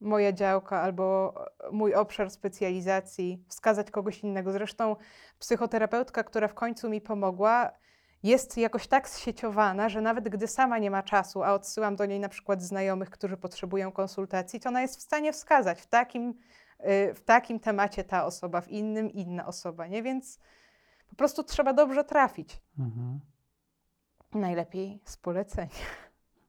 moja 0.01 0.33
działka 0.33 0.81
albo 0.81 1.35
mój 1.73 1.95
obszar 1.95 2.31
specjalizacji, 2.31 3.45
wskazać 3.49 3.91
kogoś 3.91 4.21
innego. 4.21 4.53
Zresztą 4.53 4.97
psychoterapeutka, 5.39 6.25
która 6.25 6.49
w 6.49 6.55
końcu 6.55 6.91
mi 6.91 7.01
pomogła, 7.01 7.73
jest 8.23 8.57
jakoś 8.57 8.87
tak 8.87 9.09
zsieciowana, 9.09 9.89
że 9.89 10.01
nawet 10.01 10.29
gdy 10.29 10.47
sama 10.47 10.79
nie 10.79 10.91
ma 10.91 11.03
czasu, 11.03 11.43
a 11.43 11.53
odsyłam 11.53 11.97
do 11.97 12.07
niej 12.07 12.21
na 12.21 12.29
przykład 12.29 12.63
znajomych, 12.63 13.11
którzy 13.11 13.37
potrzebują 13.37 13.93
konsultacji, 13.93 14.61
to 14.61 14.69
ona 14.69 14.83
jest 14.83 14.99
w 14.99 15.03
stanie 15.03 15.33
wskazać 15.33 15.81
w 15.81 15.87
takim 15.87 16.35
w 17.15 17.21
takim 17.25 17.61
temacie 17.61 18.05
ta 18.05 18.25
osoba, 18.25 18.61
w 18.61 18.69
innym 18.69 19.11
inna 19.11 19.47
osoba, 19.47 19.87
nie? 19.87 20.03
Więc 20.03 20.39
po 21.11 21.17
prostu 21.17 21.45
trzeba 21.45 21.73
dobrze 21.73 22.05
trafić. 22.05 22.63
Mhm. 22.79 23.21
Najlepiej 24.35 25.01
z 25.05 25.17
polecenia. 25.17 25.71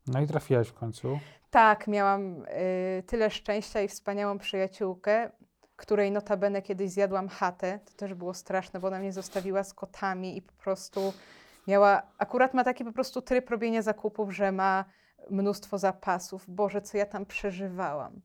No 0.07 0.21
i 0.21 0.27
trafiłaś 0.27 0.67
w 0.67 0.73
końcu. 0.73 1.19
Tak, 1.49 1.87
miałam 1.87 2.45
y, 2.45 3.03
tyle 3.07 3.29
szczęścia 3.29 3.81
i 3.81 3.87
wspaniałą 3.87 4.37
przyjaciółkę, 4.37 5.31
której 5.75 6.11
notabene 6.11 6.61
kiedyś 6.61 6.91
zjadłam 6.91 7.27
chatę. 7.27 7.79
To 7.85 7.93
też 7.93 8.13
było 8.13 8.33
straszne, 8.33 8.79
bo 8.79 8.87
ona 8.87 8.99
mnie 8.99 9.11
zostawiła 9.11 9.63
z 9.63 9.73
kotami 9.73 10.37
i 10.37 10.41
po 10.41 10.53
prostu 10.53 11.13
miała, 11.67 12.01
akurat 12.17 12.53
ma 12.53 12.63
taki 12.63 12.85
po 12.85 12.91
prostu 12.91 13.21
tryb 13.21 13.49
robienia 13.49 13.81
zakupów, 13.81 14.31
że 14.35 14.51
ma 14.51 14.85
mnóstwo 15.29 15.77
zapasów. 15.77 16.45
Boże, 16.47 16.81
co 16.81 16.97
ja 16.97 17.05
tam 17.05 17.25
przeżywałam. 17.25 18.21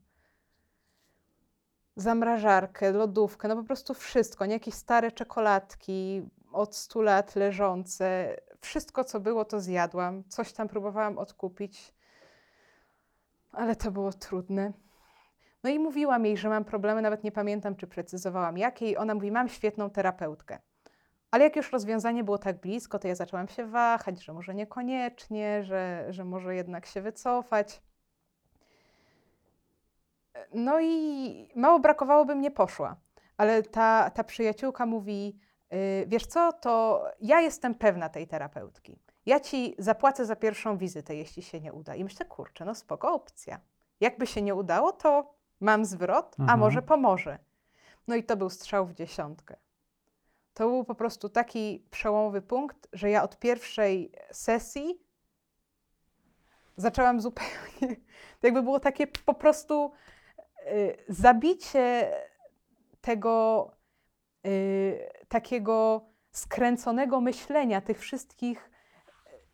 Zamrażarkę, 1.97 2.91
lodówkę, 2.91 3.47
no 3.47 3.55
po 3.55 3.63
prostu 3.63 3.93
wszystko, 3.93 4.45
nie 4.45 4.53
jakieś 4.53 4.73
stare 4.73 5.11
czekoladki 5.11 6.29
od 6.51 6.75
100 6.75 7.01
lat 7.01 7.35
leżące. 7.35 8.35
Wszystko, 8.61 9.03
co 9.03 9.19
było, 9.19 9.45
to 9.45 9.59
zjadłam. 9.59 10.23
Coś 10.29 10.53
tam 10.53 10.67
próbowałam 10.67 11.17
odkupić, 11.17 11.93
ale 13.51 13.75
to 13.75 13.91
było 13.91 14.13
trudne. 14.13 14.73
No 15.63 15.69
i 15.69 15.79
mówiłam 15.79 16.25
jej, 16.25 16.37
że 16.37 16.49
mam 16.49 16.65
problemy, 16.65 17.01
nawet 17.01 17.23
nie 17.23 17.31
pamiętam, 17.31 17.75
czy 17.75 17.87
precyzowałam 17.87 18.57
jakie. 18.57 18.89
I 18.89 18.97
ona 18.97 19.15
mówi: 19.15 19.31
Mam 19.31 19.49
świetną 19.49 19.89
terapeutkę. 19.89 20.59
Ale 21.31 21.43
jak 21.43 21.55
już 21.55 21.71
rozwiązanie 21.71 22.23
było 22.23 22.37
tak 22.37 22.59
blisko, 22.59 22.99
to 22.99 23.07
ja 23.07 23.15
zaczęłam 23.15 23.47
się 23.47 23.65
wahać, 23.65 24.23
że 24.23 24.33
może 24.33 24.55
niekoniecznie, 24.55 25.63
że, 25.63 26.05
że 26.09 26.25
może 26.25 26.55
jednak 26.55 26.85
się 26.85 27.01
wycofać. 27.01 27.81
No 30.53 30.79
i 30.79 31.49
mało 31.55 31.79
brakowało, 31.79 32.25
bym 32.25 32.41
nie 32.41 32.51
poszła. 32.51 32.95
Ale 33.37 33.63
ta, 33.63 34.09
ta 34.09 34.23
przyjaciółka 34.23 34.85
mówi: 34.85 35.39
yy, 35.71 35.77
Wiesz 36.07 36.25
co, 36.25 36.53
to 36.53 37.03
ja 37.21 37.41
jestem 37.41 37.75
pewna 37.75 38.09
tej 38.09 38.27
terapeutki. 38.27 38.99
Ja 39.25 39.39
ci 39.39 39.75
zapłacę 39.79 40.25
za 40.25 40.35
pierwszą 40.35 40.77
wizytę, 40.77 41.15
jeśli 41.15 41.43
się 41.43 41.61
nie 41.61 41.73
uda. 41.73 41.95
I 41.95 42.03
myślę: 42.03 42.25
Kurczę, 42.25 42.65
no 42.65 42.75
spoko 42.75 43.13
opcja. 43.13 43.59
Jakby 43.99 44.27
się 44.27 44.41
nie 44.41 44.55
udało, 44.55 44.91
to 44.91 45.33
mam 45.59 45.85
zwrot, 45.85 46.35
a 46.39 46.41
Mhm. 46.41 46.59
może 46.59 46.81
pomoże. 46.81 47.39
No 48.07 48.15
i 48.15 48.23
to 48.23 48.37
był 48.37 48.49
strzał 48.49 48.85
w 48.85 48.93
dziesiątkę. 48.93 49.55
To 50.53 50.67
był 50.67 50.83
po 50.83 50.95
prostu 50.95 51.29
taki 51.29 51.85
przełomowy 51.91 52.41
punkt, 52.41 52.87
że 52.93 53.09
ja 53.09 53.23
od 53.23 53.39
pierwszej 53.39 54.11
sesji 54.31 55.01
zaczęłam 56.77 57.21
zupełnie. 57.21 57.95
To 58.39 58.47
jakby 58.47 58.61
było 58.63 58.79
takie 58.79 59.07
po 59.07 59.33
prostu 59.33 59.85
y, 59.85 60.16
zabicie 61.09 62.11
tego 63.01 63.71
y, 64.45 64.99
takiego 65.27 66.05
skręconego 66.31 67.21
myślenia, 67.21 67.81
tych 67.81 67.99
wszystkich 67.99 68.71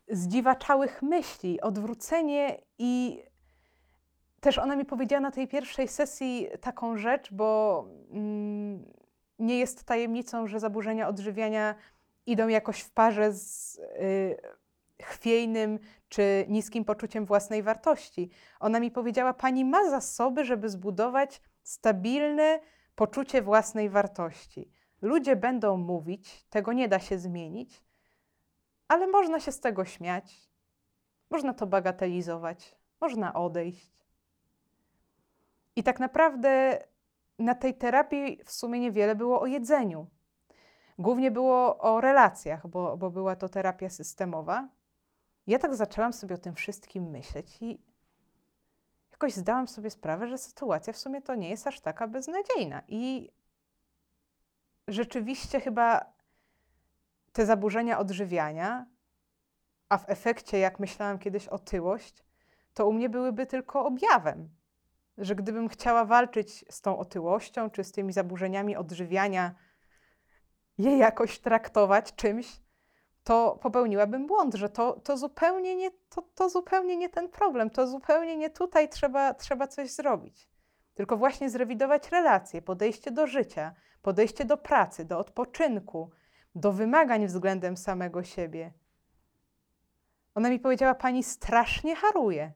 zdziwaczałych 0.07 1.01
myśli, 1.01 1.61
odwrócenie 1.61 2.61
i 2.78 3.24
też 4.39 4.57
ona 4.57 4.76
mi 4.76 4.86
powiedziała 4.86 5.20
na 5.20 5.32
tej 5.32 5.47
pierwszej 5.47 5.88
sesji 5.88 6.47
taką 6.61 6.97
rzecz, 6.97 7.34
bo 7.34 7.86
mm, 8.11 8.86
nie 9.39 9.59
jest 9.59 9.84
tajemnicą, 9.84 10.47
że 10.47 10.59
zaburzenia 10.59 11.07
odżywiania 11.07 11.76
idą 12.26 12.47
jakoś 12.47 12.82
w 12.82 12.91
parze 12.91 13.34
z 13.34 13.78
y, 13.78 14.38
chwiejnym 15.02 15.80
czy 16.10 16.46
niskim 16.50 16.86
poczuciem 16.86 17.26
własnej 17.26 17.64
wartości. 17.64 18.30
Ona 18.60 18.80
mi 18.80 18.91
powiedziała: 18.91 19.34
Pani 19.34 19.66
ma 19.66 19.89
zasoby, 19.89 20.46
żeby 20.46 20.70
zbudować 20.70 21.41
stabilne 21.64 22.60
poczucie 22.96 23.41
własnej 23.41 23.89
wartości. 23.89 24.72
Ludzie 25.02 25.36
będą 25.36 25.78
mówić, 25.78 26.46
tego 26.50 26.74
nie 26.74 26.88
da 26.88 27.00
się 27.00 27.20
zmienić, 27.20 27.84
ale 28.88 29.08
można 29.08 29.39
się 29.39 29.52
z 29.52 29.60
tego 29.60 29.86
śmiać, 29.86 30.50
można 31.30 31.54
to 31.54 31.68
bagatelizować, 31.68 32.76
można 33.02 33.34
odejść. 33.34 33.94
I 35.76 35.84
tak 35.84 36.00
naprawdę 36.00 36.80
na 37.39 37.56
tej 37.56 37.78
terapii 37.78 38.39
w 38.46 38.52
sumie 38.52 38.80
niewiele 38.80 39.16
było 39.16 39.41
o 39.41 39.46
jedzeniu. 39.46 40.08
Głównie 40.98 41.32
było 41.32 41.78
o 41.78 42.02
relacjach, 42.02 42.68
bo, 42.68 42.98
bo 42.98 43.12
była 43.12 43.36
to 43.36 43.50
terapia 43.50 43.89
systemowa. 43.89 44.70
Ja 45.48 45.60
tak 45.60 45.76
zaczęłam 45.76 46.14
sobie 46.14 46.36
o 46.36 46.38
tym 46.38 46.56
wszystkim 46.56 47.10
myśleć 47.10 47.58
i 47.62 47.82
jakoś 49.12 49.34
zdałam 49.34 49.68
sobie 49.68 49.89
sprawę, 49.89 50.28
że 50.28 50.38
sytuacja 50.38 50.94
w 50.94 50.98
sumie 50.98 51.22
to 51.22 51.36
nie 51.36 51.50
jest 51.50 51.68
aż 51.68 51.80
taka 51.80 52.08
beznadziejna. 52.08 52.82
I 52.88 53.32
rzeczywiście 54.88 55.62
chyba 55.62 56.14
te 57.34 57.46
zaburzenia 57.46 58.00
odżywiania, 58.00 58.86
a 59.89 59.98
w 59.98 60.10
efekcie, 60.10 60.60
jak 60.60 60.80
myślałam 60.80 61.20
kiedyś 61.20 61.48
otyłość, 61.48 62.26
to 62.74 62.88
u 62.88 62.94
mnie 62.94 63.10
byłyby 63.10 63.46
tylko 63.46 63.86
objawem 63.86 64.50
że 65.18 65.36
gdybym 65.36 65.70
chciała 65.70 66.06
walczyć 66.06 66.66
z 66.70 66.82
tą 66.82 66.98
otyłością 66.98 67.70
czy 67.70 67.84
z 67.84 67.91
tymi 67.91 68.14
zaburzeniami 68.14 68.76
odżywiania, 68.76 69.56
je 70.78 70.98
jakoś 70.98 71.39
traktować 71.39 72.16
czymś, 72.16 72.62
to 73.24 73.59
popełniłabym 73.61 74.28
błąd, 74.28 74.53
że 74.55 74.69
to, 74.69 74.99
to, 74.99 75.17
zupełnie, 75.17 75.76
nie, 75.76 75.91
to, 75.91 76.21
to 76.36 76.49
zupełnie 76.49 76.97
nie 76.97 77.09
ten 77.09 77.30
problem, 77.30 77.69
to 77.69 77.88
zupełnie 77.88 78.38
nie 78.38 78.49
tutaj 78.49 78.89
trzeba, 78.89 79.34
trzeba 79.34 79.67
coś 79.67 79.91
zrobić. 79.91 80.49
Tylko 80.93 81.17
właśnie 81.17 81.49
zrewidować 81.49 82.11
relacje, 82.11 82.61
podejście 82.61 83.11
do 83.11 83.28
życia, 83.28 83.76
podejście 84.01 84.45
do 84.45 84.57
pracy, 84.57 85.05
do 85.05 85.19
odpoczynku, 85.19 86.09
do 86.55 86.71
wymagań 86.71 87.28
względem 87.28 87.78
samego 87.78 88.24
siebie. 88.24 88.74
Ona 90.36 90.49
mi 90.49 90.59
powiedziała: 90.59 90.95
Pani 90.95 91.24
strasznie 91.24 91.95
haruje. 91.95 92.53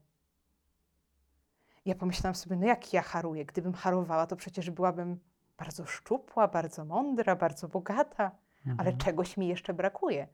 Ja 1.86 1.95
pomyślałam 1.95 2.36
sobie, 2.36 2.55
no 2.55 2.65
jak 2.68 2.93
ja 2.93 3.01
haruję? 3.01 3.45
Gdybym 3.45 3.74
harowała, 3.74 4.28
to 4.28 4.36
przecież 4.36 4.70
byłabym 4.70 5.20
bardzo 5.57 5.86
szczupła, 5.86 6.47
bardzo 6.47 6.86
mądra, 6.86 7.36
bardzo 7.36 7.68
bogata, 7.68 8.32
ale 8.65 8.89
Mhm. 8.89 8.97
czegoś 8.97 9.38
mi 9.38 9.47
jeszcze 9.47 9.74
brakuje. 9.74 10.28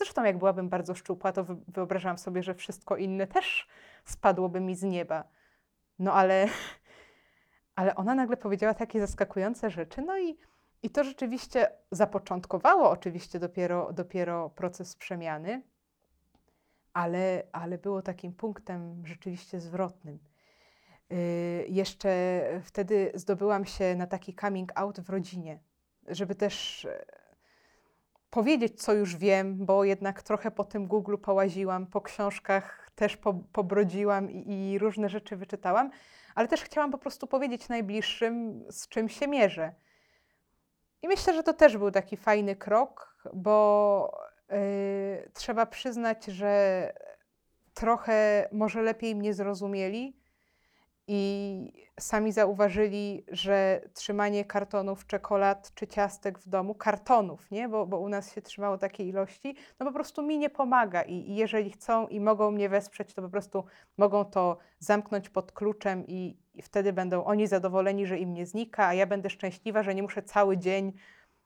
Zresztą, 0.00 0.24
jak 0.24 0.38
byłabym 0.38 0.68
bardzo 0.68 0.94
szczupła, 0.94 1.32
to 1.32 1.44
wy- 1.44 1.56
wyobrażałam 1.68 2.18
sobie, 2.18 2.42
że 2.42 2.54
wszystko 2.54 2.96
inne 2.96 3.26
też 3.26 3.68
spadłoby 4.04 4.60
mi 4.60 4.74
z 4.74 4.82
nieba. 4.82 5.24
No 5.98 6.12
ale, 6.12 6.46
ale 7.76 7.94
ona 7.94 8.14
nagle 8.14 8.36
powiedziała 8.36 8.74
takie 8.74 9.00
zaskakujące 9.00 9.70
rzeczy, 9.70 10.02
no 10.02 10.18
i, 10.18 10.36
i 10.82 10.90
to 10.90 11.04
rzeczywiście 11.04 11.70
zapoczątkowało 11.90 12.90
oczywiście 12.90 13.38
dopiero, 13.38 13.92
dopiero 13.92 14.50
proces 14.50 14.96
przemiany, 14.96 15.62
ale, 16.92 17.42
ale 17.52 17.78
było 17.78 18.02
takim 18.02 18.32
punktem 18.32 19.06
rzeczywiście 19.06 19.60
zwrotnym. 19.60 20.18
Y, 21.12 21.66
Jeszcze 21.68 22.42
wtedy 22.64 23.12
zdobyłam 23.14 23.64
się 23.64 23.94
na 23.96 24.06
taki 24.06 24.34
coming 24.34 24.72
out 24.74 25.00
w 25.00 25.10
rodzinie, 25.10 25.58
żeby 26.08 26.34
też 26.34 26.86
powiedzieć, 28.30 28.82
co 28.82 28.92
już 28.92 29.16
wiem, 29.16 29.66
bo 29.66 29.84
jednak 29.84 30.22
trochę 30.22 30.50
po 30.50 30.64
tym 30.64 30.86
Google 30.86 31.16
połaziłam, 31.16 31.86
po 31.86 32.00
książkach 32.00 32.90
też 32.94 33.16
po, 33.16 33.34
pobrodziłam 33.52 34.30
i, 34.30 34.70
i 34.70 34.78
różne 34.78 35.08
rzeczy 35.08 35.36
wyczytałam, 35.36 35.90
ale 36.34 36.48
też 36.48 36.62
chciałam 36.62 36.90
po 36.90 36.98
prostu 36.98 37.26
powiedzieć 37.26 37.68
najbliższym, 37.68 38.64
z 38.70 38.88
czym 38.88 39.08
się 39.08 39.28
mierzę. 39.28 39.74
I 41.02 41.08
myślę, 41.08 41.34
że 41.34 41.42
to 41.42 41.52
też 41.52 41.76
był 41.76 41.90
taki 41.90 42.16
fajny 42.16 42.56
krok, 42.56 43.14
bo 43.34 44.20
y, 44.52 45.30
trzeba 45.34 45.66
przyznać, 45.66 46.24
że 46.24 46.92
trochę 47.74 48.48
może 48.52 48.82
lepiej 48.82 49.14
mnie 49.14 49.34
zrozumieli 49.34 50.19
i 51.12 51.72
sami 52.00 52.32
zauważyli, 52.32 53.24
że 53.28 53.80
trzymanie 53.94 54.44
kartonów 54.44 55.06
czekolad 55.06 55.74
czy 55.74 55.86
ciastek 55.86 56.38
w 56.38 56.48
domu, 56.48 56.74
kartonów, 56.74 57.50
nie? 57.50 57.68
Bo, 57.68 57.86
bo 57.86 57.98
u 57.98 58.08
nas 58.08 58.34
się 58.34 58.42
trzymało 58.42 58.78
takiej 58.78 59.08
ilości, 59.08 59.56
no 59.80 59.86
po 59.86 59.92
prostu 59.92 60.22
mi 60.22 60.38
nie 60.38 60.50
pomaga 60.50 61.02
i, 61.02 61.14
i 61.14 61.34
jeżeli 61.34 61.70
chcą 61.70 62.06
i 62.06 62.20
mogą 62.20 62.50
mnie 62.50 62.68
wesprzeć, 62.68 63.14
to 63.14 63.22
po 63.22 63.28
prostu 63.28 63.64
mogą 63.96 64.24
to 64.24 64.58
zamknąć 64.78 65.28
pod 65.28 65.52
kluczem 65.52 66.06
i, 66.06 66.36
i 66.54 66.62
wtedy 66.62 66.92
będą 66.92 67.24
oni 67.24 67.46
zadowoleni, 67.46 68.06
że 68.06 68.18
im 68.18 68.34
nie 68.34 68.46
znika, 68.46 68.86
a 68.86 68.94
ja 68.94 69.06
będę 69.06 69.30
szczęśliwa, 69.30 69.82
że 69.82 69.94
nie 69.94 70.02
muszę 70.02 70.22
cały 70.22 70.58
dzień 70.58 70.92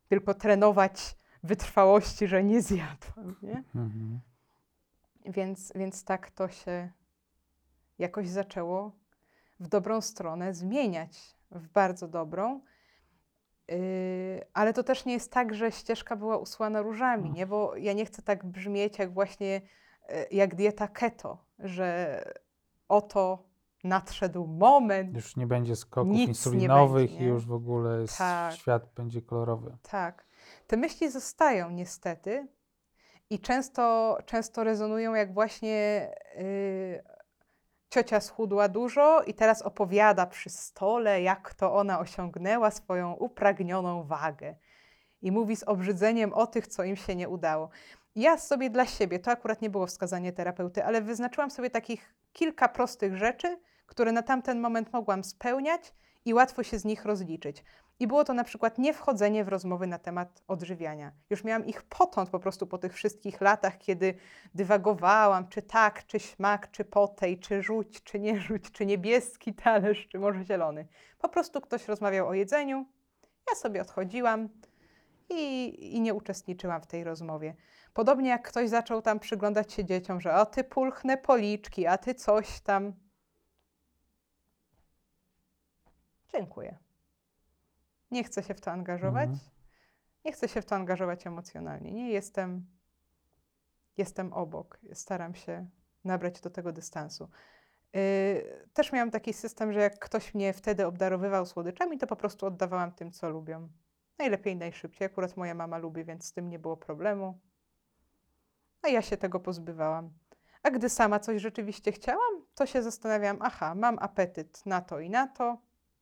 tylko 0.08 0.34
trenować 0.34 1.16
wytrwałości, 1.42 2.26
że 2.26 2.44
nie 2.44 2.62
zjadłam, 2.62 3.36
nie? 3.42 3.64
Mhm. 3.74 4.20
Więc, 5.26 5.72
więc 5.74 6.04
tak 6.04 6.30
to 6.30 6.48
się 6.48 6.90
jakoś 7.98 8.28
zaczęło 8.28 9.03
w 9.60 9.68
dobrą 9.68 10.00
stronę 10.00 10.54
zmieniać, 10.54 11.36
w 11.50 11.68
bardzo 11.68 12.08
dobrą. 12.08 12.60
Yy, 13.68 13.76
ale 14.52 14.72
to 14.72 14.82
też 14.82 15.04
nie 15.04 15.12
jest 15.12 15.32
tak, 15.32 15.54
że 15.54 15.72
ścieżka 15.72 16.16
była 16.16 16.36
usłana 16.36 16.82
różami, 16.82 17.30
nie? 17.30 17.46
bo 17.46 17.76
ja 17.76 17.92
nie 17.92 18.04
chcę 18.06 18.22
tak 18.22 18.44
brzmieć 18.44 18.98
jak 18.98 19.14
właśnie 19.14 19.60
yy, 20.08 20.26
jak 20.30 20.54
dieta 20.54 20.88
keto, 20.88 21.44
że 21.58 22.20
oto 22.88 23.54
nadszedł 23.84 24.46
moment, 24.46 25.14
Już 25.14 25.36
nie 25.36 25.46
będzie 25.46 25.76
skoków 25.76 26.12
Nic 26.12 26.28
insulinowych 26.28 27.10
będzie, 27.10 27.24
i 27.24 27.28
już 27.28 27.46
w 27.46 27.52
ogóle 27.52 28.04
Tak. 28.18 28.54
świat 28.54 28.88
będzie 28.94 29.22
kolorowy. 29.22 29.76
Tak. 29.90 30.26
Te 30.66 30.76
myśli 30.76 31.10
zostają 31.10 31.70
niestety 31.70 32.48
i 33.30 33.38
często, 33.38 34.18
często 34.26 34.64
rezonują 34.64 35.14
jak 35.14 35.34
właśnie 35.34 36.10
yy, 36.36 37.13
ciocia 37.94 38.20
schudła 38.20 38.68
dużo 38.68 39.22
i 39.22 39.34
teraz 39.34 39.62
opowiada 39.62 40.26
przy 40.26 40.50
stole, 40.50 41.22
jak 41.22 41.54
to 41.54 41.74
ona 41.74 41.98
osiągnęła 41.98 42.70
swoją 42.70 43.12
upragnioną 43.12 44.02
wagę. 44.02 44.54
I 45.22 45.32
mówi 45.32 45.56
z 45.56 45.62
obrzydzeniem 45.62 46.32
o 46.32 46.46
tych, 46.46 46.66
co 46.66 46.84
im 46.84 46.96
się 46.96 47.16
nie 47.16 47.28
udało. 47.28 47.68
Ja 48.16 48.38
sobie 48.38 48.70
dla 48.70 48.86
siebie, 48.86 49.18
to 49.18 49.30
akurat 49.30 49.62
nie 49.62 49.70
było 49.70 49.86
wskazanie 49.86 50.32
terapeuty, 50.32 50.84
ale 50.84 51.02
wyznaczyłam 51.02 51.50
sobie 51.50 51.70
takich 51.70 52.14
kilka 52.32 52.68
prostych 52.68 53.16
rzeczy, 53.16 53.60
które 53.86 54.12
na 54.12 54.22
tamten 54.22 54.60
moment 54.60 54.92
mogłam 54.92 55.24
spełniać 55.24 55.94
i 56.24 56.34
łatwo 56.34 56.62
się 56.62 56.78
z 56.78 56.84
nich 56.84 57.04
rozliczyć. 57.04 57.64
I 58.00 58.06
było 58.06 58.24
to 58.24 58.34
na 58.34 58.44
przykład 58.44 58.78
nie 58.78 58.94
wchodzenie 58.94 59.44
w 59.44 59.48
rozmowy 59.48 59.86
na 59.86 59.98
temat 59.98 60.42
odżywiania. 60.48 61.12
Już 61.30 61.44
miałam 61.44 61.66
ich 61.66 61.82
potąd 61.82 62.30
po 62.30 62.38
prostu 62.38 62.66
po 62.66 62.78
tych 62.78 62.94
wszystkich 62.94 63.40
latach, 63.40 63.78
kiedy 63.78 64.14
dywagowałam, 64.54 65.48
czy 65.48 65.62
tak, 65.62 66.06
czy 66.06 66.20
śmak, 66.20 66.70
czy 66.70 66.84
potej, 66.84 67.38
czy 67.38 67.62
rzuć, 67.62 68.02
czy 68.02 68.20
nie 68.20 68.40
rzuć, 68.40 68.70
czy 68.70 68.86
niebieski 68.86 69.54
talerz, 69.54 70.08
czy 70.08 70.18
może 70.18 70.44
zielony. 70.44 70.86
Po 71.18 71.28
prostu 71.28 71.60
ktoś 71.60 71.88
rozmawiał 71.88 72.28
o 72.28 72.34
jedzeniu, 72.34 72.86
ja 73.50 73.54
sobie 73.54 73.82
odchodziłam 73.82 74.48
i, 75.30 75.96
i 75.96 76.00
nie 76.00 76.14
uczestniczyłam 76.14 76.82
w 76.82 76.86
tej 76.86 77.04
rozmowie. 77.04 77.54
Podobnie 77.94 78.30
jak 78.30 78.48
ktoś 78.48 78.68
zaczął 78.68 79.02
tam 79.02 79.20
przyglądać 79.20 79.72
się 79.72 79.84
dzieciom, 79.84 80.20
że 80.20 80.34
o 80.34 80.46
ty 80.46 80.64
pulchne 80.64 81.16
policzki, 81.16 81.86
a 81.86 81.98
ty 81.98 82.14
coś 82.14 82.60
tam. 82.60 82.92
Dziękuję. 86.32 86.83
Nie 88.14 88.24
chcę 88.24 88.42
się 88.42 88.54
w 88.54 88.60
to 88.60 88.70
angażować. 88.70 89.30
Mhm. 89.30 89.50
Nie 90.24 90.32
chcę 90.32 90.48
się 90.48 90.62
w 90.62 90.64
to 90.64 90.74
angażować 90.74 91.26
emocjonalnie. 91.26 91.92
Nie 91.92 92.10
jestem. 92.10 92.66
Jestem 93.96 94.32
obok. 94.32 94.78
Staram 94.92 95.34
się 95.34 95.66
nabrać 96.04 96.40
do 96.40 96.50
tego 96.50 96.72
dystansu. 96.72 97.28
Yy, 97.92 98.68
też 98.72 98.92
miałam 98.92 99.10
taki 99.10 99.32
system, 99.32 99.72
że 99.72 99.80
jak 99.80 99.98
ktoś 99.98 100.34
mnie 100.34 100.52
wtedy 100.52 100.86
obdarowywał 100.86 101.46
słodyczami, 101.46 101.98
to 101.98 102.06
po 102.06 102.16
prostu 102.16 102.46
oddawałam 102.46 102.92
tym, 102.92 103.12
co 103.12 103.28
lubią. 103.28 103.68
Najlepiej, 104.18 104.56
najszybciej. 104.56 105.06
Akurat 105.06 105.36
moja 105.36 105.54
mama 105.54 105.78
lubi, 105.78 106.04
więc 106.04 106.26
z 106.26 106.32
tym 106.32 106.48
nie 106.48 106.58
było 106.58 106.76
problemu. 106.76 107.40
A 108.82 108.88
ja 108.88 109.02
się 109.02 109.16
tego 109.16 109.40
pozbywałam. 109.40 110.10
A 110.62 110.70
gdy 110.70 110.88
sama 110.88 111.20
coś 111.20 111.42
rzeczywiście 111.42 111.92
chciałam, 111.92 112.46
to 112.54 112.66
się 112.66 112.82
zastanawiałam, 112.82 113.38
aha, 113.40 113.74
mam 113.74 113.98
apetyt 113.98 114.66
na 114.66 114.80
to 114.80 115.00
i 115.00 115.10
na 115.10 115.26
to, 115.26 115.58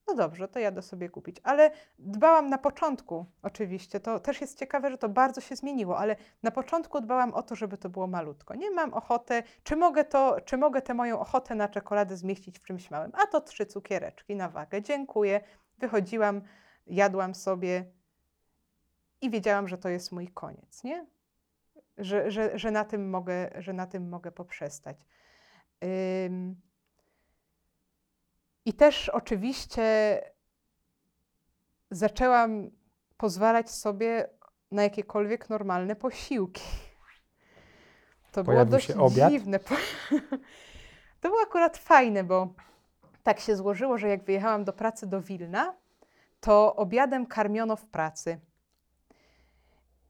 no 0.09 0.15
dobrze, 0.15 0.49
to 0.49 0.59
jadę 0.59 0.83
sobie 0.83 1.09
kupić. 1.09 1.37
Ale 1.43 1.71
dbałam 1.99 2.51
na 2.51 2.59
początku, 2.59 3.27
oczywiście, 3.43 4.01
to 4.01 4.21
też 4.21 4.41
jest 4.41 4.59
ciekawe, 4.59 4.91
że 4.91 4.99
to 4.99 5.09
bardzo 5.09 5.41
się 5.41 5.57
zmieniło, 5.57 5.99
ale 5.99 6.17
na 6.43 6.51
początku 6.51 7.01
dbałam 7.01 7.35
o 7.35 7.43
to, 7.43 7.55
żeby 7.55 7.79
to 7.79 7.89
było 7.89 8.07
malutko. 8.07 8.55
Nie 8.55 8.71
mam 8.71 8.95
ochotę, 8.95 9.43
czy 9.63 9.77
mogę, 9.77 10.05
to, 10.05 10.41
czy 10.41 10.57
mogę 10.57 10.83
tę 10.83 10.95
moją 10.95 11.21
ochotę 11.21 11.55
na 11.55 11.69
czekoladę 11.69 12.17
zmieścić 12.17 12.59
w 12.59 12.65
czymś 12.65 12.91
małym? 12.91 13.13
A 13.15 13.27
to 13.27 13.41
trzy 13.41 13.67
cukiereczki 13.67 14.37
na 14.37 14.49
wagę. 14.49 14.83
Dziękuję. 14.83 15.41
Wychodziłam, 15.79 16.43
jadłam 16.87 17.35
sobie 17.35 17.85
i 19.21 19.31
wiedziałam, 19.31 19.69
że 19.69 19.79
to 19.79 19.89
jest 19.89 20.13
mój 20.13 20.29
koniec, 20.29 20.85
nie? 20.85 21.07
Że, 21.99 22.31
że, 22.31 22.59
że, 22.59 22.71
na, 22.71 22.85
tym 22.85 23.11
mogę, 23.11 23.51
że 23.59 23.73
na 23.73 23.87
tym 23.87 24.09
mogę 24.09 24.33
poprzestać. 24.33 25.07
I 28.65 28.73
też 28.73 29.09
oczywiście 29.09 29.83
zaczęłam 31.91 32.71
pozwalać 33.17 33.71
sobie 33.71 34.29
na 34.71 34.83
jakiekolwiek 34.83 35.51
normalne 35.51 35.97
posiłki. 35.97 36.63
To 38.33 38.45
Pojawił 38.45 38.67
było 38.67 38.79
dość 38.79 38.91
obiad? 38.91 39.31
dziwne. 39.31 39.59
To 41.21 41.29
było 41.29 41.43
akurat 41.43 41.79
fajne, 41.79 42.25
bo 42.25 42.55
tak 43.23 43.41
się 43.41 43.57
złożyło, 43.57 43.99
że 43.99 44.09
jak 44.09 44.25
wyjechałam 44.25 44.65
do 44.65 44.73
pracy 44.73 45.07
do 45.07 45.21
Wilna, 45.21 45.75
to 46.41 46.77
obiadem 46.77 47.27
karmiono 47.27 47.77
w 47.77 47.87
pracy. 47.87 48.41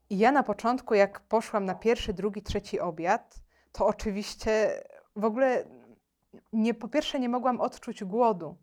I 0.09 0.17
ja 0.17 0.31
na 0.31 0.43
początku, 0.43 0.93
jak 0.93 1.19
poszłam 1.19 1.65
na 1.65 1.75
pierwszy, 1.75 2.13
drugi, 2.13 2.41
trzeci 2.41 2.79
obiad, 2.79 3.39
to 3.71 3.85
oczywiście 3.85 4.83
w 5.15 5.25
ogóle 5.25 5.65
nie, 6.53 6.73
po 6.73 6.87
pierwsze 6.87 7.19
nie 7.19 7.29
mogłam 7.29 7.61
odczuć 7.61 8.03
głodu. 8.03 8.57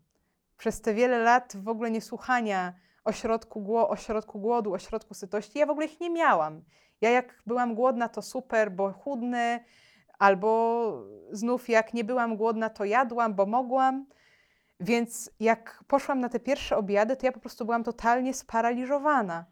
Przez 0.57 0.81
te 0.81 0.93
wiele 0.93 1.19
lat 1.19 1.53
w 1.57 1.67
ogóle 1.67 1.91
niesłuchania 1.91 2.73
o 3.03 3.11
środku, 3.11 3.61
gło, 3.61 3.89
o 3.89 3.95
środku 3.95 4.39
głodu, 4.39 4.73
o 4.73 4.79
środku 4.79 5.13
sytości, 5.13 5.59
ja 5.59 5.65
w 5.65 5.69
ogóle 5.69 5.85
ich 5.85 5.99
nie 5.99 6.09
miałam. 6.09 6.61
Ja 7.01 7.09
jak 7.09 7.41
byłam 7.45 7.75
głodna, 7.75 8.09
to 8.09 8.21
super, 8.21 8.71
bo 8.71 8.91
chudnę, 8.91 9.59
albo 10.19 11.03
znów 11.31 11.69
jak 11.69 11.93
nie 11.93 12.03
byłam 12.03 12.37
głodna, 12.37 12.69
to 12.69 12.85
jadłam, 12.85 13.33
bo 13.33 13.45
mogłam. 13.45 14.05
Więc 14.79 15.31
jak 15.39 15.83
poszłam 15.87 16.19
na 16.19 16.29
te 16.29 16.39
pierwsze 16.39 16.77
obiady, 16.77 17.15
to 17.15 17.25
ja 17.25 17.31
po 17.31 17.39
prostu 17.39 17.65
byłam 17.65 17.83
totalnie 17.83 18.33
sparaliżowana. 18.33 19.45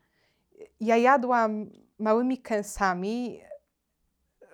Ja 0.80 0.98
jadłam 0.98 1.70
małymi 2.00 2.38
kęsami 2.38 3.42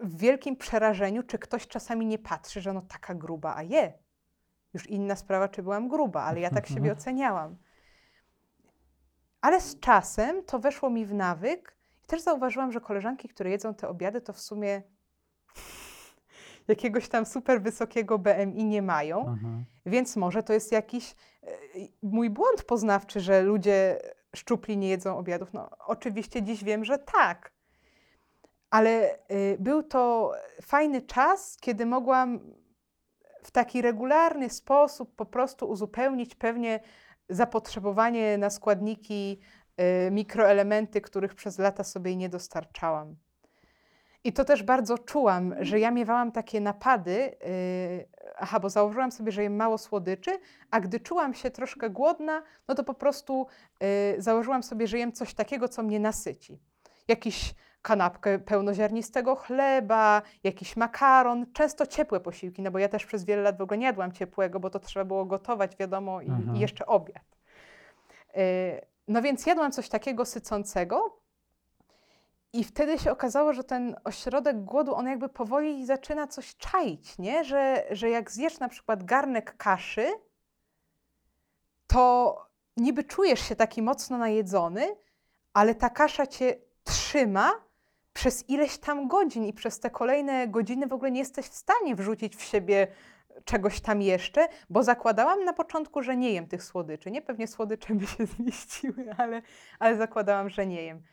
w 0.01 0.17
wielkim 0.17 0.55
przerażeniu, 0.55 1.23
czy 1.23 1.39
ktoś 1.39 1.67
czasami 1.67 2.05
nie 2.05 2.19
patrzy, 2.19 2.61
że 2.61 2.73
no 2.73 2.81
taka 2.81 3.15
gruba, 3.15 3.55
a 3.55 3.63
je. 3.63 3.93
Już 4.73 4.87
inna 4.87 5.15
sprawa, 5.15 5.47
czy 5.47 5.63
byłam 5.63 5.87
gruba, 5.87 6.23
ale 6.23 6.39
ja 6.39 6.49
tak 6.49 6.67
siebie 6.67 6.91
oceniałam. 6.91 7.57
Ale 9.41 9.61
z 9.61 9.79
czasem 9.79 10.43
to 10.43 10.59
weszło 10.59 10.89
mi 10.89 11.05
w 11.05 11.13
nawyk 11.13 11.77
i 12.03 12.07
też 12.07 12.21
zauważyłam, 12.21 12.71
że 12.71 12.81
koleżanki, 12.81 13.29
które 13.29 13.49
jedzą 13.49 13.73
te 13.73 13.87
obiady, 13.87 14.21
to 14.21 14.33
w 14.33 14.39
sumie 14.39 14.83
jakiegoś 16.67 17.09
tam 17.09 17.25
super 17.25 17.61
wysokiego 17.61 18.19
BMI 18.19 18.65
nie 18.65 18.81
mają. 18.81 19.19
Mhm. 19.19 19.65
Więc 19.85 20.15
może 20.15 20.43
to 20.43 20.53
jest 20.53 20.71
jakiś 20.71 21.15
e, 21.43 21.47
mój 22.03 22.29
błąd 22.29 22.63
poznawczy, 22.63 23.19
że 23.19 23.41
ludzie 23.41 23.99
szczupli 24.35 24.77
nie 24.77 24.89
jedzą 24.89 25.17
obiadów. 25.17 25.53
No, 25.53 25.69
oczywiście 25.79 26.43
dziś 26.43 26.63
wiem, 26.63 26.85
że 26.85 26.99
tak. 26.99 27.54
Ale 28.75 29.19
y, 29.31 29.57
był 29.59 29.83
to 29.83 30.31
fajny 30.61 31.01
czas, 31.01 31.57
kiedy 31.61 31.85
mogłam 31.85 32.39
w 33.43 33.51
taki 33.51 33.81
regularny 33.81 34.49
sposób 34.49 35.15
po 35.15 35.25
prostu 35.25 35.69
uzupełnić 35.69 36.35
pewnie 36.35 36.79
zapotrzebowanie 37.29 38.37
na 38.37 38.49
składniki, 38.49 39.39
y, 40.07 40.11
mikroelementy, 40.11 41.01
których 41.01 41.35
przez 41.35 41.59
lata 41.59 41.83
sobie 41.83 42.15
nie 42.15 42.29
dostarczałam. 42.29 43.15
I 44.23 44.33
to 44.33 44.45
też 44.45 44.63
bardzo 44.63 44.97
czułam, 44.97 45.55
że 45.59 45.79
ja 45.79 45.91
miewałam 45.91 46.31
takie 46.31 46.61
napady, 46.61 47.11
yy, 47.11 48.07
aha, 48.37 48.59
bo 48.59 48.69
założyłam 48.69 49.11
sobie, 49.11 49.31
że 49.31 49.43
jem 49.43 49.55
mało 49.55 49.77
słodyczy, 49.77 50.39
a 50.71 50.79
gdy 50.79 50.99
czułam 50.99 51.33
się 51.33 51.51
troszkę 51.51 51.89
głodna, 51.89 52.43
no 52.67 52.75
to 52.75 52.83
po 52.83 52.93
prostu 52.93 53.47
założyłam 54.17 54.63
sobie, 54.63 54.87
że 54.87 54.97
jem 54.97 55.11
coś 55.11 55.33
takiego, 55.33 55.67
co 55.67 55.83
mnie 55.83 55.99
nasyci. 55.99 56.59
Jakiś 57.07 57.55
kanapkę 57.85 58.39
pełnoziarnistego 58.39 59.35
chleba, 59.35 60.21
jakiś 60.43 60.77
makaron, 60.77 61.45
często 61.53 61.85
ciepłe 61.85 62.19
posiłki, 62.19 62.61
no 62.61 62.71
bo 62.71 62.79
ja 62.79 62.89
też 62.89 63.05
przez 63.05 63.25
wiele 63.25 63.41
lat 63.41 63.57
w 63.57 63.61
ogóle 63.61 63.77
nie 63.77 63.85
jadłam 63.85 64.11
ciepłego, 64.11 64.59
bo 64.59 64.69
to 64.69 64.79
trzeba 64.79 65.05
było 65.05 65.25
gotować, 65.25 65.75
wiadomo, 65.77 66.21
i, 66.21 66.27
Mhm. 66.27 66.55
i 66.55 66.59
jeszcze 66.59 66.85
obiad. 66.85 67.23
Yy, 68.35 68.41
no 69.07 69.21
więc 69.21 69.45
jadłam 69.45 69.71
coś 69.71 69.89
takiego 69.89 70.25
sycącego, 70.25 71.19
i 72.53 72.63
wtedy 72.63 72.99
się 72.99 73.11
okazało, 73.11 73.53
że 73.53 73.63
ten 73.63 73.95
ośrodek 74.03 74.63
głodu, 74.63 74.95
on 74.95 75.07
jakby 75.07 75.29
powoli 75.29 75.85
zaczyna 75.85 76.27
coś 76.27 76.55
czaić, 76.55 77.17
nie? 77.17 77.43
Że, 77.43 77.83
że 77.91 78.09
jak 78.09 78.31
zjesz 78.31 78.59
na 78.59 78.69
przykład 78.69 79.03
garnek 79.03 79.57
kaszy, 79.57 80.07
to 81.87 82.35
niby 82.77 83.03
czujesz 83.03 83.39
się 83.39 83.55
taki 83.55 83.81
mocno 83.81 84.17
najedzony, 84.17 84.95
ale 85.53 85.75
ta 85.75 85.89
kasza 85.89 86.27
cię 86.27 86.55
trzyma 86.83 87.64
przez 88.15 88.49
ileś 88.49 88.77
tam 88.77 89.07
godzin 89.07 89.45
i 89.45 89.53
przez 89.53 89.79
te 89.79 89.89
kolejne 89.89 90.47
godziny 90.47 90.87
w 90.87 90.93
ogóle 90.93 91.11
nie 91.11 91.19
jesteś 91.19 91.45
w 91.45 91.53
stanie 91.53 91.95
wrzucić 91.95 92.35
w 92.35 92.41
siebie 92.41 92.87
czegoś 93.45 93.81
tam 93.81 94.01
jeszcze, 94.01 94.47
bo 94.69 94.83
zakładałam 94.83 95.43
na 95.43 95.53
początku, 95.53 96.03
że 96.03 96.17
nie 96.17 96.31
jem 96.31 96.47
tych 96.47 96.63
słodyczy. 96.63 97.11
Nie, 97.11 97.21
pewnie 97.21 97.47
słodycze 97.47 97.95
by 97.95 98.07
się 98.07 98.25
zmieściły, 98.37 99.05
ale, 99.17 99.41
ale 99.79 99.97
zakładałam, 99.97 100.49
że 100.49 100.67
nie 100.67 100.83
jem. 100.83 101.03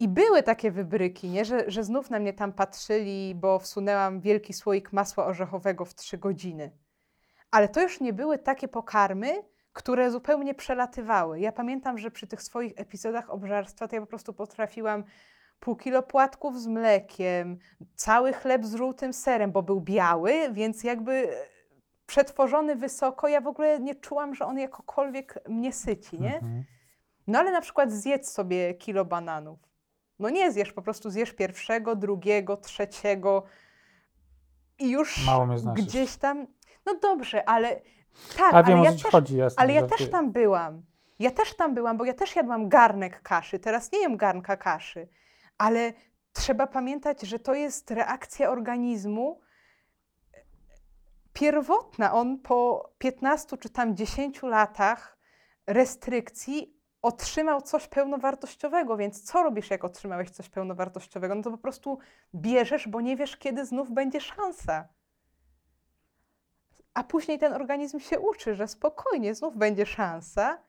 I 0.00 0.08
były 0.08 0.42
takie 0.42 0.70
wybryki, 0.70 1.28
nie? 1.28 1.44
Że, 1.44 1.70
że 1.70 1.84
znów 1.84 2.10
na 2.10 2.18
mnie 2.18 2.32
tam 2.32 2.52
patrzyli, 2.52 3.34
bo 3.34 3.58
wsunęłam 3.58 4.20
wielki 4.20 4.52
słoik 4.52 4.92
masła 4.92 5.26
orzechowego 5.26 5.84
w 5.84 5.94
trzy 5.94 6.18
godziny. 6.18 6.70
Ale 7.50 7.68
to 7.68 7.82
już 7.82 8.00
nie 8.00 8.12
były 8.12 8.38
takie 8.38 8.68
pokarmy, 8.68 9.42
które 9.72 10.10
zupełnie 10.10 10.54
przelatywały. 10.54 11.40
Ja 11.40 11.52
pamiętam, 11.52 11.98
że 11.98 12.10
przy 12.10 12.26
tych 12.26 12.42
swoich 12.42 12.72
epizodach 12.76 13.30
obżarstwa 13.30 13.88
to 13.88 13.94
ja 13.94 14.00
po 14.00 14.06
prostu 14.06 14.32
potrafiłam 14.32 15.04
pół 15.60 15.76
kilo 15.76 16.02
płatków 16.02 16.60
z 16.60 16.66
mlekiem, 16.66 17.58
cały 17.94 18.32
chleb 18.32 18.64
z 18.64 18.74
żółtym 18.74 19.12
serem, 19.12 19.52
bo 19.52 19.62
był 19.62 19.80
biały, 19.80 20.52
więc 20.52 20.84
jakby 20.84 21.28
przetworzony 22.06 22.76
wysoko, 22.76 23.28
ja 23.28 23.40
w 23.40 23.46
ogóle 23.46 23.80
nie 23.80 23.94
czułam, 23.94 24.34
że 24.34 24.44
on 24.44 24.58
jakokolwiek 24.58 25.38
mnie 25.48 25.72
syci, 25.72 26.20
nie? 26.20 26.34
Mhm. 26.34 26.64
No 27.26 27.38
ale 27.38 27.52
na 27.52 27.60
przykład 27.60 27.92
zjedz 27.92 28.32
sobie 28.32 28.74
kilo 28.74 29.04
bananów. 29.04 29.58
No 30.18 30.30
nie 30.30 30.52
zjesz, 30.52 30.72
po 30.72 30.82
prostu 30.82 31.10
zjesz 31.10 31.32
pierwszego, 31.32 31.96
drugiego, 31.96 32.56
trzeciego. 32.56 33.42
i 34.78 34.90
już 34.90 35.26
gdzieś 35.74 36.16
tam. 36.16 36.46
No 36.86 36.94
dobrze, 37.02 37.48
ale 37.48 37.80
tak, 38.36 38.54
A 38.54 38.56
ale 38.56 38.84
ja 38.84 38.92
też, 38.92 39.02
chodzi, 39.02 39.36
jasne. 39.36 39.62
ale 39.62 39.72
ja 39.72 39.86
też 39.86 40.10
tam 40.10 40.32
byłam. 40.32 40.82
Ja 41.18 41.30
też 41.30 41.56
tam 41.56 41.74
byłam, 41.74 41.96
bo 41.96 42.04
ja 42.04 42.14
też 42.14 42.36
jadłam 42.36 42.68
garnek 42.68 43.22
kaszy. 43.22 43.58
Teraz 43.58 43.92
nie 43.92 43.98
jem 43.98 44.16
garnka 44.16 44.56
kaszy, 44.56 45.08
ale 45.58 45.92
trzeba 46.32 46.66
pamiętać, 46.66 47.22
że 47.22 47.38
to 47.38 47.54
jest 47.54 47.90
reakcja 47.90 48.50
organizmu 48.50 49.40
pierwotna. 51.32 52.12
On 52.12 52.38
po 52.38 52.90
15 52.98 53.58
czy 53.58 53.70
tam 53.70 53.96
10 53.96 54.42
latach 54.42 55.18
restrykcji 55.66 56.76
otrzymał 57.02 57.62
coś 57.62 57.88
pełnowartościowego, 57.88 58.96
więc 58.96 59.22
co 59.22 59.42
robisz, 59.42 59.70
jak 59.70 59.84
otrzymałeś 59.84 60.30
coś 60.30 60.48
pełnowartościowego? 60.48 61.34
No 61.34 61.42
to 61.42 61.50
po 61.50 61.58
prostu 61.58 61.98
bierzesz, 62.34 62.88
bo 62.88 63.00
nie 63.00 63.16
wiesz, 63.16 63.36
kiedy 63.36 63.66
znów 63.66 63.90
będzie 63.92 64.20
szansa. 64.20 64.88
A 66.94 67.04
później 67.04 67.38
ten 67.38 67.52
organizm 67.52 68.00
się 68.00 68.20
uczy, 68.20 68.54
że 68.54 68.68
spokojnie, 68.68 69.34
znów 69.34 69.56
będzie 69.56 69.86
szansa. 69.86 70.65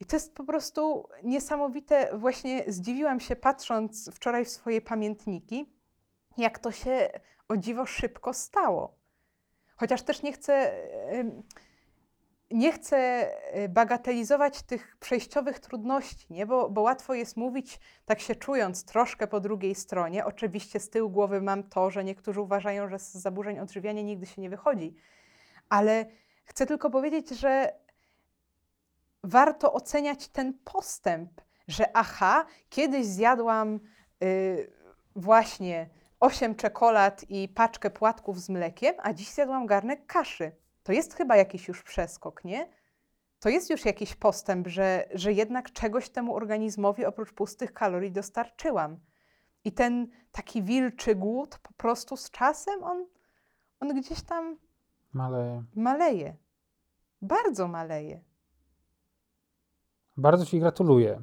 I 0.00 0.04
to 0.04 0.16
jest 0.16 0.34
po 0.34 0.44
prostu 0.44 1.08
niesamowite. 1.22 2.18
Właśnie 2.18 2.64
zdziwiłam 2.66 3.20
się, 3.20 3.36
patrząc 3.36 4.10
wczoraj 4.14 4.44
w 4.44 4.50
swoje 4.50 4.80
pamiętniki, 4.80 5.72
jak 6.36 6.58
to 6.58 6.72
się 6.72 7.10
o 7.48 7.56
dziwo 7.56 7.86
szybko 7.86 8.34
stało. 8.34 8.94
Chociaż 9.76 10.02
też 10.02 10.22
nie 10.22 10.32
chcę, 10.32 10.72
nie 12.50 12.72
chcę 12.72 12.96
e, 12.96 13.68
bagatelizować 13.68 14.62
tych 14.62 14.96
przejściowych 14.96 15.58
trudności, 15.58 16.32
nie? 16.32 16.46
Bo, 16.46 16.70
bo 16.70 16.80
łatwo 16.80 17.14
jest 17.14 17.36
mówić, 17.36 17.80
tak 18.04 18.20
się 18.20 18.34
czując 18.34 18.84
troszkę 18.84 19.26
po 19.26 19.40
drugiej 19.40 19.74
stronie. 19.74 20.24
Oczywiście 20.24 20.80
z 20.80 20.90
tyłu 20.90 21.10
głowy 21.10 21.40
mam 21.40 21.62
to, 21.62 21.90
że 21.90 22.04
niektórzy 22.04 22.40
uważają, 22.40 22.88
że 22.88 22.98
z 22.98 23.12
zaburzeń 23.12 23.58
odżywiania 23.58 24.02
nigdy 24.02 24.26
się 24.26 24.42
nie 24.42 24.50
wychodzi. 24.50 24.94
Ale 25.68 26.06
chcę 26.44 26.66
tylko 26.66 26.90
powiedzieć, 26.90 27.28
że 27.28 27.72
warto 29.24 29.72
oceniać 29.72 30.28
ten 30.28 30.58
postęp, 30.64 31.40
że 31.68 31.96
aha, 31.96 32.46
kiedyś 32.68 33.06
zjadłam 33.06 33.80
y, 34.22 34.72
właśnie 35.16 35.90
8 36.20 36.54
czekolad 36.54 37.24
i 37.28 37.48
paczkę 37.48 37.90
płatków 37.90 38.40
z 38.40 38.48
mlekiem, 38.48 38.94
a 38.98 39.12
dziś 39.12 39.28
zjadłam 39.30 39.66
garnek 39.66 40.06
kaszy. 40.06 40.52
To 40.82 40.92
jest 40.92 41.14
chyba 41.14 41.36
jakiś 41.36 41.68
już 41.68 41.82
przeskok, 41.82 42.44
nie? 42.44 42.68
To 43.40 43.48
jest 43.48 43.70
już 43.70 43.84
jakiś 43.84 44.14
postęp, 44.14 44.66
że, 44.66 45.08
że 45.14 45.32
jednak 45.32 45.72
czegoś 45.72 46.10
temu 46.10 46.34
organizmowi 46.34 47.04
oprócz 47.04 47.32
pustych 47.32 47.72
kalorii 47.72 48.12
dostarczyłam. 48.12 49.00
I 49.64 49.72
ten 49.72 50.08
taki 50.32 50.62
wilczy 50.62 51.14
głód 51.14 51.58
po 51.58 51.72
prostu 51.72 52.16
z 52.16 52.30
czasem 52.30 52.84
on, 52.84 53.06
on 53.80 54.00
gdzieś 54.00 54.22
tam 54.22 54.58
Ale 55.18 55.62
maleje. 55.74 56.36
Bardzo 57.22 57.68
maleje. 57.68 58.20
Bardzo 60.20 60.46
Ci 60.46 60.60
gratuluję. 60.60 61.22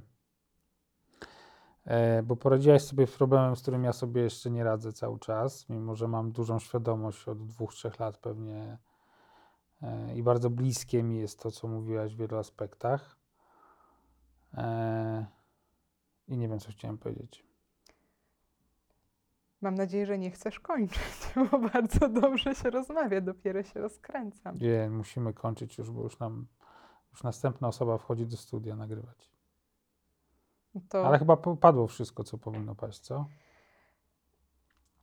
E, 1.86 2.24
Bo 2.24 2.36
poradziłaś 2.36 2.82
sobie 2.82 3.08
z 3.08 3.18
problemem, 3.18 3.56
z 3.56 3.62
którym 3.62 3.84
ja 3.84 3.94
sobie 3.94 4.22
jeszcze 4.22 4.52
nie 4.52 4.64
radzę 4.64 4.94
cały 4.94 5.20
czas, 5.20 5.70
mimo 5.70 5.96
że 5.96 6.08
mam 6.08 6.32
dużą 6.32 6.60
świadomość 6.60 7.28
od 7.28 7.48
dwóch, 7.48 7.74
trzech 7.74 8.00
lat 8.00 8.18
pewnie 8.18 8.78
e, 9.82 10.16
i 10.16 10.24
bardzo 10.24 10.50
bliskie 10.50 11.04
mi 11.04 11.20
jest 11.20 11.40
to, 11.40 11.52
co 11.52 11.68
mówiłaś 11.68 12.16
w 12.16 12.18
wielu 12.18 12.38
aspektach. 12.38 13.18
E, 14.54 15.26
I 16.28 16.38
nie 16.38 16.48
wiem, 16.50 16.60
co 16.60 16.72
chciałem 16.72 16.98
powiedzieć. 16.98 17.48
Mam 19.62 19.76
nadzieję, 19.76 20.06
że 20.06 20.18
nie 20.18 20.32
chcesz 20.32 20.60
kończyć, 20.60 21.34
bo 21.52 21.60
bardzo 21.60 22.10
dobrze 22.10 22.56
się 22.56 22.70
rozmawia, 22.70 23.22
dopiero 23.22 23.64
się 23.64 23.80
rozkręcam. 23.80 24.58
Nie, 24.58 24.90
musimy 24.90 25.34
kończyć 25.34 25.78
już, 25.78 25.92
bo 25.92 26.04
już 26.04 26.20
nam 26.20 26.48
już 27.18 27.24
następna 27.24 27.68
osoba 27.68 27.98
wchodzi 27.98 28.26
do 28.26 28.38
studia 28.38 28.76
nagrywać. 28.76 29.32
To 30.90 31.08
Ale 31.08 31.20
chyba 31.20 31.38
padło 31.38 31.88
wszystko, 31.88 32.24
co 32.24 32.38
powinno 32.38 32.76
paść, 32.76 33.00
co? 33.00 33.26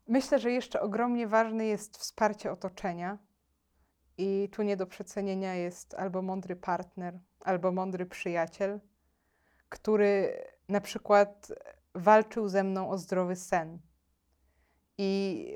myślę, 0.08 0.38
że 0.38 0.50
jeszcze 0.50 0.80
ogromnie 0.80 1.28
ważne 1.28 1.66
jest 1.66 1.98
wsparcie 1.98 2.52
otoczenia. 2.52 3.18
I 4.18 4.48
tu 4.52 4.62
nie 4.62 4.76
do 4.76 4.86
przecenienia 4.86 5.54
jest 5.54 5.94
albo 5.94 6.22
mądry 6.22 6.56
partner, 6.56 7.18
albo 7.40 7.72
mądry 7.72 8.06
przyjaciel, 8.06 8.80
który 9.68 10.38
na 10.68 10.80
przykład 10.80 11.52
walczył 11.94 12.48
ze 12.48 12.64
mną 12.64 12.90
o 12.90 12.98
zdrowy 12.98 13.36
sen. 13.36 13.78
I 14.98 15.48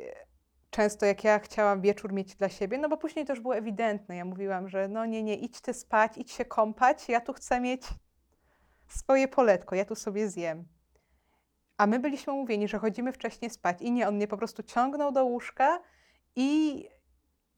często 0.71 1.07
jak 1.07 1.25
ja 1.25 1.39
chciałam 1.39 1.81
wieczór 1.81 2.12
mieć 2.12 2.37
dla 2.37 2.49
siebie, 2.49 2.79
no 2.79 2.89
bo 2.89 2.97
później 2.97 3.27
to 3.27 3.33
już 3.33 3.41
było 3.41 3.57
ewidentne. 3.57 4.16
Ja 4.16 4.25
mówiłam, 4.25 4.69
że 4.69 4.89
no 4.89 5.07
nie, 5.07 5.23
nie, 5.23 5.37
idź 5.37 5.61
ty 5.61 5.75
spać, 5.75 6.12
idź 6.19 6.33
się 6.33 6.45
kąpać, 6.45 7.09
ja 7.09 7.21
tu 7.21 7.33
chcę 7.33 7.61
mieć 7.61 7.83
swoje 8.87 9.29
poletko, 9.29 9.75
ja 9.75 9.85
tu 9.85 9.95
sobie 9.95 10.29
zjem. 10.29 10.69
A 11.77 11.87
my 11.87 11.99
byliśmy 11.99 12.33
umówieni, 12.33 12.69
że 12.69 12.79
chodzimy 12.79 13.12
wcześniej 13.12 13.51
spać 13.51 13.83
i 13.83 13.93
nie, 13.93 14.09
on 14.09 14.14
mnie 14.14 14.29
po 14.29 14.37
prostu 14.37 14.62
ciągnął 14.62 15.12
do 15.12 15.25
łóżka 15.25 15.81
i 16.37 16.85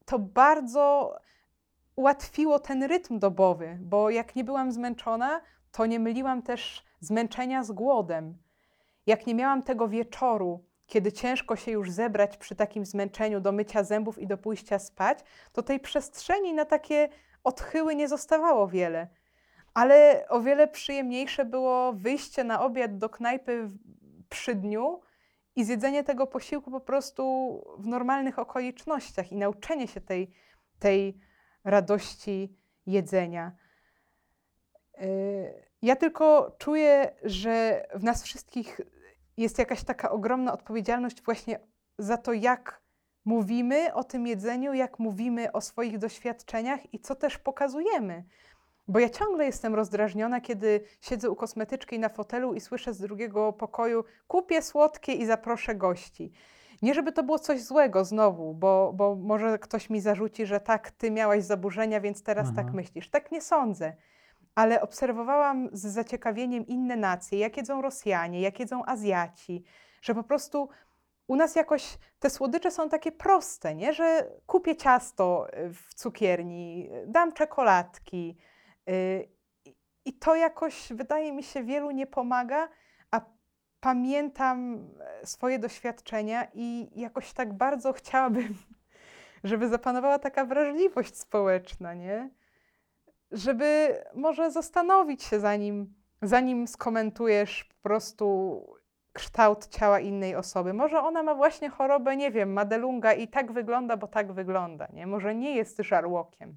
to 0.05 0.19
bardzo 0.19 1.15
ułatwiło 1.95 2.59
ten 2.59 2.83
rytm 2.83 3.19
dobowy, 3.19 3.77
bo 3.81 4.09
jak 4.09 4.35
nie 4.35 4.43
byłam 4.43 4.71
zmęczona, 4.71 5.41
to 5.71 5.85
nie 5.85 5.99
myliłam 5.99 6.41
też 6.41 6.85
zmęczenia 6.99 7.63
z 7.63 7.71
głodem. 7.71 8.37
Jak 9.05 9.27
nie 9.27 9.35
miałam 9.35 9.63
tego 9.63 9.87
wieczoru, 9.87 10.65
kiedy 10.91 11.11
ciężko 11.11 11.55
się 11.55 11.71
już 11.71 11.91
zebrać 11.91 12.37
przy 12.37 12.55
takim 12.55 12.85
zmęczeniu 12.85 13.39
do 13.39 13.51
mycia 13.51 13.83
zębów 13.83 14.19
i 14.19 14.27
do 14.27 14.37
pójścia 14.37 14.79
spać, 14.79 15.19
to 15.51 15.63
tej 15.63 15.79
przestrzeni 15.79 16.53
na 16.53 16.65
takie 16.65 17.09
odchyły 17.43 17.95
nie 17.95 18.07
zostawało 18.07 18.67
wiele. 18.67 19.07
Ale 19.73 20.25
o 20.29 20.41
wiele 20.41 20.67
przyjemniejsze 20.67 21.45
było 21.45 21.93
wyjście 21.93 22.43
na 22.43 22.61
obiad 22.61 22.97
do 22.97 23.09
knajpy 23.09 23.67
przy 24.29 24.55
dniu 24.55 25.01
i 25.55 25.63
zjedzenie 25.63 26.03
tego 26.03 26.27
posiłku 26.27 26.71
po 26.71 26.79
prostu 26.79 27.23
w 27.77 27.87
normalnych 27.87 28.39
okolicznościach 28.39 29.31
i 29.31 29.35
nauczenie 29.35 29.87
się 29.87 30.01
tej, 30.01 30.31
tej 30.79 31.17
radości 31.63 32.55
jedzenia. 32.85 33.51
Yy, 34.97 35.05
Ja 35.81 35.95
tylko 35.95 36.55
czuję, 36.57 37.15
że 37.23 37.85
w 37.95 38.03
nas 38.03 38.23
wszystkich 38.23 38.81
jest 39.37 39.59
jakaś 39.59 39.83
taka 39.83 40.11
ogromna 40.11 40.53
odpowiedzialność 40.53 41.23
właśnie 41.23 41.59
za 41.97 42.17
to, 42.17 42.33
jak 42.33 42.81
mówimy 43.25 43.93
o 43.93 44.03
tym 44.03 44.27
jedzeniu, 44.27 44.73
jak 44.73 44.99
mówimy 44.99 45.51
o 45.51 45.61
swoich 45.61 45.97
doświadczeniach 45.97 46.93
i 46.93 46.99
co 46.99 47.15
też 47.15 47.37
pokazujemy. 47.37 48.23
Bo 48.87 48.99
ja 48.99 49.09
ciągle 49.09 49.45
jestem 49.45 49.75
rozdrażniona, 49.75 50.41
kiedy 50.41 50.81
siedzę 51.01 51.29
u 51.29 51.35
kosmetyczki 51.35 51.99
na 51.99 52.09
fotelu 52.09 52.53
i 52.53 52.59
słyszę 52.61 52.93
z 52.93 52.99
drugiego 52.99 53.53
pokoju: 53.53 54.03
kupię 54.27 54.61
słodkie 54.61 55.13
i 55.13 55.25
zaproszę 55.25 55.75
gości. 55.75 56.31
Nie, 56.81 56.93
żeby 56.93 57.11
to 57.11 57.23
było 57.23 57.39
coś 57.39 57.63
złego 57.63 58.05
znowu, 58.05 58.53
bo, 58.53 58.93
bo 58.93 59.15
może 59.15 59.59
ktoś 59.59 59.89
mi 59.89 60.01
zarzuci, 60.01 60.45
że 60.45 60.59
tak, 60.59 60.91
ty 60.91 61.11
miałaś 61.11 61.43
zaburzenia, 61.43 62.01
więc 62.01 62.23
teraz 62.23 62.47
tak 62.47 62.57
Mhm. 62.57 62.75
myślisz. 62.75 63.09
Tak 63.09 63.31
nie 63.31 63.41
sądzę. 63.41 63.93
Ale 64.55 64.81
obserwowałam 64.81 65.69
z 65.73 65.85
zaciekawieniem 65.85 66.67
inne 66.67 66.95
nacje, 66.95 67.39
jak 67.39 67.57
jedzą 67.57 67.81
Rosjanie, 67.81 68.41
jak 68.41 68.59
jedzą 68.59 68.85
Azjaci, 68.85 69.63
że 70.01 70.15
po 70.15 70.23
prostu 70.23 70.69
u 71.27 71.35
nas 71.35 71.55
jakoś 71.55 71.97
te 72.19 72.29
słodycze 72.29 72.71
są 72.71 72.89
takie 72.89 73.11
proste, 73.11 73.75
nie? 73.75 73.93
że 73.93 74.31
kupię 74.45 74.75
ciasto 74.75 75.47
y, 75.53 75.73
w 75.73 75.93
cukierni, 75.93 76.89
dam 77.07 77.33
czekoladki. 77.33 78.37
y, 78.89 79.29
i- 79.65 79.75
I 80.05 80.13
to 80.13 80.35
jakoś 80.35 80.93
wydaje 80.93 81.31
mi 81.33 81.43
się 81.43 81.63
wielu 81.63 81.91
nie 81.91 82.07
pomaga, 82.07 82.69
a 83.11 83.21
pamiętam 83.79 84.87
e, 85.21 85.25
swoje 85.27 85.59
doświadczenia 85.59 86.47
i 86.53 86.89
jakoś 86.95 87.33
tak 87.33 87.53
bardzo 87.53 87.93
chciałabym, 87.93 88.55
żeby 89.43 89.69
zapanowała 89.69 90.19
taka 90.19 90.45
wrażliwość 90.45 91.17
społeczna, 91.17 91.93
nie? 91.93 92.29
Żeby 93.31 93.97
może 94.15 94.51
zastanowić 94.51 95.23
się, 95.23 95.39
zanim, 95.39 95.93
zanim 96.21 96.67
skomentujesz 96.67 97.63
po 97.63 97.89
prostu 97.89 98.65
kształt 99.13 99.67
ciała 99.67 99.99
innej 99.99 100.35
osoby. 100.35 100.73
Może 100.73 100.99
ona 100.99 101.23
ma 101.23 101.35
właśnie 101.35 101.69
chorobę, 101.69 102.15
nie 102.15 102.31
wiem, 102.31 102.53
Madelunga 102.53 103.13
i 103.13 103.27
tak 103.27 103.51
wygląda, 103.51 103.97
bo 103.97 104.07
tak 104.07 104.31
wygląda, 104.31 104.87
nie? 104.93 105.07
Może 105.07 105.35
nie 105.35 105.55
jest 105.55 105.77
żarłokiem. 105.77 106.55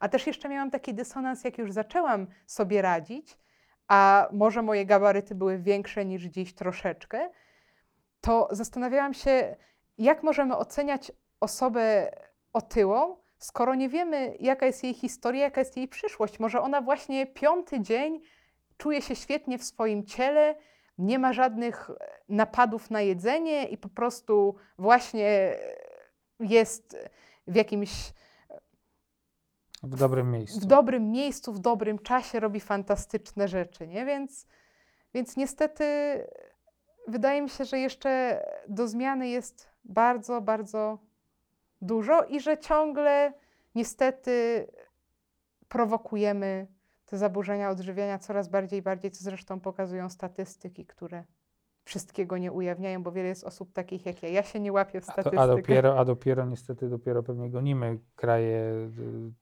A 0.00 0.08
też 0.08 0.26
jeszcze 0.26 0.48
miałam 0.48 0.70
taki 0.70 0.94
dysonans, 0.94 1.44
jak 1.44 1.58
już 1.58 1.72
zaczęłam 1.72 2.26
sobie 2.46 2.82
radzić, 2.82 3.38
a 3.88 4.28
może 4.32 4.62
moje 4.62 4.86
gabaryty 4.86 5.34
były 5.34 5.58
większe 5.58 6.04
niż 6.04 6.22
dziś 6.22 6.54
troszeczkę, 6.54 7.30
to 8.20 8.48
zastanawiałam 8.50 9.14
się, 9.14 9.56
jak 9.98 10.22
możemy 10.22 10.56
oceniać 10.56 11.12
osobę 11.40 12.10
otyłą, 12.52 13.16
skoro 13.38 13.74
nie 13.74 13.88
wiemy, 13.88 14.36
jaka 14.40 14.66
jest 14.66 14.84
jej 14.84 14.94
historia, 14.94 15.42
jaka 15.42 15.60
jest 15.60 15.76
jej 15.76 15.88
przyszłość. 15.88 16.40
Może 16.40 16.60
ona 16.60 16.80
właśnie 16.80 17.26
piąty 17.26 17.80
dzień 17.80 18.20
czuje 18.76 19.02
się 19.02 19.16
świetnie 19.16 19.58
w 19.58 19.64
swoim 19.64 20.04
ciele, 20.06 20.54
nie 20.98 21.18
ma 21.18 21.32
żadnych 21.32 21.90
e, 21.90 21.94
napadów 22.28 22.90
na 22.90 23.00
jedzenie 23.00 23.64
i 23.64 23.78
po 23.78 23.88
prostu 23.88 24.54
właśnie 24.78 25.56
jest 26.40 26.96
w 27.46 27.54
jakimś 27.54 27.90
W 29.82 29.96
dobrym 29.96 30.26
w 30.26 30.32
miejscu. 30.32 30.66
dobrym 30.66 31.10
miejscu, 31.10 31.52
w 31.52 31.58
dobrym 31.58 31.98
czasie 31.98 32.40
robi 32.40 32.60
fantastyczne 32.60 33.48
rzeczy, 33.48 33.86
nie? 33.86 34.04
Więc, 34.04 34.46
więc 35.14 35.36
niestety 35.36 35.84
wydaje 37.08 37.42
mi 37.42 37.50
się, 37.50 37.64
że 37.64 37.78
jeszcze 37.78 38.42
do 38.68 38.88
zmiany 38.88 39.28
jest 39.28 39.68
bardzo, 39.84 40.40
bardzo 40.40 40.98
dużo 41.82 42.24
i 42.24 42.40
że 42.40 42.58
ciągle 42.58 43.32
niestety 43.74 44.66
prowokujemy 45.68 46.66
te 47.06 47.18
zaburzenia 47.18 47.70
odżywiania 47.70 48.18
coraz 48.18 48.48
bardziej 48.48 48.78
i 48.78 48.82
bardziej, 48.82 49.10
co 49.10 49.24
zresztą 49.24 49.60
pokazują 49.60 50.10
statystyki, 50.10 50.86
które 50.86 51.24
wszystkiego 51.84 52.38
nie 52.38 52.52
ujawniają, 52.52 53.02
bo 53.02 53.12
wiele 53.12 53.28
jest 53.28 53.44
osób 53.44 53.72
takich 53.72 54.06
jak 54.06 54.22
ja. 54.22 54.28
Ja 54.28 54.42
się 54.42 54.60
nie 54.60 54.72
łapię 54.72 55.00
w 55.00 55.08
A, 55.08 55.12
statystykę. 55.12 55.36
to, 55.36 55.42
a, 55.42 55.46
dopiero, 55.46 55.98
a 55.98 56.04
dopiero 56.04 56.44
niestety 56.44 56.88
dopiero 56.88 57.22
pewnie 57.22 57.50
gonimy 57.50 57.98
kraje 58.16 58.62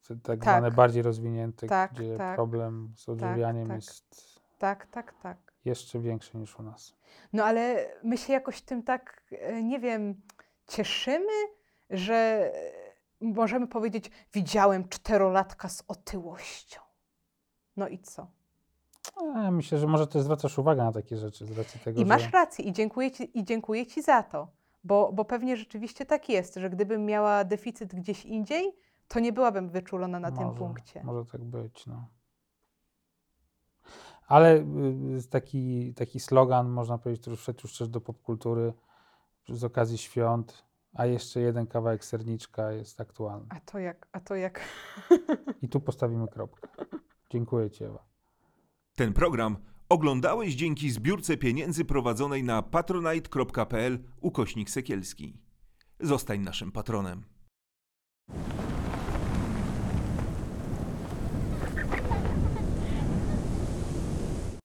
te, 0.08 0.14
tak, 0.16 0.22
Tak. 0.22 0.42
zwane 0.42 0.70
bardziej 0.70 1.02
rozwinięte, 1.02 1.66
Tak, 1.66 1.92
gdzie 1.92 2.16
tak. 2.16 2.34
problem 2.36 2.92
z 2.96 3.08
odżywianiem 3.08 3.68
tak. 3.68 3.76
jest 3.76 4.40
Tak, 4.58 4.86
tak, 4.86 5.14
tak. 5.22 5.38
jeszcze 5.64 6.00
większy 6.00 6.36
niż 6.38 6.58
u 6.58 6.62
nas. 6.62 6.96
No 7.32 7.44
ale 7.44 7.86
my 8.02 8.16
się 8.18 8.32
jakoś 8.32 8.62
tym 8.62 8.82
tak, 8.82 9.22
e, 9.32 9.62
nie 9.62 9.78
wiem, 9.80 10.20
cieszymy, 10.66 11.32
że 11.90 12.14
e, 12.14 12.72
możemy 13.20 13.66
powiedzieć, 13.66 14.10
widziałem 14.32 14.88
czterolatka 14.88 15.68
z 15.68 15.84
otyłością. 15.88 16.80
No 17.76 17.88
i 17.88 17.98
co? 17.98 18.26
A, 19.34 19.50
myślę, 19.50 19.78
że 19.78 19.86
może 19.86 20.06
też 20.06 20.22
zwracasz 20.22 20.58
uwagę 20.58 20.84
na 20.84 20.92
takie 20.92 21.16
rzeczy 21.16 21.46
z 21.46 21.58
racji 21.58 21.80
tego, 21.80 22.00
I 22.00 22.04
masz 22.04 22.22
że 22.22 22.30
rację 22.30 22.64
i 22.64 22.72
dziękuję 22.72 23.10
ci, 23.10 23.38
i 23.38 23.44
dziękuję 23.44 23.86
ci 23.86 24.02
za 24.02 24.22
to, 24.22 24.48
bo, 24.84 25.12
bo 25.12 25.24
pewnie 25.24 25.56
rzeczywiście 25.56 26.06
tak 26.06 26.28
jest, 26.28 26.54
że 26.54 26.70
gdybym 26.70 27.04
miała 27.04 27.44
deficyt 27.44 27.94
gdzieś 27.94 28.24
indziej, 28.24 28.76
to 29.08 29.20
nie 29.20 29.32
byłabym 29.32 29.68
wyczulona 29.68 30.20
na 30.20 30.30
tym 30.32 30.44
może, 30.44 30.58
punkcie. 30.58 31.04
Może 31.04 31.30
tak 31.30 31.44
być, 31.44 31.86
no. 31.86 32.08
Ale 34.26 34.56
y, 34.56 35.28
taki, 35.30 35.94
taki 35.94 36.20
slogan, 36.20 36.68
można 36.68 36.98
powiedzieć, 36.98 37.20
który 37.20 37.36
wszedł 37.36 37.60
już 37.62 37.78
też 37.78 37.88
do 37.88 38.00
popkultury 38.00 38.72
z 39.48 39.64
okazji 39.64 39.98
świąt, 39.98 40.64
a 40.96 41.06
jeszcze 41.06 41.40
jeden 41.40 41.66
kawałek 41.66 42.04
serniczka 42.04 42.72
jest 42.72 43.00
aktualny. 43.00 43.46
A 43.48 43.60
to 43.60 43.78
jak, 43.78 44.08
a 44.12 44.20
to 44.20 44.34
jak... 44.34 44.60
I 45.62 45.68
tu 45.68 45.80
postawimy 45.80 46.28
kropkę. 46.28 46.68
Dziękuję 47.30 47.70
Ci, 47.70 47.84
Ewa. 47.84 48.04
Ten 48.94 49.12
program 49.12 49.56
oglądałeś 49.88 50.54
dzięki 50.54 50.90
zbiórce 50.90 51.36
pieniędzy 51.36 51.84
prowadzonej 51.84 52.44
na 52.44 52.62
patronite.pl 52.62 53.98
ukośnik 54.20 54.70
sekielski. 54.70 55.40
Zostań 56.00 56.40
naszym 56.40 56.72
patronem. 56.72 57.35